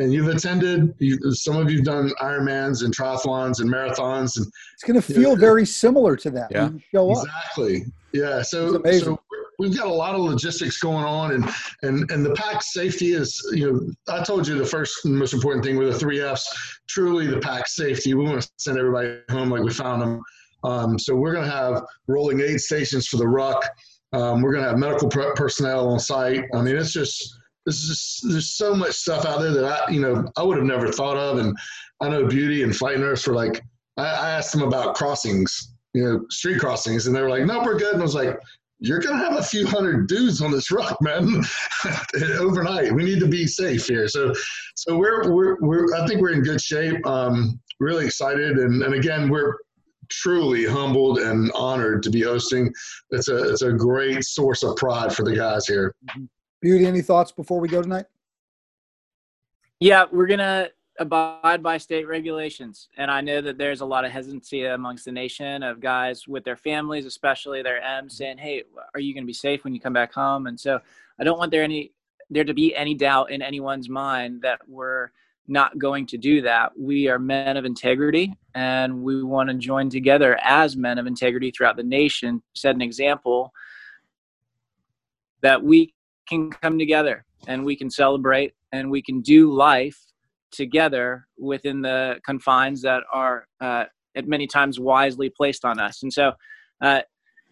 And 0.01 0.13
you've 0.13 0.29
attended. 0.29 0.95
You, 0.99 1.19
some 1.33 1.57
of 1.57 1.71
you've 1.71 1.85
done 1.85 2.11
Ironmans 2.21 2.85
and 2.85 2.95
triathlons 2.95 3.61
and 3.61 3.71
marathons, 3.71 4.37
and 4.39 4.47
it's 4.75 4.83
going 4.85 5.01
to 5.01 5.03
feel 5.03 5.31
know, 5.31 5.37
very 5.37 5.67
similar 5.67 6.17
to 6.17 6.31
that. 6.31 6.51
Yeah, 6.51 6.71
exactly. 6.93 7.85
Yeah. 8.13 8.43
So, 8.43 8.83
so 8.91 9.21
we've 9.61 9.77
got 9.77 9.87
a 9.87 9.93
lot 9.93 10.15
of 10.15 10.23
logistics 10.23 10.79
going 10.79 11.05
on 11.05 11.33
and 11.33 11.45
and 11.83 12.11
and 12.11 12.25
the 12.25 12.33
pack 12.33 12.63
safety 12.63 13.12
is 13.12 13.47
you 13.53 13.70
know 13.70 14.14
i 14.14 14.24
told 14.24 14.49
you 14.49 14.59
the 14.59 14.64
first 14.64 15.05
most 15.05 15.35
important 15.35 15.62
thing 15.62 15.77
with 15.77 15.93
the 15.93 15.99
three 15.99 16.20
f's 16.20 16.49
truly 16.89 17.27
the 17.27 17.39
pack 17.39 17.68
safety 17.68 18.14
we 18.14 18.24
want 18.24 18.41
to 18.41 18.49
send 18.57 18.79
everybody 18.79 19.18
home 19.31 19.51
like 19.51 19.62
we 19.62 19.70
found 19.70 20.01
them 20.01 20.20
um, 20.62 20.99
so 20.99 21.14
we're 21.14 21.33
going 21.33 21.45
to 21.45 21.51
have 21.51 21.83
rolling 22.07 22.41
aid 22.41 22.61
stations 22.61 23.07
for 23.07 23.18
the 23.18 23.29
ruck 23.29 23.62
um, 24.12 24.41
we're 24.41 24.53
going 24.53 24.64
to 24.64 24.70
have 24.70 24.79
medical 24.79 25.09
personnel 25.09 25.91
on 25.91 26.01
site 26.01 26.45
i 26.55 26.62
mean 26.62 26.77
it's 26.77 26.93
just 26.93 27.39
is 27.67 28.21
there's 28.29 28.57
so 28.57 28.75
much 28.75 28.93
stuff 28.93 29.25
out 29.27 29.41
there 29.41 29.53
that 29.53 29.65
i 29.65 29.91
you 29.91 30.01
know 30.01 30.25
i 30.37 30.43
would 30.43 30.57
have 30.57 30.67
never 30.67 30.91
thought 30.91 31.17
of 31.17 31.39
and 31.39 31.57
i 32.01 32.09
know 32.09 32.27
beauty 32.27 32.63
and 32.63 32.75
flight 32.75 32.99
nurse 32.99 33.27
were 33.27 33.35
like 33.35 33.63
I, 33.97 34.05
I 34.05 34.31
asked 34.31 34.53
them 34.53 34.63
about 34.63 34.95
crossings 34.95 35.75
you 35.93 36.05
know, 36.05 36.25
street 36.31 36.61
crossings, 36.61 37.07
and 37.07 37.17
they 37.17 37.21
were 37.21 37.29
like, 37.29 37.45
"No, 37.45 37.63
we're 37.63 37.79
good." 37.79 37.95
And 37.95 38.03
I 38.03 38.05
was 38.05 38.15
like, 38.15 38.39
you're 38.79 38.99
going 38.99 39.19
to 39.19 39.25
have 39.25 39.39
a 39.39 39.43
few 39.43 39.67
hundred 39.67 40.09
dudes 40.09 40.41
on 40.41 40.51
this 40.51 40.71
ruck, 40.71 40.97
man, 41.03 41.43
overnight. 42.39 42.93
We 42.93 43.05
need 43.05 43.21
to 43.21 43.29
be 43.29 43.47
safe 43.47 43.87
here. 43.87 44.09
So, 44.09 44.33
so 44.75 44.97
we're, 44.97 45.31
we're, 45.31 45.57
we're, 45.61 45.95
I 45.95 46.07
think 46.07 46.23
we're 46.23 46.33
in 46.33 46.41
good 46.41 46.63
shape. 46.63 47.07
Um, 47.07 47.61
really 47.79 48.07
excited. 48.07 48.59
And, 48.59 48.83
and 48.83 48.95
again, 48.95 49.29
we're, 49.29 49.57
truly 50.13 50.65
humbled 50.65 51.21
and 51.21 51.53
honored 51.53 52.03
to 52.03 52.11
be 52.11 52.21
hosting. 52.21 52.69
It's 53.11 53.29
a 53.29 53.53
it's 53.53 53.63
a 53.63 53.73
great 53.73 54.25
source 54.25 54.65
of 54.65 54.75
pride 54.75 55.15
for 55.15 55.23
the 55.23 55.37
guys 55.37 55.69
here. 55.69 55.95
Beauty, 56.61 56.87
any 56.87 57.03
thoughts 57.03 57.33
before 57.33 57.59
we 57.61 57.69
go 57.69 57.83
tonight? 57.83 58.07
Yeah, 59.79 60.05
we're 60.13 60.27
gonna 60.27 60.69
abide 60.99 61.63
by 61.63 61.79
state 61.79 62.07
regulations, 62.07 62.89
and 62.99 63.11
I 63.11 63.23
know 63.23 63.41
that 63.41 63.57
there's 63.57 63.81
a 63.81 63.87
lot 63.87 64.05
of 64.05 64.11
hesitancy 64.11 64.67
amongst 64.67 65.07
the 65.07 65.13
nation 65.13 65.63
of 65.63 65.81
guys 65.81 66.29
with 66.29 66.45
their 66.45 66.57
families, 66.57 67.07
especially 67.07 67.63
their 67.63 67.81
M, 67.81 68.05
mm-hmm. 68.05 68.09
saying, 68.09 68.39
"Hey, 68.39 68.65
are 68.95 69.01
you 69.01 69.15
gonna 69.15 69.27
be 69.27 69.33
safe 69.33 69.65
when 69.65 69.75
you 69.75 69.81
come 69.81 69.95
back 69.95 70.13
home?" 70.13 70.47
And 70.47 70.61
so 70.61 70.81
I 71.19 71.25
don't 71.25 71.39
want 71.39 71.51
there 71.51 71.63
any 71.63 71.93
there 72.29 72.45
to 72.45 72.55
be 72.55 72.75
any 72.77 72.95
doubt 72.95 73.31
in 73.31 73.43
anyone's 73.43 73.89
mind 73.89 74.43
that 74.43 74.61
we're 74.69 75.11
not 75.49 75.79
going 75.79 76.07
to 76.07 76.17
do 76.17 76.43
that. 76.43 76.79
We 76.79 77.09
are 77.09 77.19
men 77.19 77.57
of 77.57 77.65
integrity 77.65 78.39
and 78.55 79.03
we 79.03 79.23
want 79.23 79.51
to 79.51 79.55
join 79.57 79.91
together 79.91 80.39
as 80.43 80.77
men 80.77 80.99
of 80.99 81.07
integrity 81.07 81.51
throughout 81.51 81.77
the 81.77 81.83
nation, 81.83 82.41
set 82.55 82.77
an 82.77 82.83
example 82.83 83.53
that 85.43 85.63
we 85.63 85.93
can 86.31 86.51
come 86.51 86.78
together 86.78 87.24
and 87.49 87.64
we 87.64 87.76
can 87.76 87.91
celebrate 87.91 88.55
and 88.72 88.91
we 88.91 89.03
can 89.03 89.20
do 89.20 89.53
life 89.53 89.99
together 90.53 91.26
within 91.39 91.83
the 91.83 92.20
confines 92.24 92.81
that 92.83 93.03
are 93.12 93.47
uh, 93.61 93.85
at 94.16 94.26
many 94.26 94.47
times 94.47 94.81
wisely 94.81 95.31
placed 95.31 95.64
on 95.64 95.78
us. 95.78 96.03
And 96.03 96.12
so 96.12 96.33
uh, 96.81 97.03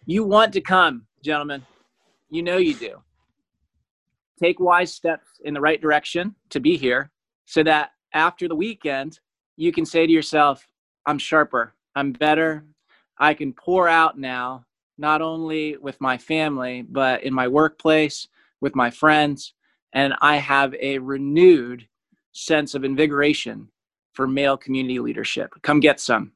you 0.05 0.23
want 0.23 0.53
to 0.53 0.61
come, 0.61 1.05
gentlemen. 1.23 1.65
You 2.29 2.43
know 2.43 2.57
you 2.57 2.73
do. 2.73 3.01
Take 4.41 4.59
wise 4.59 4.93
steps 4.93 5.27
in 5.43 5.53
the 5.53 5.61
right 5.61 5.81
direction 5.81 6.35
to 6.49 6.59
be 6.59 6.77
here 6.77 7.11
so 7.45 7.63
that 7.63 7.91
after 8.13 8.47
the 8.47 8.55
weekend, 8.55 9.19
you 9.57 9.71
can 9.71 9.85
say 9.85 10.05
to 10.05 10.11
yourself, 10.11 10.65
I'm 11.05 11.17
sharper, 11.17 11.73
I'm 11.95 12.11
better, 12.13 12.63
I 13.19 13.33
can 13.33 13.53
pour 13.53 13.89
out 13.89 14.17
now, 14.17 14.65
not 14.97 15.21
only 15.21 15.77
with 15.77 15.99
my 15.99 16.17
family, 16.17 16.85
but 16.87 17.23
in 17.23 17.33
my 17.33 17.47
workplace, 17.47 18.27
with 18.61 18.75
my 18.75 18.89
friends, 18.89 19.53
and 19.93 20.13
I 20.21 20.37
have 20.37 20.73
a 20.75 20.99
renewed 20.99 21.87
sense 22.31 22.75
of 22.75 22.83
invigoration 22.83 23.69
for 24.13 24.27
male 24.27 24.57
community 24.57 24.99
leadership. 24.99 25.53
Come 25.61 25.79
get 25.79 25.99
some. 25.99 26.33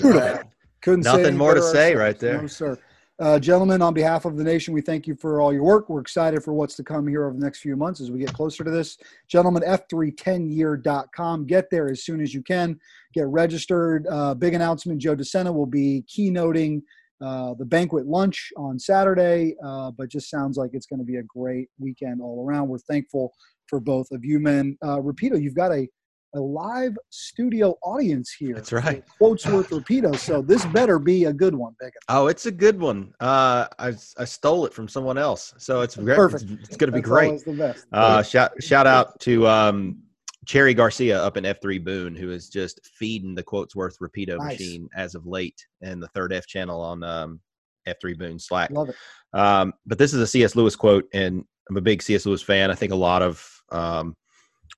Couldn't 0.00 1.04
say 1.04 1.10
Nothing 1.10 1.26
any 1.26 1.36
more 1.36 1.54
to 1.54 1.62
say 1.62 1.94
ourselves. 1.94 2.00
right 2.00 2.18
there. 2.18 2.40
No, 2.42 2.46
sir. 2.46 2.78
Uh, 3.18 3.38
gentlemen, 3.38 3.80
on 3.82 3.94
behalf 3.94 4.24
of 4.24 4.36
the 4.36 4.42
nation, 4.42 4.74
we 4.74 4.80
thank 4.80 5.06
you 5.06 5.14
for 5.14 5.40
all 5.40 5.52
your 5.52 5.62
work. 5.62 5.88
We're 5.88 6.00
excited 6.00 6.42
for 6.42 6.54
what's 6.54 6.74
to 6.76 6.82
come 6.82 7.06
here 7.06 7.24
over 7.24 7.36
the 7.36 7.44
next 7.44 7.60
few 7.60 7.76
months 7.76 8.00
as 8.00 8.10
we 8.10 8.18
get 8.18 8.32
closer 8.32 8.64
to 8.64 8.70
this. 8.70 8.98
Gentlemen, 9.28 9.62
F310year.com. 9.62 11.46
Get 11.46 11.70
there 11.70 11.88
as 11.88 12.02
soon 12.02 12.20
as 12.20 12.34
you 12.34 12.42
can. 12.42 12.80
Get 13.14 13.26
registered. 13.28 14.08
Uh, 14.10 14.34
big 14.34 14.54
announcement 14.54 15.00
Joe 15.00 15.14
DeSena 15.14 15.54
will 15.54 15.66
be 15.66 16.04
keynoting 16.08 16.82
uh, 17.22 17.54
the 17.54 17.64
banquet 17.64 18.06
lunch 18.06 18.50
on 18.56 18.78
Saturday, 18.78 19.54
uh, 19.64 19.90
but 19.92 20.08
just 20.08 20.28
sounds 20.28 20.56
like 20.56 20.70
it's 20.72 20.86
going 20.86 20.98
to 20.98 21.04
be 21.04 21.16
a 21.16 21.22
great 21.22 21.68
weekend 21.78 22.20
all 22.20 22.44
around. 22.44 22.68
We're 22.68 22.78
thankful 22.78 23.32
for 23.68 23.80
both 23.80 24.10
of 24.10 24.24
you 24.24 24.40
men. 24.40 24.76
Uh, 24.82 24.98
Rapido, 24.98 25.40
you've 25.40 25.54
got 25.54 25.72
a, 25.72 25.88
a 26.34 26.40
live 26.40 26.96
studio 27.10 27.76
audience 27.84 28.34
here. 28.36 28.54
That's 28.54 28.72
right. 28.72 29.04
Quotes 29.18 29.46
worth 29.46 29.70
Rapido. 29.70 30.16
So 30.18 30.42
this 30.42 30.64
better 30.66 30.98
be 30.98 31.26
a 31.26 31.32
good 31.32 31.54
one, 31.54 31.74
Big. 31.78 31.92
Oh, 32.08 32.26
it's 32.26 32.46
a 32.46 32.50
good 32.50 32.80
one. 32.80 33.12
Uh, 33.20 33.66
I 33.78 33.92
I 34.18 34.24
stole 34.24 34.66
it 34.66 34.74
from 34.74 34.88
someone 34.88 35.18
else, 35.18 35.54
so 35.58 35.82
it's. 35.82 35.96
Perfect. 35.96 36.44
It's, 36.44 36.68
it's 36.70 36.76
going 36.76 36.90
to 36.90 36.92
be 36.92 37.00
That's 37.00 37.08
great. 37.08 37.44
the 37.44 37.52
best. 37.52 37.86
Uh, 37.92 38.22
shout 38.22 38.62
shout 38.62 38.86
out 38.86 39.20
to 39.20 39.46
um, 39.46 40.02
Cherry 40.46 40.74
Garcia 40.74 41.22
up 41.22 41.36
in 41.36 41.44
F3 41.44 41.84
Boone, 41.84 42.16
who 42.16 42.30
is 42.30 42.48
just 42.48 42.80
feeding 42.98 43.34
the 43.34 43.42
quotes 43.42 43.76
worth 43.76 43.96
repeato 44.00 44.38
Nice. 44.38 44.58
machine 44.58 44.88
as 44.96 45.14
of 45.14 45.26
late 45.26 45.66
and 45.82 46.02
the 46.02 46.08
third 46.08 46.32
F 46.32 46.46
channel 46.46 46.80
on 46.80 47.02
um, 47.02 47.40
F3 47.86 48.18
Boone 48.18 48.38
Slack. 48.38 48.70
Love 48.70 48.90
it. 48.90 48.96
Um, 49.32 49.72
but 49.86 49.98
this 49.98 50.12
is 50.12 50.20
a 50.20 50.26
C.S. 50.26 50.56
Lewis 50.56 50.74
quote, 50.74 51.06
and 51.12 51.44
I'm 51.68 51.76
a 51.76 51.80
big 51.80 52.02
C.S. 52.02 52.26
Lewis 52.26 52.42
fan. 52.42 52.70
I 52.70 52.74
think 52.74 52.92
a 52.92 52.96
lot 52.96 53.22
of 53.22 53.48
um, 53.70 54.16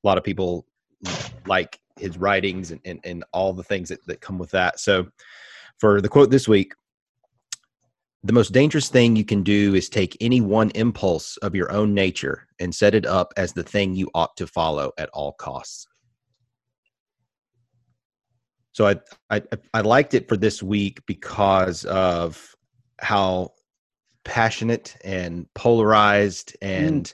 a 0.02 0.06
lot 0.06 0.18
of 0.18 0.24
people 0.24 0.66
like 1.46 1.78
his 1.98 2.18
writings 2.18 2.70
and, 2.70 2.80
and, 2.84 3.00
and 3.04 3.24
all 3.32 3.52
the 3.52 3.62
things 3.62 3.88
that, 3.88 4.04
that 4.06 4.20
come 4.20 4.38
with 4.38 4.50
that. 4.50 4.80
So, 4.80 5.06
for 5.78 6.00
the 6.00 6.08
quote 6.08 6.30
this 6.30 6.46
week, 6.46 6.72
the 8.24 8.32
most 8.32 8.52
dangerous 8.52 8.88
thing 8.88 9.14
you 9.14 9.24
can 9.24 9.42
do 9.42 9.74
is 9.74 9.90
take 9.90 10.16
any 10.20 10.40
one 10.40 10.70
impulse 10.70 11.36
of 11.38 11.54
your 11.54 11.70
own 11.70 11.92
nature 11.92 12.48
and 12.58 12.74
set 12.74 12.94
it 12.94 13.04
up 13.04 13.34
as 13.36 13.52
the 13.52 13.62
thing 13.62 13.94
you 13.94 14.10
ought 14.14 14.34
to 14.38 14.46
follow 14.46 14.92
at 14.96 15.10
all 15.10 15.32
costs. 15.32 15.86
So 18.72 18.88
I 18.88 18.96
I, 19.30 19.42
I 19.74 19.80
liked 19.82 20.14
it 20.14 20.26
for 20.28 20.36
this 20.38 20.62
week 20.62 21.00
because 21.06 21.84
of 21.84 22.54
how 22.98 23.52
passionate 24.24 24.96
and 25.04 25.46
polarized 25.54 26.56
and 26.62 27.12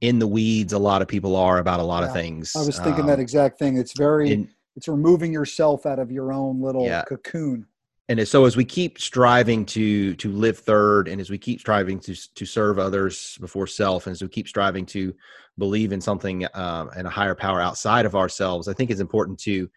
in 0.00 0.20
the 0.20 0.28
weeds 0.28 0.72
a 0.72 0.78
lot 0.78 1.02
of 1.02 1.08
people 1.08 1.34
are 1.34 1.58
about 1.58 1.80
a 1.80 1.82
lot 1.82 2.04
of 2.04 2.12
things. 2.12 2.52
I 2.54 2.60
was 2.60 2.78
thinking 2.78 3.02
Um, 3.02 3.06
that 3.08 3.18
exact 3.18 3.58
thing. 3.58 3.76
It's 3.78 3.94
very, 3.98 4.30
in- 4.32 4.48
it's 4.76 4.86
removing 4.86 5.32
yourself 5.32 5.86
out 5.86 5.98
of 5.98 6.12
your 6.12 6.32
own 6.32 6.62
little 6.62 6.84
Yeah. 6.86 7.02
cocoon. 7.02 7.66
And 8.08 8.26
so 8.26 8.44
as 8.44 8.56
we 8.56 8.64
keep 8.64 8.98
striving 8.98 9.64
to 9.66 10.14
to 10.16 10.30
live 10.30 10.58
third 10.58 11.08
and 11.08 11.20
as 11.20 11.30
we 11.30 11.38
keep 11.38 11.60
striving 11.60 11.98
to 12.00 12.14
to 12.34 12.46
serve 12.46 12.78
others 12.78 13.36
before 13.40 13.66
self 13.66 14.06
and 14.06 14.12
as 14.12 14.22
we 14.22 14.28
keep 14.28 14.48
striving 14.48 14.86
to 14.86 15.14
believe 15.58 15.92
in 15.92 16.00
something 16.00 16.46
um, 16.54 16.90
and 16.96 17.06
a 17.06 17.10
higher 17.10 17.34
power 17.34 17.60
outside 17.60 18.06
of 18.06 18.14
ourselves 18.14 18.68
i 18.68 18.72
think 18.72 18.90
it's 18.90 19.00
important 19.00 19.38
to 19.38 19.68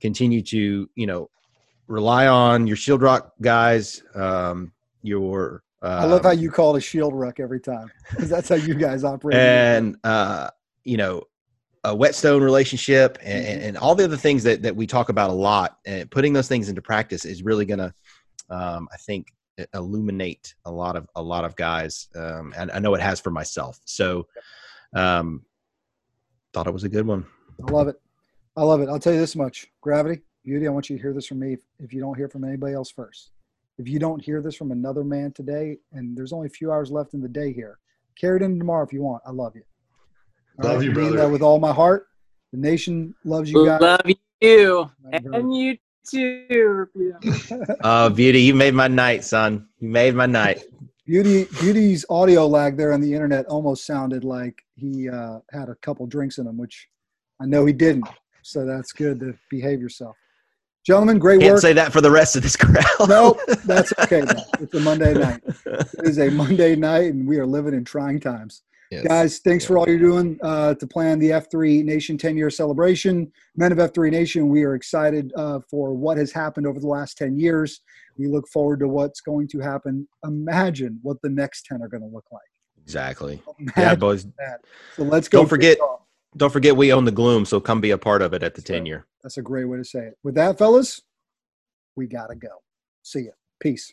continue 0.00 0.42
to 0.42 0.88
you 0.94 1.06
know 1.06 1.28
rely 1.86 2.26
on 2.26 2.66
your 2.66 2.76
shield 2.76 3.02
rock 3.02 3.32
guys 3.40 4.02
um, 4.14 4.72
your 5.02 5.62
I 5.80 6.06
love 6.06 6.24
how 6.24 6.30
um, 6.30 6.38
you 6.38 6.50
call 6.50 6.74
it 6.74 6.78
a 6.78 6.80
shield 6.80 7.14
rock 7.14 7.38
every 7.38 7.60
time 7.60 7.90
because 8.10 8.28
that's 8.28 8.48
how 8.48 8.56
you 8.56 8.74
guys 8.74 9.04
operate. 9.04 9.36
and 9.36 9.96
uh, 10.02 10.50
you 10.84 10.96
know 10.96 11.22
a 11.88 11.94
whetstone 11.94 12.42
relationship 12.42 13.18
and, 13.22 13.46
Mm-hmm. 13.46 13.68
and 13.68 13.78
all 13.78 13.94
the 13.94 14.04
other 14.04 14.16
things 14.16 14.42
that, 14.44 14.62
that 14.62 14.74
we 14.74 14.86
talk 14.86 15.08
about 15.08 15.30
a 15.30 15.32
lot 15.32 15.78
and 15.86 16.10
putting 16.10 16.32
those 16.32 16.48
things 16.48 16.68
into 16.68 16.82
practice 16.82 17.24
is 17.24 17.42
really 17.42 17.64
going 17.64 17.78
to 17.78 17.92
um, 18.50 18.88
i 18.92 18.96
think 18.96 19.28
illuminate 19.74 20.54
a 20.64 20.70
lot 20.70 20.94
of 20.96 21.08
a 21.16 21.22
lot 21.22 21.44
of 21.44 21.56
guys 21.56 22.08
um, 22.14 22.54
and 22.56 22.70
i 22.70 22.78
know 22.78 22.94
it 22.94 23.00
has 23.00 23.18
for 23.20 23.30
myself 23.30 23.80
so 23.84 24.26
um, 24.94 25.44
thought 26.52 26.66
it 26.66 26.72
was 26.72 26.84
a 26.84 26.88
good 26.88 27.06
one 27.06 27.24
I 27.66 27.70
love 27.72 27.88
it. 27.88 28.00
I 28.56 28.62
love 28.62 28.80
it. 28.80 28.88
I'll 28.88 29.00
tell 29.00 29.12
you 29.12 29.20
this 29.20 29.34
much 29.36 29.66
Gravity, 29.80 30.22
Beauty, 30.44 30.66
I 30.66 30.70
want 30.70 30.88
you 30.88 30.96
to 30.96 31.02
hear 31.02 31.12
this 31.12 31.26
from 31.26 31.40
me 31.40 31.54
if, 31.54 31.60
if 31.78 31.92
you 31.92 32.00
don't 32.00 32.16
hear 32.16 32.28
from 32.28 32.44
anybody 32.44 32.74
else 32.74 32.90
first. 32.90 33.32
If 33.78 33.88
you 33.88 33.98
don't 33.98 34.22
hear 34.22 34.40
this 34.42 34.56
from 34.56 34.72
another 34.72 35.04
man 35.04 35.32
today, 35.32 35.78
and 35.92 36.16
there's 36.16 36.32
only 36.32 36.46
a 36.46 36.50
few 36.50 36.70
hours 36.72 36.90
left 36.90 37.14
in 37.14 37.20
the 37.20 37.28
day 37.28 37.52
here, 37.52 37.78
carry 38.18 38.36
it 38.36 38.42
into 38.42 38.58
tomorrow 38.58 38.84
if 38.84 38.92
you 38.92 39.02
want. 39.02 39.22
I 39.26 39.30
love 39.30 39.54
you. 39.54 39.62
All 40.62 40.70
Love 40.70 40.82
you, 40.82 40.90
I 40.90 40.94
mean 40.94 41.04
brother. 41.10 41.16
that 41.18 41.30
with 41.30 41.42
all 41.42 41.58
my 41.58 41.72
heart. 41.72 42.06
The 42.52 42.58
nation 42.58 43.14
loves 43.24 43.50
you 43.50 43.66
guys. 43.66 43.80
Love 43.80 44.00
you. 44.40 44.90
My. 45.04 45.18
And 45.36 45.54
you 45.54 45.76
too. 46.08 46.46
Rapido. 46.96 47.76
oh 47.82 48.08
beauty 48.10 48.40
you 48.40 48.54
made 48.54 48.72
my 48.72 48.88
night 48.88 49.22
son 49.24 49.68
you 49.78 49.88
made 49.90 50.14
my 50.14 50.24
night 50.24 50.64
Beauty 51.04 51.46
Beauty's 51.60 52.04
audio 52.10 52.46
lag 52.46 52.76
there 52.76 52.92
on 52.92 53.00
the 53.00 53.12
internet 53.14 53.46
almost 53.46 53.86
sounded 53.86 54.24
like 54.24 54.62
he 54.74 55.08
uh, 55.08 55.38
had 55.50 55.70
a 55.70 55.74
couple 55.76 56.06
drinks 56.06 56.36
in 56.36 56.46
him, 56.46 56.58
which 56.58 56.86
I 57.40 57.46
know 57.46 57.64
he 57.64 57.72
didn't. 57.72 58.06
So 58.42 58.66
that's 58.66 58.92
good 58.92 59.18
to 59.20 59.34
behave 59.50 59.80
yourself. 59.80 60.16
Gentlemen, 60.86 61.18
great 61.18 61.40
can't 61.40 61.54
work. 61.54 61.62
say 61.62 61.72
that 61.72 61.92
for 61.92 62.02
the 62.02 62.10
rest 62.10 62.36
of 62.36 62.42
this 62.42 62.56
crowd 62.56 62.84
Nope, 63.08 63.38
that's 63.64 63.90
okay. 64.00 64.20
though. 64.20 64.42
It's 64.60 64.74
a 64.74 64.80
Monday 64.80 65.14
night. 65.14 65.40
It 65.66 66.04
is 66.04 66.18
a 66.18 66.30
Monday 66.30 66.76
night, 66.76 67.12
and 67.14 67.26
we 67.26 67.38
are 67.38 67.46
living 67.46 67.72
in 67.72 67.84
trying 67.84 68.20
times. 68.20 68.62
Yes. 68.90 69.06
Guys, 69.06 69.38
thanks 69.40 69.64
for 69.66 69.76
all 69.76 69.86
you're 69.86 69.98
doing 69.98 70.38
uh, 70.42 70.74
to 70.74 70.86
plan 70.86 71.18
the 71.18 71.30
F3 71.30 71.84
Nation 71.84 72.16
10 72.16 72.36
year 72.36 72.48
celebration. 72.48 73.30
Men 73.56 73.70
of 73.72 73.78
F3 73.78 74.10
Nation, 74.10 74.48
we 74.48 74.62
are 74.64 74.74
excited 74.74 75.30
uh, 75.36 75.60
for 75.70 75.92
what 75.92 76.16
has 76.16 76.32
happened 76.32 76.66
over 76.66 76.80
the 76.80 76.86
last 76.86 77.18
10 77.18 77.38
years. 77.38 77.80
We 78.16 78.28
look 78.28 78.48
forward 78.48 78.80
to 78.80 78.88
what's 78.88 79.20
going 79.20 79.48
to 79.48 79.60
happen. 79.60 80.08
Imagine 80.24 80.98
what 81.02 81.20
the 81.22 81.28
next 81.28 81.66
10 81.66 81.82
are 81.82 81.88
going 81.88 82.00
to 82.02 82.08
look 82.08 82.24
like. 82.32 82.42
exactly 82.82 83.42
yeah 83.76 83.94
boys 83.94 84.24
that. 84.38 84.60
So 84.96 85.02
let's 85.02 85.28
go. 85.28 85.40
don't 85.40 85.48
forget 85.48 85.76
don't 86.36 86.52
forget 86.52 86.74
we 86.76 86.92
own 86.92 87.04
the 87.04 87.12
gloom 87.12 87.44
so 87.44 87.60
come 87.60 87.80
be 87.80 87.90
a 87.90 87.98
part 87.98 88.22
of 88.22 88.32
it 88.32 88.42
at 88.42 88.54
the 88.54 88.62
10 88.62 88.86
year 88.86 89.06
That's 89.22 89.36
a 89.36 89.42
great 89.42 89.66
way 89.66 89.76
to 89.76 89.84
say 89.84 90.00
it. 90.00 90.18
With 90.22 90.34
that, 90.36 90.56
fellas, 90.56 91.02
we 91.96 92.06
got 92.06 92.28
to 92.28 92.36
go. 92.36 92.62
See 93.02 93.26
ya. 93.26 93.32
Peace. 93.60 93.92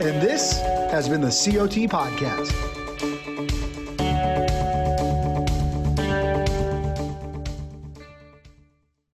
And 0.00 0.18
this 0.22 0.62
has 0.90 1.10
been 1.10 1.20
the 1.20 1.28
COT 1.28 1.86
Podcast. 1.90 2.79